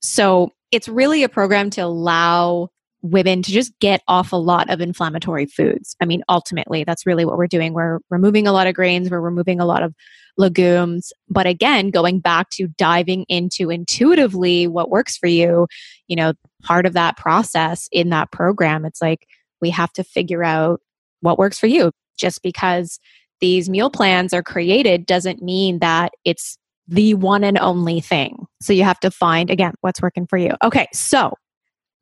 So 0.00 0.52
it's 0.70 0.88
really 0.88 1.22
a 1.22 1.28
program 1.28 1.68
to 1.70 1.82
allow 1.82 2.70
women 3.02 3.42
to 3.42 3.52
just 3.52 3.78
get 3.78 4.02
off 4.08 4.32
a 4.32 4.36
lot 4.36 4.68
of 4.70 4.80
inflammatory 4.80 5.46
foods. 5.46 5.94
I 6.00 6.04
mean, 6.04 6.22
ultimately, 6.28 6.84
that's 6.84 7.06
really 7.06 7.24
what 7.24 7.38
we're 7.38 7.46
doing. 7.46 7.72
We're 7.72 8.00
removing 8.10 8.46
a 8.46 8.52
lot 8.52 8.66
of 8.66 8.74
grains, 8.74 9.10
we're 9.10 9.20
removing 9.20 9.60
a 9.60 9.64
lot 9.64 9.82
of 9.82 9.94
legumes. 10.36 11.12
But 11.28 11.46
again, 11.46 11.90
going 11.90 12.20
back 12.20 12.50
to 12.50 12.68
diving 12.78 13.24
into 13.28 13.70
intuitively 13.70 14.66
what 14.66 14.90
works 14.90 15.16
for 15.16 15.26
you, 15.26 15.66
you 16.06 16.16
know, 16.16 16.32
part 16.62 16.86
of 16.86 16.92
that 16.94 17.16
process 17.16 17.88
in 17.92 18.10
that 18.10 18.30
program, 18.30 18.84
it's 18.84 19.02
like 19.02 19.26
we 19.60 19.70
have 19.70 19.92
to 19.94 20.04
figure 20.04 20.44
out 20.44 20.80
what 21.20 21.38
works 21.38 21.58
for 21.58 21.66
you. 21.66 21.92
Just 22.16 22.42
because 22.42 22.98
these 23.40 23.68
meal 23.68 23.90
plans 23.90 24.32
are 24.32 24.42
created 24.42 25.06
doesn't 25.06 25.42
mean 25.42 25.78
that 25.78 26.12
it's 26.24 26.58
the 26.88 27.14
one 27.14 27.44
and 27.44 27.58
only 27.58 28.00
thing. 28.00 28.46
So 28.60 28.72
you 28.72 28.82
have 28.82 28.98
to 29.00 29.10
find, 29.10 29.50
again, 29.50 29.74
what's 29.82 30.02
working 30.02 30.26
for 30.26 30.38
you. 30.38 30.52
Okay, 30.62 30.88
so 30.92 31.34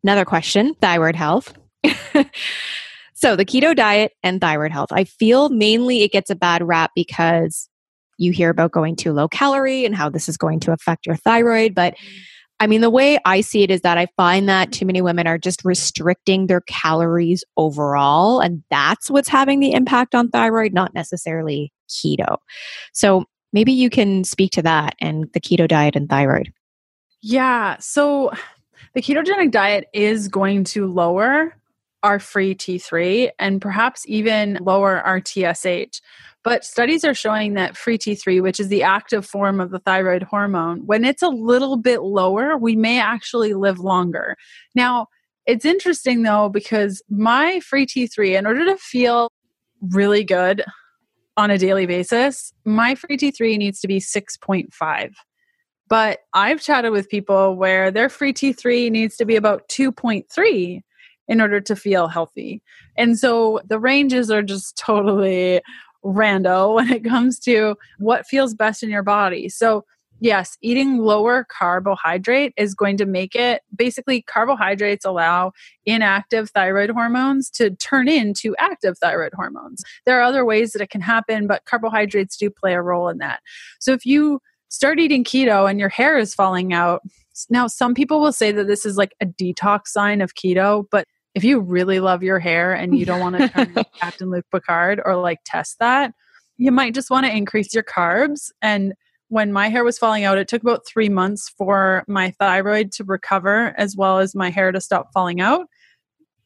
another 0.02 0.24
question 0.24 0.74
thyroid 0.80 1.16
health. 1.16 1.54
so 3.14 3.36
the 3.36 3.44
keto 3.44 3.74
diet 3.74 4.12
and 4.22 4.40
thyroid 4.40 4.72
health. 4.72 4.88
I 4.92 5.04
feel 5.04 5.48
mainly 5.48 6.02
it 6.02 6.12
gets 6.12 6.30
a 6.30 6.36
bad 6.36 6.62
rap 6.62 6.90
because 6.94 7.68
you 8.18 8.32
hear 8.32 8.50
about 8.50 8.72
going 8.72 8.96
too 8.96 9.12
low 9.12 9.28
calorie 9.28 9.84
and 9.84 9.94
how 9.94 10.08
this 10.08 10.28
is 10.28 10.36
going 10.36 10.60
to 10.60 10.72
affect 10.72 11.06
your 11.06 11.16
thyroid. 11.16 11.74
But 11.74 11.94
I 12.58 12.66
mean, 12.66 12.80
the 12.80 12.90
way 12.90 13.18
I 13.26 13.42
see 13.42 13.62
it 13.62 13.70
is 13.70 13.82
that 13.82 13.98
I 13.98 14.06
find 14.16 14.48
that 14.48 14.72
too 14.72 14.86
many 14.86 15.02
women 15.02 15.26
are 15.26 15.36
just 15.36 15.64
restricting 15.64 16.46
their 16.46 16.62
calories 16.62 17.44
overall. 17.58 18.40
And 18.40 18.64
that's 18.70 19.10
what's 19.10 19.28
having 19.28 19.60
the 19.60 19.72
impact 19.72 20.14
on 20.14 20.30
thyroid, 20.30 20.72
not 20.72 20.94
necessarily 20.94 21.70
keto. 21.90 22.38
So 22.94 23.24
maybe 23.52 23.72
you 23.72 23.90
can 23.90 24.24
speak 24.24 24.52
to 24.52 24.62
that 24.62 24.94
and 25.00 25.26
the 25.34 25.40
keto 25.40 25.68
diet 25.68 25.96
and 25.96 26.08
thyroid. 26.08 26.50
Yeah. 27.20 27.76
So 27.78 28.32
the 28.96 29.02
ketogenic 29.02 29.50
diet 29.50 29.88
is 29.92 30.26
going 30.26 30.64
to 30.64 30.90
lower 30.90 31.54
our 32.02 32.18
free 32.18 32.54
T3 32.54 33.28
and 33.38 33.60
perhaps 33.60 34.06
even 34.08 34.58
lower 34.62 35.02
our 35.02 35.20
TSH. 35.20 36.00
But 36.42 36.64
studies 36.64 37.04
are 37.04 37.12
showing 37.12 37.54
that 37.54 37.76
free 37.76 37.98
T3, 37.98 38.40
which 38.40 38.58
is 38.58 38.68
the 38.68 38.82
active 38.82 39.26
form 39.26 39.60
of 39.60 39.70
the 39.70 39.80
thyroid 39.80 40.22
hormone, 40.22 40.86
when 40.86 41.04
it's 41.04 41.20
a 41.20 41.28
little 41.28 41.76
bit 41.76 42.00
lower, 42.00 42.56
we 42.56 42.74
may 42.74 42.98
actually 42.98 43.52
live 43.52 43.78
longer. 43.80 44.34
Now, 44.74 45.08
it's 45.44 45.66
interesting 45.66 46.22
though, 46.22 46.48
because 46.48 47.02
my 47.10 47.60
free 47.60 47.84
T3, 47.84 48.38
in 48.38 48.46
order 48.46 48.64
to 48.64 48.78
feel 48.78 49.30
really 49.82 50.24
good 50.24 50.64
on 51.36 51.50
a 51.50 51.58
daily 51.58 51.84
basis, 51.84 52.54
my 52.64 52.94
free 52.94 53.18
T3 53.18 53.58
needs 53.58 53.78
to 53.80 53.88
be 53.88 54.00
6.5. 54.00 55.12
But 55.88 56.20
I've 56.32 56.60
chatted 56.60 56.92
with 56.92 57.08
people 57.08 57.56
where 57.56 57.90
their 57.90 58.08
free 58.08 58.32
T3 58.32 58.90
needs 58.90 59.16
to 59.16 59.24
be 59.24 59.36
about 59.36 59.68
2.3 59.68 60.82
in 61.28 61.40
order 61.40 61.60
to 61.60 61.76
feel 61.76 62.08
healthy. 62.08 62.62
And 62.96 63.18
so 63.18 63.60
the 63.66 63.78
ranges 63.78 64.30
are 64.30 64.42
just 64.42 64.76
totally 64.76 65.60
rando 66.04 66.74
when 66.74 66.90
it 66.90 67.04
comes 67.04 67.38
to 67.40 67.76
what 67.98 68.26
feels 68.26 68.54
best 68.54 68.82
in 68.82 68.90
your 68.90 69.02
body. 69.02 69.48
So 69.48 69.84
yes, 70.20 70.56
eating 70.62 70.98
lower 70.98 71.44
carbohydrate 71.44 72.54
is 72.56 72.74
going 72.74 72.96
to 72.96 73.06
make 73.06 73.34
it 73.34 73.62
basically 73.74 74.22
carbohydrates 74.22 75.04
allow 75.04 75.52
inactive 75.84 76.50
thyroid 76.50 76.90
hormones 76.90 77.50
to 77.50 77.70
turn 77.70 78.08
into 78.08 78.54
active 78.58 78.96
thyroid 78.98 79.32
hormones. 79.34 79.82
There 80.04 80.18
are 80.18 80.22
other 80.22 80.44
ways 80.44 80.72
that 80.72 80.82
it 80.82 80.90
can 80.90 81.00
happen, 81.00 81.46
but 81.46 81.64
carbohydrates 81.64 82.36
do 82.36 82.50
play 82.50 82.74
a 82.74 82.82
role 82.82 83.08
in 83.08 83.18
that. 83.18 83.40
So 83.78 83.92
if 83.92 84.06
you 84.06 84.40
start 84.68 84.98
eating 84.98 85.24
keto 85.24 85.68
and 85.68 85.78
your 85.78 85.88
hair 85.88 86.18
is 86.18 86.34
falling 86.34 86.72
out, 86.72 87.02
now 87.50 87.66
some 87.66 87.94
people 87.94 88.20
will 88.20 88.32
say 88.32 88.52
that 88.52 88.66
this 88.66 88.86
is 88.86 88.96
like 88.96 89.14
a 89.20 89.26
detox 89.26 89.88
sign 89.88 90.20
of 90.20 90.34
keto, 90.34 90.84
but 90.90 91.04
if 91.34 91.44
you 91.44 91.60
really 91.60 92.00
love 92.00 92.22
your 92.22 92.38
hair 92.38 92.72
and 92.72 92.98
you 92.98 93.04
don't 93.04 93.20
want 93.20 93.36
to 93.36 93.48
turn 93.48 93.74
Captain 94.00 94.30
Luc 94.30 94.44
Picard 94.50 95.00
or 95.04 95.16
like 95.16 95.38
test 95.44 95.78
that, 95.80 96.14
you 96.56 96.72
might 96.72 96.94
just 96.94 97.10
want 97.10 97.26
to 97.26 97.36
increase 97.36 97.74
your 97.74 97.82
carbs. 97.82 98.50
And 98.62 98.94
when 99.28 99.52
my 99.52 99.68
hair 99.68 99.84
was 99.84 99.98
falling 99.98 100.24
out, 100.24 100.38
it 100.38 100.48
took 100.48 100.62
about 100.62 100.86
three 100.86 101.10
months 101.10 101.50
for 101.50 102.04
my 102.08 102.30
thyroid 102.38 102.90
to 102.92 103.04
recover 103.04 103.74
as 103.76 103.94
well 103.96 104.18
as 104.18 104.34
my 104.34 104.48
hair 104.48 104.72
to 104.72 104.80
stop 104.80 105.12
falling 105.12 105.40
out 105.40 105.66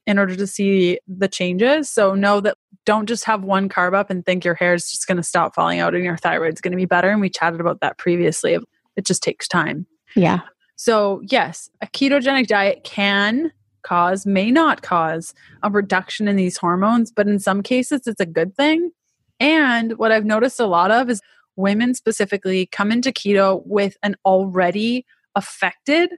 in 0.06 0.18
order 0.18 0.36
to 0.36 0.46
see 0.46 0.98
the 1.06 1.28
changes. 1.28 1.90
So 1.90 2.14
know 2.14 2.40
that 2.40 2.56
don't 2.86 3.06
just 3.06 3.24
have 3.24 3.44
one 3.44 3.68
carb 3.68 3.94
up 3.94 4.10
and 4.10 4.24
think 4.24 4.44
your 4.44 4.54
hair 4.54 4.74
is 4.74 4.90
just 4.90 5.06
going 5.06 5.16
to 5.16 5.22
stop 5.22 5.54
falling 5.54 5.80
out 5.80 5.94
and 5.94 6.04
your 6.04 6.16
thyroid's 6.16 6.60
going 6.60 6.72
to 6.72 6.76
be 6.76 6.86
better. 6.86 7.10
And 7.10 7.20
we 7.20 7.28
chatted 7.28 7.60
about 7.60 7.80
that 7.80 7.98
previously. 7.98 8.58
It 8.96 9.04
just 9.04 9.22
takes 9.22 9.46
time. 9.46 9.86
Yeah. 10.16 10.40
So, 10.76 11.20
yes, 11.24 11.70
a 11.82 11.86
ketogenic 11.86 12.46
diet 12.46 12.84
can 12.84 13.52
cause, 13.82 14.26
may 14.26 14.50
not 14.50 14.82
cause 14.82 15.34
a 15.62 15.70
reduction 15.70 16.26
in 16.26 16.36
these 16.36 16.56
hormones, 16.56 17.12
but 17.12 17.28
in 17.28 17.38
some 17.38 17.62
cases, 17.62 18.06
it's 18.06 18.20
a 18.20 18.26
good 18.26 18.54
thing. 18.56 18.90
And 19.38 19.98
what 19.98 20.12
I've 20.12 20.24
noticed 20.24 20.60
a 20.60 20.66
lot 20.66 20.90
of 20.90 21.08
is 21.10 21.20
women 21.56 21.94
specifically 21.94 22.66
come 22.66 22.90
into 22.90 23.12
keto 23.12 23.62
with 23.66 23.96
an 24.02 24.16
already 24.24 25.04
affected 25.34 26.10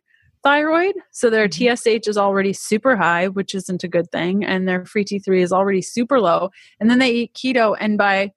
thyroid. 0.42 0.94
So 1.10 1.30
their 1.30 1.50
TSH 1.50 1.58
mm-hmm. 1.58 2.10
is 2.10 2.18
already 2.18 2.52
super 2.52 2.96
high, 2.96 3.28
which 3.28 3.54
isn't 3.54 3.84
a 3.84 3.88
good 3.88 4.10
thing, 4.10 4.44
and 4.44 4.68
their 4.68 4.84
free 4.84 5.04
T3 5.04 5.40
is 5.40 5.52
already 5.52 5.82
super 5.82 6.20
low. 6.20 6.50
And 6.80 6.90
then 6.90 6.98
they 6.98 7.10
eat 7.12 7.34
keto, 7.34 7.76
and 7.78 7.98
by 7.98 8.32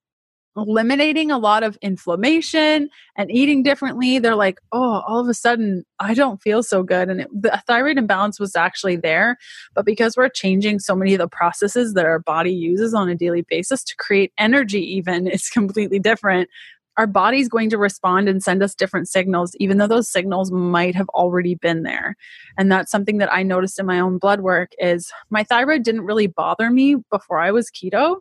eliminating 0.58 1.32
a 1.32 1.38
lot 1.38 1.64
of 1.64 1.78
inflammation 1.82 2.89
and 3.18 3.32
eating 3.32 3.62
differently, 3.62 4.20
they're 4.20 4.36
like, 4.36 4.60
oh, 4.72 5.03
all 5.08 5.20
of 5.20 5.28
a 5.28 5.34
sudden, 5.34 5.84
I 5.99 6.14
don't 6.14 6.41
feel 6.41 6.64
so 6.64 6.82
good. 6.82 7.10
And 7.10 7.22
it, 7.22 7.30
the 7.34 7.62
thyroid 7.68 7.97
imbalance 7.97 8.39
was 8.39 8.56
actually 8.56 8.95
there. 8.95 9.38
But 9.74 9.86
because 9.86 10.16
we're 10.16 10.30
changing 10.30 10.80
so 10.80 10.95
many 10.95 11.14
of 11.14 11.20
the 11.20 11.28
processes 11.28 11.93
that 11.93 12.06
our 12.06 12.20
body 12.20 12.53
uses 12.53 12.93
on 12.93 13.10
a 13.10 13.16
daily 13.16 13.41
basis 13.41 13.84
to 13.84 13.95
create 13.97 14.32
energy, 14.38 14.82
even, 14.95 15.28
it's 15.32 15.49
completely 15.49 15.99
different 15.99 16.49
our 16.98 17.08
body's 17.08 17.50
going 17.50 17.70
to 17.70 17.78
respond 17.78 18.30
and 18.30 18.41
send 18.41 18.64
us 18.64 18.76
different 18.76 19.10
signals, 19.10 19.56
even 19.60 19.78
though 19.78 19.88
those 19.88 20.10
signals 20.10 20.52
might 20.52 20.96
have 20.96 21.10
already 21.10 21.56
been 21.56 21.84
there. 21.84 22.16
And 22.58 22.72
that's 22.72 22.91
something 22.91 23.18
that 23.18 23.34
I 23.34 23.43
noticed 23.43 23.80
in 23.80 23.86
my 23.86 24.00
own 24.00 24.18
blood 24.18 24.41
work 24.41 24.72
is 24.78 25.12
my 25.30 25.43
thyroid 25.43 25.84
didn't 25.84 26.06
really 26.06 26.28
bother 26.28 26.70
me 26.70 26.96
before 27.12 27.39
I 27.39 27.52
was 27.52 27.70
keto, 27.70 28.18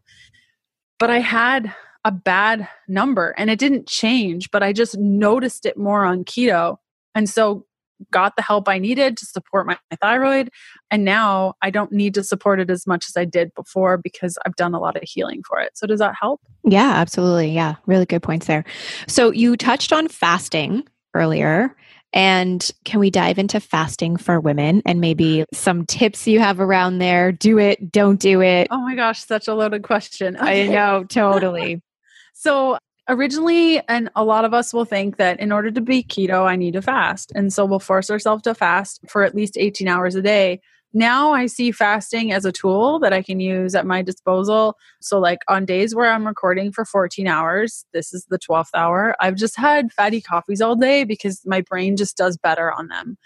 but 0.98 1.10
I 1.10 1.20
had 1.20 1.72
a 2.04 2.12
bad 2.12 2.68
number 2.88 3.34
and 3.38 3.48
it 3.48 3.58
didn't 3.58 3.88
change, 3.88 4.50
but 4.50 4.62
I 4.62 4.72
just 4.72 4.98
noticed 4.98 5.64
it 5.66 5.78
more 5.78 6.04
on 6.04 6.24
keto. 6.24 6.76
And 7.14 7.30
so 7.30 7.64
got 8.10 8.36
the 8.36 8.42
help 8.42 8.68
I 8.68 8.78
needed 8.78 9.16
to 9.18 9.26
support 9.26 9.66
my, 9.66 9.76
my, 9.90 9.96
thyroid. 10.00 10.50
And 10.90 11.04
now 11.04 11.54
I 11.62 11.70
don't 11.70 11.92
need 11.92 12.14
to 12.14 12.24
support 12.24 12.60
it 12.60 12.70
as 12.70 12.86
much 12.86 13.06
as 13.08 13.16
I 13.16 13.24
did 13.24 13.52
before 13.54 13.96
because 13.98 14.38
I've 14.44 14.56
done 14.56 14.74
a 14.74 14.80
lot 14.80 14.96
of 14.96 15.02
healing 15.04 15.42
for 15.48 15.60
it. 15.60 15.76
So, 15.76 15.86
does 15.86 16.00
that 16.00 16.14
help? 16.20 16.40
Yeah, 16.64 16.92
absolutely. 16.94 17.50
Yeah, 17.50 17.76
really 17.86 18.06
good 18.06 18.22
points 18.22 18.46
there. 18.46 18.64
So, 19.06 19.30
you 19.30 19.56
touched 19.56 19.92
on 19.92 20.08
fasting 20.08 20.86
earlier. 21.14 21.74
And 22.14 22.70
can 22.84 23.00
we 23.00 23.10
dive 23.10 23.38
into 23.38 23.58
fasting 23.58 24.16
for 24.16 24.38
women 24.38 24.82
and 24.86 25.00
maybe 25.00 25.44
some 25.52 25.84
tips 25.84 26.28
you 26.28 26.38
have 26.38 26.60
around 26.60 26.98
there? 26.98 27.32
Do 27.32 27.58
it, 27.58 27.90
don't 27.90 28.20
do 28.20 28.40
it. 28.40 28.68
Oh 28.70 28.80
my 28.82 28.94
gosh, 28.94 29.24
such 29.24 29.48
a 29.48 29.54
loaded 29.54 29.82
question. 29.82 30.36
Okay. 30.36 30.66
I 30.66 30.68
know, 30.68 31.04
totally. 31.08 31.82
so, 32.32 32.78
originally 33.08 33.80
and 33.88 34.10
a 34.16 34.24
lot 34.24 34.44
of 34.44 34.54
us 34.54 34.72
will 34.72 34.84
think 34.84 35.16
that 35.16 35.38
in 35.40 35.52
order 35.52 35.70
to 35.70 35.80
be 35.80 36.02
keto 36.02 36.46
i 36.46 36.56
need 36.56 36.72
to 36.72 36.82
fast. 36.82 37.32
And 37.34 37.52
so 37.52 37.64
we'll 37.64 37.78
force 37.78 38.10
ourselves 38.10 38.42
to 38.44 38.54
fast 38.54 39.00
for 39.08 39.22
at 39.22 39.34
least 39.34 39.56
18 39.58 39.88
hours 39.88 40.14
a 40.14 40.22
day. 40.22 40.60
Now 40.92 41.32
i 41.32 41.46
see 41.46 41.70
fasting 41.70 42.32
as 42.32 42.44
a 42.44 42.52
tool 42.52 42.98
that 43.00 43.12
i 43.12 43.20
can 43.22 43.40
use 43.40 43.74
at 43.74 43.86
my 43.86 44.00
disposal. 44.02 44.76
So 45.00 45.18
like 45.18 45.40
on 45.48 45.66
days 45.66 45.94
where 45.94 46.10
i'm 46.10 46.26
recording 46.26 46.72
for 46.72 46.84
14 46.84 47.26
hours 47.26 47.84
this 47.92 48.14
is 48.14 48.26
the 48.30 48.38
12th 48.38 48.70
hour 48.74 49.14
i've 49.20 49.36
just 49.36 49.56
had 49.56 49.92
fatty 49.92 50.20
coffees 50.20 50.60
all 50.60 50.76
day 50.76 51.04
because 51.04 51.42
my 51.44 51.60
brain 51.60 51.96
just 51.96 52.16
does 52.16 52.36
better 52.36 52.72
on 52.72 52.88
them 52.88 53.18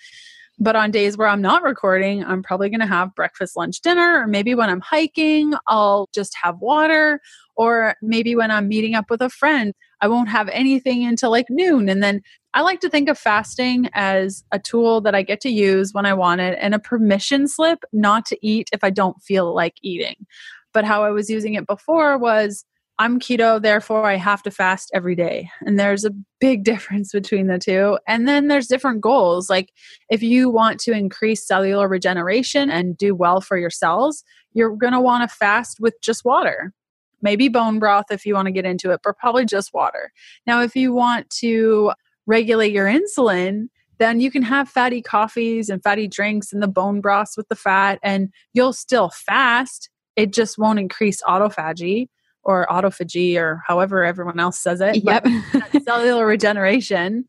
but 0.58 0.76
on 0.76 0.90
days 0.90 1.16
where 1.16 1.28
I'm 1.28 1.42
not 1.42 1.62
recording, 1.62 2.24
I'm 2.24 2.42
probably 2.42 2.68
going 2.68 2.80
to 2.80 2.86
have 2.86 3.14
breakfast, 3.14 3.56
lunch, 3.56 3.80
dinner, 3.80 4.20
or 4.20 4.26
maybe 4.26 4.54
when 4.54 4.68
I'm 4.68 4.80
hiking, 4.80 5.54
I'll 5.66 6.08
just 6.12 6.36
have 6.42 6.58
water. 6.58 7.20
Or 7.56 7.94
maybe 8.02 8.34
when 8.34 8.50
I'm 8.50 8.68
meeting 8.68 8.94
up 8.94 9.10
with 9.10 9.20
a 9.20 9.28
friend, 9.28 9.72
I 10.00 10.08
won't 10.08 10.28
have 10.28 10.48
anything 10.48 11.04
until 11.04 11.30
like 11.30 11.46
noon. 11.48 11.88
And 11.88 12.02
then 12.02 12.22
I 12.54 12.62
like 12.62 12.80
to 12.80 12.90
think 12.90 13.08
of 13.08 13.18
fasting 13.18 13.88
as 13.94 14.44
a 14.52 14.58
tool 14.58 15.00
that 15.02 15.14
I 15.14 15.22
get 15.22 15.40
to 15.42 15.50
use 15.50 15.92
when 15.92 16.06
I 16.06 16.14
want 16.14 16.40
it 16.40 16.58
and 16.60 16.74
a 16.74 16.78
permission 16.78 17.46
slip 17.46 17.84
not 17.92 18.26
to 18.26 18.38
eat 18.46 18.68
if 18.72 18.82
I 18.82 18.90
don't 18.90 19.20
feel 19.22 19.54
like 19.54 19.74
eating. 19.82 20.26
But 20.72 20.84
how 20.84 21.04
I 21.04 21.10
was 21.10 21.30
using 21.30 21.54
it 21.54 21.66
before 21.66 22.18
was 22.18 22.64
I'm 23.00 23.20
keto, 23.20 23.62
therefore 23.62 24.06
I 24.06 24.16
have 24.16 24.42
to 24.42 24.50
fast 24.50 24.90
every 24.92 25.14
day. 25.14 25.50
And 25.60 25.78
there's 25.78 26.04
a 26.04 26.10
big 26.40 26.64
difference 26.72 27.12
between 27.12 27.46
the 27.46 27.58
two. 27.58 27.98
And 28.06 28.26
then 28.26 28.48
there's 28.48 28.66
different 28.66 29.00
goals. 29.00 29.48
Like 29.48 29.72
if 30.10 30.22
you 30.22 30.50
want 30.50 30.80
to 30.80 30.92
increase 30.92 31.46
cellular 31.46 31.88
regeneration 31.88 32.70
and 32.70 32.96
do 32.96 33.14
well 33.14 33.40
for 33.40 33.56
your 33.56 33.70
cells, 33.70 34.24
you're 34.52 34.76
going 34.76 34.92
to 34.92 35.00
want 35.00 35.28
to 35.28 35.34
fast 35.34 35.78
with 35.80 35.94
just 36.02 36.24
water. 36.24 36.72
Maybe 37.20 37.48
bone 37.48 37.78
broth 37.78 38.06
if 38.10 38.24
you 38.24 38.34
want 38.34 38.46
to 38.46 38.52
get 38.52 38.64
into 38.64 38.90
it, 38.90 39.00
but 39.04 39.18
probably 39.18 39.44
just 39.44 39.74
water. 39.74 40.12
Now, 40.46 40.62
if 40.62 40.76
you 40.76 40.92
want 40.92 41.30
to 41.40 41.92
regulate 42.26 42.72
your 42.72 42.86
insulin, 42.86 43.68
then 43.98 44.20
you 44.20 44.30
can 44.30 44.42
have 44.42 44.68
fatty 44.68 45.02
coffees 45.02 45.68
and 45.68 45.82
fatty 45.82 46.06
drinks 46.06 46.52
and 46.52 46.62
the 46.62 46.68
bone 46.68 47.00
broths 47.00 47.36
with 47.36 47.48
the 47.48 47.56
fat, 47.56 47.98
and 48.04 48.28
you'll 48.52 48.72
still 48.72 49.10
fast. 49.10 49.90
It 50.14 50.32
just 50.32 50.58
won't 50.58 50.78
increase 50.78 51.20
autophagy 51.22 52.08
or 52.48 52.66
autophagy 52.70 53.36
or 53.36 53.62
however 53.66 54.04
everyone 54.04 54.40
else 54.40 54.58
says 54.58 54.80
it. 54.80 55.04
Yep. 55.04 55.26
cellular 55.84 56.26
regeneration. 56.26 57.26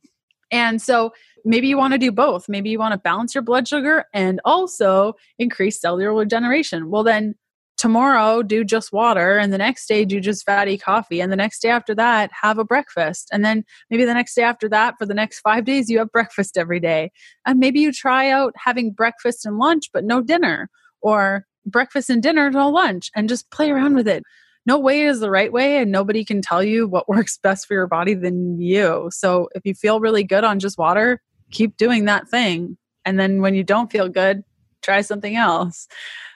And 0.50 0.82
so 0.82 1.12
maybe 1.44 1.68
you 1.68 1.78
want 1.78 1.92
to 1.92 1.98
do 1.98 2.10
both. 2.10 2.48
Maybe 2.48 2.70
you 2.70 2.80
want 2.80 2.94
to 2.94 2.98
balance 2.98 3.36
your 3.36 3.42
blood 3.42 3.68
sugar 3.68 4.06
and 4.14 4.40
also 4.46 5.16
increase 5.38 5.82
cellular 5.82 6.14
regeneration. 6.14 6.90
Well, 6.90 7.04
then 7.04 7.36
tomorrow 7.76 8.42
do 8.42 8.64
just 8.64 8.94
water 8.94 9.38
and 9.38 9.52
the 9.52 9.58
next 9.58 9.88
day 9.88 10.06
do 10.06 10.22
just 10.22 10.46
fatty 10.46 10.78
coffee 10.78 11.20
and 11.20 11.34
the 11.34 11.36
next 11.36 11.62
day 11.62 11.70
after 11.70 11.94
that 11.94 12.30
have 12.42 12.58
a 12.58 12.64
breakfast 12.64 13.30
and 13.32 13.44
then 13.44 13.64
maybe 13.90 14.04
the 14.04 14.14
next 14.14 14.36
day 14.36 14.42
after 14.42 14.68
that 14.68 14.96
for 14.98 15.06
the 15.06 15.14
next 15.14 15.40
5 15.40 15.64
days 15.64 15.90
you 15.90 15.98
have 15.98 16.12
breakfast 16.12 16.58
every 16.58 16.82
day 16.82 17.10
and 17.46 17.58
maybe 17.58 17.80
you 17.80 17.94
try 17.94 18.30
out 18.30 18.54
having 18.58 18.92
breakfast 18.92 19.46
and 19.46 19.60
lunch 19.60 19.90
but 19.94 20.04
no 20.04 20.22
dinner 20.22 20.70
or 21.02 21.46
breakfast 21.66 22.10
and 22.10 22.22
dinner 22.22 22.52
no 22.52 22.70
lunch 22.70 23.12
and 23.16 23.30
just 23.30 23.50
play 23.50 23.72
around 23.72 23.96
with 23.96 24.10
it 24.10 24.24
no 24.70 24.78
way 24.78 25.02
is 25.02 25.20
the 25.20 25.32
right 25.32 25.52
way 25.52 25.78
and 25.78 25.92
nobody 25.92 26.24
can 26.24 26.44
tell 26.44 26.64
you 26.64 26.88
what 26.88 27.10
works 27.16 27.38
best 27.38 27.66
for 27.66 27.74
your 27.74 27.88
body 27.88 28.14
than 28.14 28.62
you. 28.62 29.10
So 29.12 29.50
if 29.56 29.66
you 29.66 29.74
feel 29.74 30.00
really 30.00 30.24
good 30.24 30.44
on 30.44 30.60
just 30.60 30.78
water, 30.78 31.22
keep 31.52 31.76
doing 31.76 32.06
that 32.06 32.30
thing. 32.30 32.78
And 33.04 33.20
then 33.20 33.42
when 33.42 33.56
you 33.56 33.64
don't 33.64 33.92
feel 33.92 34.08
good, 34.10 34.44
try 34.84 35.02
something 35.02 35.36
else. 35.36 35.88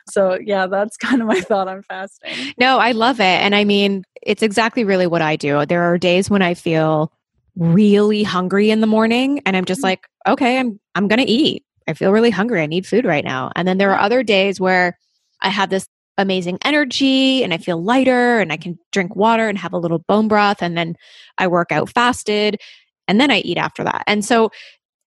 So 0.10 0.40
yeah, 0.44 0.66
that's 0.66 0.98
kind 1.06 1.22
of 1.22 1.28
my 1.28 1.42
thought 1.42 1.68
on 1.68 1.84
fasting. 1.84 2.54
No, 2.58 2.80
I 2.80 2.92
love 2.92 3.20
it. 3.20 3.24
And 3.24 3.54
I 3.54 3.64
mean, 3.64 4.04
it's 4.24 4.42
exactly 4.42 4.84
really 4.84 5.06
what 5.06 5.22
I 5.22 5.36
do. 5.36 5.66
There 5.68 5.84
are 5.84 6.00
days 6.00 6.30
when 6.30 6.42
I 6.42 6.56
feel 6.56 7.14
really 7.56 8.24
hungry 8.24 8.72
in 8.72 8.82
the 8.82 8.88
morning 8.88 9.42
and 9.46 9.56
I'm 9.56 9.66
just 9.66 9.80
mm-hmm. 9.80 9.90
like, 9.90 10.08
okay, 10.28 10.58
I'm 10.58 10.80
I'm 10.96 11.08
going 11.08 11.20
to 11.20 11.32
eat. 11.32 11.64
I 11.88 11.94
feel 11.94 12.12
really 12.12 12.32
hungry. 12.32 12.62
I 12.62 12.66
need 12.66 12.88
food 12.88 13.06
right 13.06 13.24
now. 13.24 13.52
And 13.56 13.68
then 13.68 13.78
there 13.78 13.92
are 13.92 14.00
other 14.00 14.24
days 14.24 14.60
where 14.60 14.98
I 15.42 15.50
have 15.50 15.70
this 15.70 15.86
amazing 16.18 16.60
energy 16.64 17.44
and 17.44 17.54
I 17.54 17.58
feel 17.58 17.82
lighter 17.82 18.40
and 18.40 18.52
I 18.52 18.58
can 18.58 18.78
drink 18.92 19.16
water 19.16 19.48
and 19.50 19.58
have 19.58 19.74
a 19.74 19.78
little 19.78 20.00
bone 20.00 20.28
broth 20.28 20.62
and 20.62 20.78
then 20.78 20.96
I 21.38 21.48
work 21.48 21.72
out 21.72 21.90
fasted 21.90 22.60
and 23.08 23.20
then 23.20 23.32
I 23.32 23.40
eat 23.40 23.58
after 23.58 23.84
that. 23.84 24.04
And 24.08 24.24
so 24.24 24.52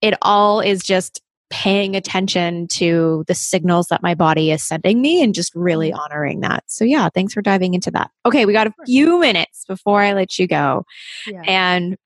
it 0.02 0.14
all 0.22 0.60
is 0.60 0.82
just 0.82 1.22
paying 1.48 1.94
attention 1.94 2.66
to 2.66 3.24
the 3.28 3.34
signals 3.34 3.86
that 3.86 4.02
my 4.02 4.14
body 4.14 4.50
is 4.50 4.62
sending 4.62 5.00
me 5.00 5.22
and 5.22 5.34
just 5.34 5.54
really 5.54 5.90
mm-hmm. 5.90 6.00
honoring 6.00 6.40
that. 6.40 6.64
So 6.66 6.84
yeah, 6.84 7.08
thanks 7.08 7.32
for 7.32 7.42
diving 7.42 7.74
into 7.74 7.90
that. 7.92 8.10
Okay, 8.24 8.44
we 8.46 8.52
got 8.52 8.66
a 8.66 8.74
few 8.84 9.20
minutes 9.20 9.64
before 9.66 10.02
I 10.02 10.12
let 10.12 10.38
you 10.38 10.48
go. 10.48 10.84
Yeah. 11.26 11.42
And 11.42 11.96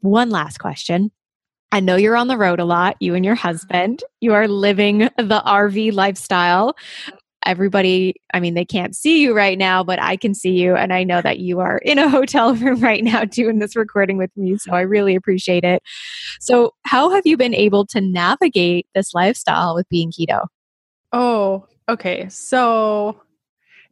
one 0.00 0.30
last 0.30 0.58
question. 0.58 1.10
I 1.70 1.80
know 1.80 1.96
you're 1.96 2.16
on 2.16 2.28
the 2.28 2.36
road 2.36 2.60
a 2.60 2.66
lot, 2.66 2.96
you 3.00 3.14
and 3.14 3.24
your 3.24 3.34
husband. 3.34 4.04
You 4.20 4.34
are 4.34 4.46
living 4.46 4.98
the 5.16 5.42
RV 5.46 5.94
lifestyle. 5.94 6.76
Everybody, 7.44 8.14
I 8.32 8.40
mean, 8.40 8.54
they 8.54 8.64
can't 8.64 8.94
see 8.94 9.20
you 9.20 9.34
right 9.34 9.58
now, 9.58 9.82
but 9.82 10.00
I 10.00 10.16
can 10.16 10.34
see 10.34 10.52
you. 10.52 10.76
And 10.76 10.92
I 10.92 11.04
know 11.04 11.20
that 11.22 11.38
you 11.38 11.60
are 11.60 11.78
in 11.78 11.98
a 11.98 12.08
hotel 12.10 12.54
room 12.54 12.80
right 12.80 13.02
now 13.02 13.24
doing 13.24 13.58
this 13.58 13.76
recording 13.76 14.16
with 14.16 14.30
me. 14.36 14.56
So 14.58 14.72
I 14.72 14.82
really 14.82 15.14
appreciate 15.14 15.64
it. 15.64 15.82
So, 16.40 16.74
how 16.84 17.10
have 17.10 17.26
you 17.26 17.36
been 17.36 17.54
able 17.54 17.86
to 17.86 18.00
navigate 18.00 18.86
this 18.94 19.14
lifestyle 19.14 19.74
with 19.74 19.88
being 19.88 20.12
keto? 20.12 20.46
Oh, 21.12 21.66
okay. 21.88 22.28
So, 22.28 23.20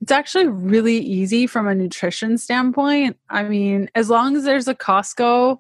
it's 0.01 0.13
actually 0.13 0.47
really 0.47 0.99
easy 0.99 1.47
from 1.47 1.69
a 1.69 1.75
nutrition 1.75 2.39
standpoint. 2.39 3.19
I 3.29 3.43
mean, 3.43 3.91
as 3.95 4.09
long 4.09 4.35
as 4.35 4.45
there's 4.45 4.67
a 4.67 4.75
Costco, 4.75 5.59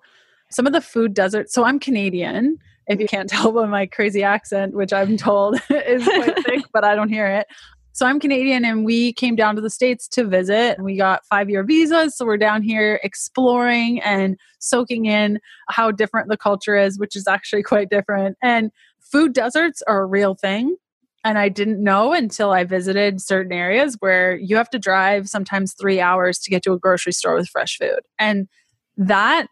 some 0.50 0.66
of 0.66 0.72
the 0.72 0.80
food 0.80 1.14
deserts. 1.14 1.54
So 1.54 1.64
I'm 1.64 1.78
Canadian, 1.78 2.58
if 2.86 3.00
you 3.00 3.06
can't 3.06 3.28
tell 3.30 3.52
by 3.52 3.66
my 3.66 3.86
crazy 3.86 4.22
accent, 4.22 4.74
which 4.74 4.92
I'm 4.92 5.16
told 5.16 5.60
is 5.70 6.04
quite 6.04 6.44
thick, 6.44 6.64
but 6.72 6.84
I 6.84 6.94
don't 6.94 7.08
hear 7.08 7.26
it. 7.26 7.46
So 7.92 8.06
I'm 8.06 8.20
Canadian 8.20 8.64
and 8.64 8.84
we 8.84 9.12
came 9.12 9.34
down 9.34 9.56
to 9.56 9.60
the 9.60 9.70
States 9.70 10.06
to 10.08 10.24
visit 10.24 10.76
and 10.76 10.84
we 10.84 10.96
got 10.96 11.26
five 11.26 11.50
year 11.50 11.64
visas. 11.64 12.16
So 12.16 12.24
we're 12.24 12.36
down 12.36 12.62
here 12.62 13.00
exploring 13.02 14.00
and 14.00 14.38
soaking 14.60 15.06
in 15.06 15.40
how 15.68 15.90
different 15.90 16.28
the 16.28 16.36
culture 16.36 16.76
is, 16.76 16.98
which 16.98 17.16
is 17.16 17.26
actually 17.26 17.62
quite 17.64 17.90
different. 17.90 18.36
And 18.42 18.70
food 19.00 19.32
deserts 19.32 19.82
are 19.86 20.02
a 20.02 20.06
real 20.06 20.34
thing. 20.34 20.76
And 21.24 21.36
I 21.36 21.50
didn't 21.50 21.82
know 21.82 22.14
until 22.14 22.50
I 22.52 22.64
visited 22.64 23.20
certain 23.20 23.52
areas 23.52 23.96
where 24.00 24.36
you 24.36 24.56
have 24.56 24.70
to 24.70 24.78
drive 24.78 25.28
sometimes 25.28 25.74
three 25.74 26.00
hours 26.00 26.38
to 26.38 26.50
get 26.50 26.62
to 26.62 26.72
a 26.72 26.78
grocery 26.78 27.12
store 27.12 27.34
with 27.34 27.48
fresh 27.48 27.76
food. 27.76 28.00
And 28.18 28.48
that 28.96 29.48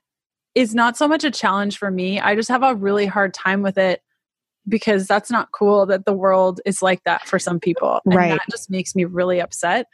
is 0.55 0.74
not 0.74 0.97
so 0.97 1.07
much 1.07 1.24
a 1.24 1.30
challenge 1.30 1.76
for 1.76 1.91
me. 1.91 2.20
I 2.20 2.34
just 2.34 2.49
have 2.49 2.62
a 2.62 2.74
really 2.74 3.05
hard 3.05 3.34
time 3.34 3.62
with 3.62 3.76
it 3.76 4.01
because 4.67 5.07
that's 5.07 5.31
not 5.31 5.53
cool 5.53 5.87
that 5.87 6.05
the 6.05 6.13
world 6.13 6.61
is 6.65 6.83
like 6.83 7.03
that 7.05 7.27
for 7.27 7.39
some 7.39 7.61
people. 7.61 8.01
And 8.05 8.15
right. 8.15 8.31
that 8.31 8.43
just 8.51 8.71
makes 8.71 8.95
me 8.95 9.05
really 9.05 9.41
upset. 9.41 9.87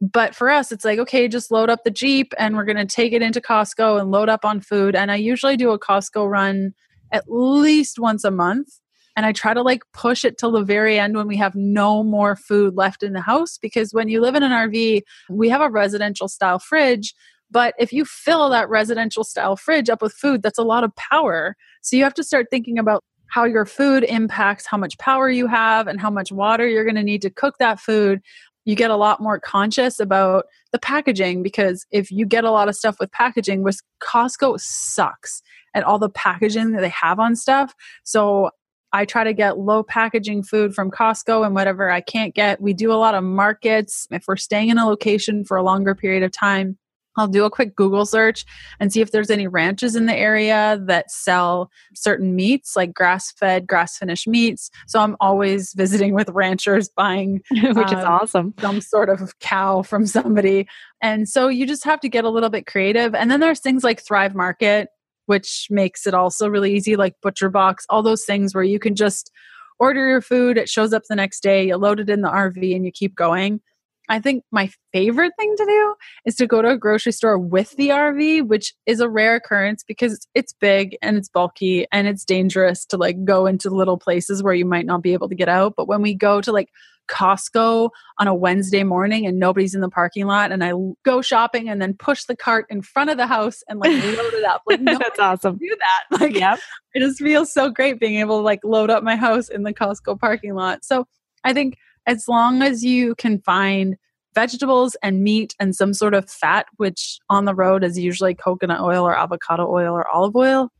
But 0.00 0.34
for 0.34 0.50
us, 0.50 0.70
it's 0.70 0.84
like, 0.84 0.98
okay, 0.98 1.28
just 1.28 1.50
load 1.50 1.70
up 1.70 1.84
the 1.84 1.90
Jeep 1.90 2.34
and 2.38 2.56
we're 2.56 2.64
going 2.64 2.76
to 2.76 2.84
take 2.84 3.12
it 3.12 3.22
into 3.22 3.40
Costco 3.40 4.00
and 4.00 4.10
load 4.10 4.28
up 4.28 4.44
on 4.44 4.60
food. 4.60 4.94
And 4.94 5.10
I 5.10 5.16
usually 5.16 5.56
do 5.56 5.70
a 5.70 5.78
Costco 5.78 6.28
run 6.28 6.74
at 7.12 7.24
least 7.28 7.98
once 7.98 8.24
a 8.24 8.30
month 8.30 8.68
and 9.16 9.24
I 9.24 9.32
try 9.32 9.54
to 9.54 9.62
like 9.62 9.82
push 9.92 10.24
it 10.24 10.38
till 10.38 10.50
the 10.50 10.64
very 10.64 10.98
end 10.98 11.16
when 11.16 11.28
we 11.28 11.36
have 11.36 11.54
no 11.54 12.02
more 12.02 12.34
food 12.36 12.74
left 12.76 13.02
in 13.02 13.12
the 13.12 13.20
house 13.20 13.58
because 13.58 13.92
when 13.92 14.08
you 14.08 14.20
live 14.20 14.34
in 14.34 14.42
an 14.42 14.50
RV, 14.50 15.02
we 15.30 15.48
have 15.48 15.60
a 15.60 15.70
residential 15.70 16.28
style 16.28 16.58
fridge. 16.58 17.14
But 17.50 17.74
if 17.78 17.92
you 17.92 18.04
fill 18.04 18.50
that 18.50 18.68
residential 18.68 19.22
style 19.22 19.56
fridge 19.56 19.88
up 19.88 20.02
with 20.02 20.12
food, 20.12 20.42
that's 20.42 20.58
a 20.58 20.64
lot 20.64 20.82
of 20.82 20.94
power. 20.96 21.56
So 21.82 21.96
you 21.96 22.02
have 22.02 22.14
to 22.14 22.24
start 22.24 22.46
thinking 22.50 22.78
about 22.78 23.04
how 23.28 23.44
your 23.44 23.64
food 23.64 24.04
impacts 24.04 24.66
how 24.66 24.76
much 24.76 24.98
power 24.98 25.28
you 25.28 25.46
have 25.46 25.86
and 25.86 26.00
how 26.00 26.10
much 26.10 26.30
water 26.30 26.68
you're 26.68 26.84
going 26.84 26.94
to 26.94 27.02
need 27.02 27.22
to 27.22 27.30
cook 27.30 27.56
that 27.58 27.80
food. 27.80 28.20
You 28.64 28.74
get 28.74 28.90
a 28.90 28.96
lot 28.96 29.20
more 29.20 29.38
conscious 29.38 30.00
about 30.00 30.46
the 30.72 30.78
packaging 30.78 31.42
because 31.42 31.86
if 31.90 32.10
you 32.10 32.26
get 32.26 32.44
a 32.44 32.50
lot 32.50 32.68
of 32.68 32.76
stuff 32.76 32.96
with 32.98 33.12
packaging, 33.12 33.62
with 33.62 33.80
Costco 34.02 34.58
sucks 34.60 35.42
at 35.74 35.84
all 35.84 35.98
the 35.98 36.08
packaging 36.08 36.72
that 36.72 36.80
they 36.80 36.88
have 36.88 37.18
on 37.18 37.36
stuff. 37.36 37.74
So 38.04 38.50
I 38.92 39.04
try 39.04 39.24
to 39.24 39.32
get 39.32 39.58
low 39.58 39.82
packaging 39.82 40.44
food 40.44 40.72
from 40.72 40.90
Costco 40.90 41.44
and 41.44 41.54
whatever 41.54 41.90
I 41.90 42.00
can't 42.00 42.32
get. 42.32 42.60
We 42.60 42.72
do 42.72 42.92
a 42.92 42.94
lot 42.94 43.16
of 43.16 43.24
markets. 43.24 44.06
If 44.12 44.24
we're 44.28 44.36
staying 44.36 44.68
in 44.68 44.78
a 44.78 44.86
location 44.86 45.44
for 45.44 45.56
a 45.56 45.64
longer 45.64 45.96
period 45.96 46.22
of 46.22 46.30
time, 46.30 46.78
I'll 47.16 47.28
do 47.28 47.44
a 47.44 47.50
quick 47.50 47.76
Google 47.76 48.06
search 48.06 48.44
and 48.80 48.92
see 48.92 49.00
if 49.00 49.10
there's 49.10 49.30
any 49.30 49.46
ranches 49.46 49.96
in 49.96 50.06
the 50.06 50.16
area 50.16 50.80
that 50.86 51.10
sell 51.10 51.70
certain 51.94 52.34
meats, 52.34 52.76
like 52.76 52.92
grass 52.92 53.32
fed, 53.32 53.66
grass 53.66 53.96
finished 53.98 54.26
meats. 54.26 54.70
So 54.86 55.00
I'm 55.00 55.16
always 55.20 55.72
visiting 55.74 56.14
with 56.14 56.28
ranchers 56.30 56.88
buying, 56.88 57.42
which 57.50 57.76
um, 57.76 57.98
is 57.98 58.04
awesome, 58.04 58.54
some 58.60 58.80
sort 58.80 59.08
of 59.08 59.38
cow 59.38 59.82
from 59.82 60.06
somebody. 60.06 60.66
And 61.00 61.28
so 61.28 61.48
you 61.48 61.66
just 61.66 61.84
have 61.84 62.00
to 62.00 62.08
get 62.08 62.24
a 62.24 62.30
little 62.30 62.50
bit 62.50 62.66
creative. 62.66 63.14
And 63.14 63.30
then 63.30 63.40
there's 63.40 63.60
things 63.60 63.84
like 63.84 64.00
Thrive 64.00 64.34
Market 64.34 64.88
which 65.26 65.68
makes 65.70 66.06
it 66.06 66.14
also 66.14 66.48
really 66.48 66.74
easy, 66.74 66.96
like 66.96 67.14
Butcher 67.22 67.48
Box, 67.48 67.86
all 67.88 68.02
those 68.02 68.24
things 68.24 68.54
where 68.54 68.64
you 68.64 68.78
can 68.78 68.94
just 68.94 69.30
order 69.78 70.08
your 70.08 70.20
food, 70.20 70.56
it 70.58 70.68
shows 70.68 70.92
up 70.92 71.02
the 71.08 71.16
next 71.16 71.42
day, 71.42 71.66
you 71.66 71.76
load 71.76 72.00
it 72.00 72.10
in 72.10 72.20
the 72.20 72.28
RV, 72.28 72.74
and 72.74 72.84
you 72.84 72.92
keep 72.92 73.14
going. 73.14 73.60
I 74.08 74.20
think 74.20 74.44
my 74.50 74.70
favorite 74.92 75.32
thing 75.38 75.54
to 75.56 75.64
do 75.64 75.94
is 76.26 76.36
to 76.36 76.46
go 76.46 76.60
to 76.60 76.70
a 76.70 76.78
grocery 76.78 77.12
store 77.12 77.38
with 77.38 77.70
the 77.76 77.88
RV, 77.88 78.46
which 78.46 78.74
is 78.86 79.00
a 79.00 79.08
rare 79.08 79.36
occurrence 79.36 79.82
because 79.86 80.26
it's 80.34 80.52
big 80.52 80.96
and 81.00 81.16
it's 81.16 81.28
bulky 81.28 81.86
and 81.90 82.06
it's 82.06 82.24
dangerous 82.24 82.84
to 82.86 82.96
like 82.96 83.24
go 83.24 83.46
into 83.46 83.70
little 83.70 83.98
places 83.98 84.42
where 84.42 84.54
you 84.54 84.66
might 84.66 84.86
not 84.86 85.02
be 85.02 85.14
able 85.14 85.28
to 85.28 85.34
get 85.34 85.48
out. 85.48 85.74
But 85.76 85.88
when 85.88 86.02
we 86.02 86.14
go 86.14 86.40
to 86.42 86.52
like 86.52 86.68
Costco 87.08 87.90
on 88.18 88.26
a 88.26 88.34
Wednesday 88.34 88.82
morning 88.82 89.26
and 89.26 89.38
nobody's 89.38 89.74
in 89.74 89.80
the 89.80 89.88
parking 89.88 90.26
lot 90.26 90.52
and 90.52 90.64
I 90.64 90.72
go 91.04 91.22
shopping 91.22 91.68
and 91.68 91.80
then 91.80 91.94
push 91.94 92.24
the 92.24 92.36
cart 92.36 92.66
in 92.70 92.82
front 92.82 93.10
of 93.10 93.16
the 93.16 93.26
house 93.26 93.62
and 93.68 93.78
like 93.78 93.92
load 93.92 94.34
it 94.34 94.44
up. 94.44 94.62
Like 94.66 94.80
that's 94.84 95.18
awesome. 95.18 95.58
Do 95.58 95.68
that. 95.68 96.20
Like 96.24 96.34
yep. 96.34 96.60
it 96.94 97.00
just 97.00 97.18
feels 97.18 97.52
so 97.52 97.70
great 97.70 97.98
being 97.98 98.16
able 98.20 98.38
to 98.38 98.42
like 98.42 98.60
load 98.64 98.88
up 98.88 99.02
my 99.02 99.16
house 99.16 99.48
in 99.48 99.62
the 99.62 99.74
Costco 99.74 100.18
parking 100.18 100.54
lot. 100.54 100.84
So 100.84 101.06
I 101.42 101.52
think 101.52 101.76
as 102.06 102.28
long 102.28 102.62
as 102.62 102.84
you 102.84 103.14
can 103.16 103.40
find 103.40 103.96
vegetables 104.34 104.96
and 105.02 105.22
meat 105.22 105.54
and 105.60 105.74
some 105.74 105.94
sort 105.94 106.14
of 106.14 106.28
fat, 106.28 106.66
which 106.76 107.18
on 107.30 107.44
the 107.44 107.54
road 107.54 107.84
is 107.84 107.98
usually 107.98 108.34
coconut 108.34 108.80
oil 108.80 109.06
or 109.06 109.16
avocado 109.16 109.70
oil 109.70 109.94
or 109.94 110.08
olive 110.08 110.36
oil, 110.36 110.70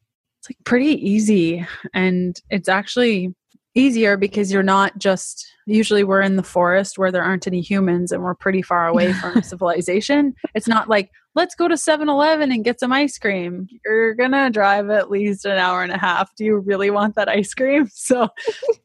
it's 0.40 0.50
like 0.50 0.58
pretty 0.64 1.08
easy. 1.08 1.66
And 1.94 2.38
it's 2.50 2.68
actually 2.68 3.34
easier 3.74 4.16
because 4.16 4.52
you're 4.52 4.62
not 4.62 4.96
just 4.98 5.46
usually 5.66 6.04
we're 6.04 6.20
in 6.20 6.36
the 6.36 6.42
forest 6.42 6.98
where 6.98 7.10
there 7.10 7.24
aren't 7.24 7.46
any 7.46 7.60
humans 7.60 8.12
and 8.12 8.22
we're 8.22 8.34
pretty 8.34 8.62
far 8.62 8.86
away 8.86 9.12
from 9.20 9.42
civilization. 9.42 10.34
It's 10.54 10.68
not 10.68 10.88
like 10.88 11.10
let's 11.34 11.54
go 11.54 11.66
to 11.66 11.74
7-eleven 11.74 12.52
and 12.52 12.62
get 12.62 12.78
some 12.78 12.92
ice 12.92 13.18
cream. 13.18 13.66
You're 13.84 14.14
gonna 14.14 14.50
drive 14.50 14.90
at 14.90 15.10
least 15.10 15.44
an 15.44 15.58
hour 15.58 15.82
and 15.82 15.92
a 15.92 15.98
half. 15.98 16.34
Do 16.36 16.44
you 16.44 16.58
really 16.58 16.90
want 16.90 17.16
that 17.16 17.28
ice 17.28 17.54
cream? 17.54 17.88
So 17.94 18.28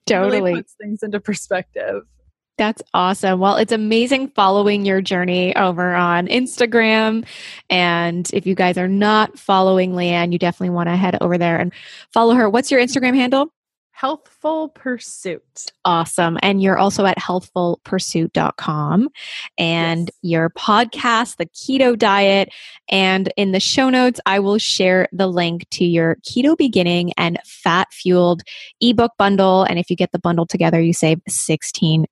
totally. 0.06 0.40
really 0.40 0.56
puts 0.56 0.76
things 0.80 1.04
into 1.04 1.20
perspective 1.20 2.04
that's 2.60 2.84
awesome. 2.93 3.39
Well, 3.39 3.55
it's 3.55 3.72
amazing 3.72 4.28
following 4.30 4.86
your 4.86 5.01
journey 5.01 5.55
over 5.55 5.95
on 5.95 6.28
Instagram. 6.28 7.26
And 7.70 8.30
if 8.34 8.45
you 8.45 8.53
guys 8.53 8.78
are 8.78 8.88
not 8.88 9.39
following 9.39 9.93
Leanne, 9.93 10.34
you 10.34 10.38
definitely 10.38 10.76
want 10.76 10.89
to 10.89 10.95
head 10.97 11.18
over 11.22 11.38
there 11.38 11.57
and 11.57 11.74
follow 12.14 12.36
her. 12.36 12.49
What's 12.49 12.70
your 12.70 12.82
Instagram 12.82 13.16
handle? 13.16 13.51
Healthful 14.00 14.70
Pursuit. 14.70 15.74
Awesome. 15.84 16.38
And 16.41 16.64
you're 16.64 16.78
also 16.78 17.06
at 17.06 17.18
healthfulpursuit.com 17.18 19.10
and 19.58 20.12
yes. 20.22 20.32
your 20.32 20.50
podcast, 20.52 21.36
The 21.36 21.47
Keto 21.47 22.00
Diet. 22.00 22.50
And 22.88 23.34
in 23.36 23.52
the 23.52 23.60
show 23.60 23.89
notes, 23.89 24.22
I 24.26 24.39
will 24.39 24.58
share 24.58 25.10
the 25.12 25.28
link 25.28 25.68
to 25.72 25.84
your 25.84 26.16
keto 26.26 26.56
beginning 26.56 27.12
and 27.18 27.39
fat 27.43 27.91
fueled 27.91 28.41
ebook 28.80 29.12
bundle. 29.18 29.64
And 29.64 29.78
if 29.78 29.89
you 29.89 29.97
get 29.97 30.14
the 30.14 30.20
bundle 30.20 30.45
together, 30.45 30.80
you 30.80 30.93
save 30.93 31.20
16%. 31.30 32.06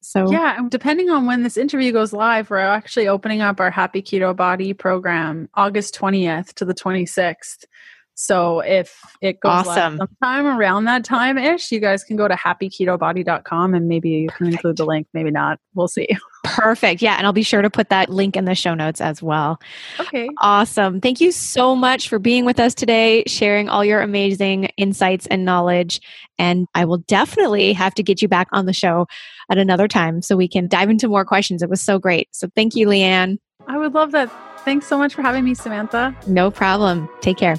So, 0.00 0.32
yeah, 0.32 0.60
depending 0.70 1.10
on 1.10 1.26
when 1.26 1.42
this 1.42 1.58
interview 1.58 1.92
goes 1.92 2.14
live, 2.14 2.48
we're 2.48 2.56
actually 2.56 3.08
opening 3.08 3.42
up 3.42 3.60
our 3.60 3.70
Happy 3.70 4.00
Keto 4.00 4.34
Body 4.34 4.72
program 4.72 5.50
August 5.52 5.94
20th 5.94 6.54
to 6.54 6.64
the 6.64 6.74
26th. 6.74 7.66
So 8.22 8.60
if 8.60 9.00
it 9.20 9.40
goes 9.40 9.66
awesome. 9.66 9.98
sometime 9.98 10.46
around 10.46 10.84
that 10.84 11.04
time 11.04 11.36
ish, 11.36 11.72
you 11.72 11.80
guys 11.80 12.04
can 12.04 12.16
go 12.16 12.28
to 12.28 12.34
happyketobody.com 12.34 13.74
and 13.74 13.88
maybe 13.88 14.10
you 14.10 14.28
can 14.28 14.46
include 14.46 14.76
the 14.76 14.86
link, 14.86 15.08
maybe 15.12 15.32
not. 15.32 15.58
We'll 15.74 15.88
see. 15.88 16.06
Perfect. 16.44 17.02
Yeah. 17.02 17.16
And 17.16 17.26
I'll 17.26 17.32
be 17.32 17.42
sure 17.42 17.62
to 17.62 17.70
put 17.70 17.88
that 17.88 18.08
link 18.08 18.36
in 18.36 18.44
the 18.44 18.54
show 18.54 18.74
notes 18.74 19.00
as 19.00 19.22
well. 19.22 19.58
Okay. 19.98 20.28
Awesome. 20.38 21.00
Thank 21.00 21.20
you 21.20 21.32
so 21.32 21.74
much 21.74 22.08
for 22.08 22.20
being 22.20 22.44
with 22.44 22.60
us 22.60 22.74
today, 22.74 23.24
sharing 23.26 23.68
all 23.68 23.84
your 23.84 24.00
amazing 24.00 24.66
insights 24.76 25.26
and 25.26 25.44
knowledge. 25.44 26.00
And 26.38 26.68
I 26.74 26.84
will 26.84 26.98
definitely 26.98 27.72
have 27.72 27.94
to 27.94 28.04
get 28.04 28.22
you 28.22 28.28
back 28.28 28.48
on 28.52 28.66
the 28.66 28.72
show 28.72 29.06
at 29.50 29.58
another 29.58 29.88
time 29.88 30.22
so 30.22 30.36
we 30.36 30.48
can 30.48 30.68
dive 30.68 30.90
into 30.90 31.08
more 31.08 31.24
questions. 31.24 31.60
It 31.60 31.70
was 31.70 31.82
so 31.82 31.98
great. 31.98 32.28
So 32.32 32.48
thank 32.54 32.76
you, 32.76 32.86
Leanne. 32.86 33.38
I 33.66 33.78
would 33.78 33.94
love 33.94 34.12
that. 34.12 34.30
Thanks 34.64 34.86
so 34.86 34.96
much 34.96 35.14
for 35.14 35.22
having 35.22 35.44
me, 35.44 35.54
Samantha. 35.54 36.16
No 36.28 36.50
problem. 36.50 37.08
Take 37.20 37.36
care. 37.36 37.56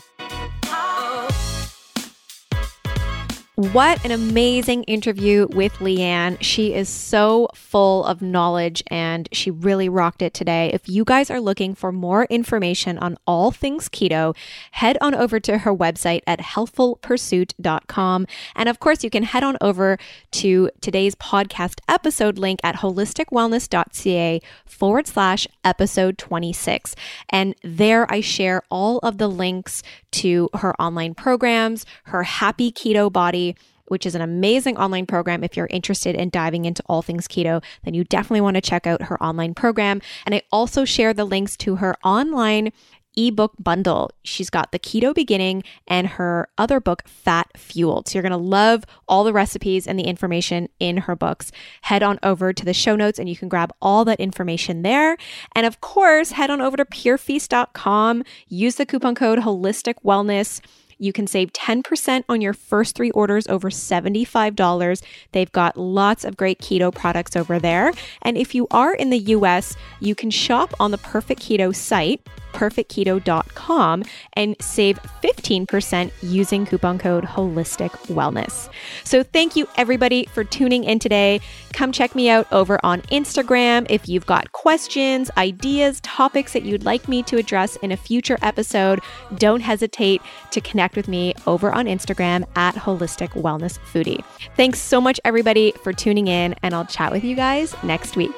What 3.55 4.03
an 4.03 4.09
amazing 4.09 4.81
interview 4.85 5.45
with 5.51 5.73
Leanne. 5.73 6.39
She 6.41 6.73
is 6.73 6.89
so 6.89 7.49
full 7.53 8.03
of 8.03 8.19
knowledge 8.19 8.81
and 8.87 9.29
she 9.31 9.51
really 9.51 9.87
rocked 9.87 10.23
it 10.23 10.33
today. 10.33 10.71
If 10.73 10.89
you 10.89 11.05
guys 11.05 11.29
are 11.29 11.39
looking 11.39 11.75
for 11.75 11.91
more 11.91 12.23
information 12.31 12.97
on 12.97 13.15
all 13.27 13.51
things 13.51 13.89
keto, 13.89 14.35
head 14.71 14.97
on 15.01 15.13
over 15.13 15.39
to 15.41 15.59
her 15.59 15.71
website 15.71 16.21
at 16.25 16.39
healthfulpursuit.com. 16.39 18.25
And 18.55 18.69
of 18.69 18.79
course, 18.79 19.03
you 19.03 19.11
can 19.11 19.21
head 19.21 19.43
on 19.43 19.57
over 19.61 19.99
to 20.31 20.71
today's 20.81 21.13
podcast 21.13 21.79
episode 21.87 22.39
link 22.39 22.59
at 22.63 22.77
holisticwellness.ca 22.77 24.41
forward 24.65 25.05
slash 25.05 25.47
episode 25.63 26.17
26. 26.17 26.95
And 27.29 27.53
there 27.63 28.11
I 28.11 28.19
share 28.19 28.63
all 28.71 28.97
of 29.03 29.19
the 29.19 29.27
links 29.27 29.83
to 30.13 30.49
her 30.55 30.79
online 30.81 31.13
programs, 31.13 31.85
her 32.05 32.23
happy 32.23 32.71
keto 32.71 33.11
body 33.11 33.52
which 33.93 34.07
is 34.07 34.15
an 34.15 34.21
amazing 34.21 34.75
online 34.75 35.05
program. 35.05 35.43
If 35.43 35.55
you're 35.55 35.67
interested 35.67 36.15
in 36.15 36.31
diving 36.31 36.65
into 36.65 36.81
all 36.87 37.03
things 37.03 37.27
keto, 37.27 37.63
then 37.83 37.93
you 37.93 38.03
definitely 38.03 38.41
want 38.41 38.55
to 38.55 38.61
check 38.61 38.87
out 38.87 39.03
her 39.03 39.21
online 39.21 39.53
program. 39.53 40.01
And 40.25 40.33
I 40.33 40.41
also 40.51 40.83
share 40.83 41.13
the 41.13 41.25
links 41.25 41.55
to 41.57 41.75
her 41.75 41.95
online 42.03 42.71
ebook 43.15 43.53
bundle. 43.59 44.09
She's 44.23 44.49
got 44.49 44.71
the 44.71 44.79
Keto 44.79 45.13
Beginning 45.13 45.63
and 45.87 46.07
her 46.07 46.47
other 46.57 46.79
book, 46.79 47.03
Fat 47.07 47.47
Fueled. 47.55 48.07
So 48.07 48.17
you're 48.17 48.23
going 48.23 48.31
to 48.31 48.37
love 48.37 48.83
all 49.07 49.23
the 49.23 49.33
recipes 49.33 49.87
and 49.87 49.99
the 49.99 50.03
information 50.03 50.69
in 50.79 50.97
her 50.97 51.15
books. 51.15 51.51
Head 51.83 52.03
on 52.03 52.19
over 52.23 52.53
to 52.53 52.65
the 52.65 52.73
show 52.73 52.95
notes 52.95 53.19
and 53.19 53.29
you 53.29 53.35
can 53.35 53.49
grab 53.49 53.71
all 53.81 54.05
that 54.05 54.19
information 54.19 54.81
there. 54.81 55.17
And 55.55 55.65
of 55.65 55.81
course, 55.81 56.31
head 56.31 56.49
on 56.49 56.61
over 56.61 56.77
to 56.77 56.85
purefeast.com, 56.85 58.23
use 58.47 58.75
the 58.75 58.85
coupon 58.85 59.15
code 59.15 59.39
Holistic 59.39 59.95
Wellness 60.03 60.61
you 61.03 61.11
can 61.11 61.27
save 61.27 61.51
10% 61.51 62.23
on 62.29 62.39
your 62.39 62.53
first 62.53 62.95
three 62.95 63.11
orders 63.11 63.45
over 63.47 63.69
$75. 63.69 65.03
They've 65.33 65.51
got 65.51 65.75
lots 65.75 66.23
of 66.23 66.37
great 66.37 66.59
keto 66.59 66.95
products 66.95 67.35
over 67.35 67.59
there. 67.59 67.91
And 68.21 68.37
if 68.37 68.55
you 68.55 68.67
are 68.71 68.93
in 68.93 69.09
the 69.09 69.19
US, 69.19 69.75
you 69.99 70.15
can 70.15 70.31
shop 70.31 70.73
on 70.79 70.91
the 70.91 70.97
Perfect 70.97 71.41
Keto 71.41 71.75
site 71.75 72.21
perfectketo.com 72.53 74.03
and 74.33 74.55
save 74.61 74.99
15% 75.21 76.11
using 76.21 76.65
coupon 76.65 76.97
code 76.97 77.23
holistic 77.23 77.91
wellness. 78.07 78.69
So 79.03 79.23
thank 79.23 79.55
you 79.55 79.67
everybody 79.75 80.25
for 80.25 80.43
tuning 80.43 80.83
in 80.83 80.99
today. 80.99 81.41
Come 81.73 81.91
check 81.91 82.15
me 82.15 82.29
out 82.29 82.47
over 82.51 82.79
on 82.83 83.01
Instagram 83.03 83.87
if 83.89 84.07
you've 84.07 84.25
got 84.25 84.51
questions, 84.51 85.31
ideas, 85.37 85.99
topics 86.01 86.53
that 86.53 86.63
you'd 86.63 86.85
like 86.85 87.07
me 87.07 87.23
to 87.23 87.37
address 87.37 87.75
in 87.77 87.91
a 87.91 87.97
future 87.97 88.37
episode. 88.41 88.99
Don't 89.35 89.61
hesitate 89.61 90.21
to 90.51 90.61
connect 90.61 90.95
with 90.95 91.07
me 91.07 91.33
over 91.47 91.71
on 91.71 91.85
Instagram 91.85 92.45
at 92.55 92.75
holistic 92.75 93.29
wellness 93.29 93.79
foodie. 93.79 94.23
Thanks 94.55 94.79
so 94.79 95.01
much 95.01 95.19
everybody 95.25 95.73
for 95.83 95.93
tuning 95.93 96.27
in 96.27 96.55
and 96.63 96.73
I'll 96.73 96.85
chat 96.85 97.11
with 97.11 97.23
you 97.23 97.35
guys 97.35 97.75
next 97.83 98.15
week. 98.15 98.31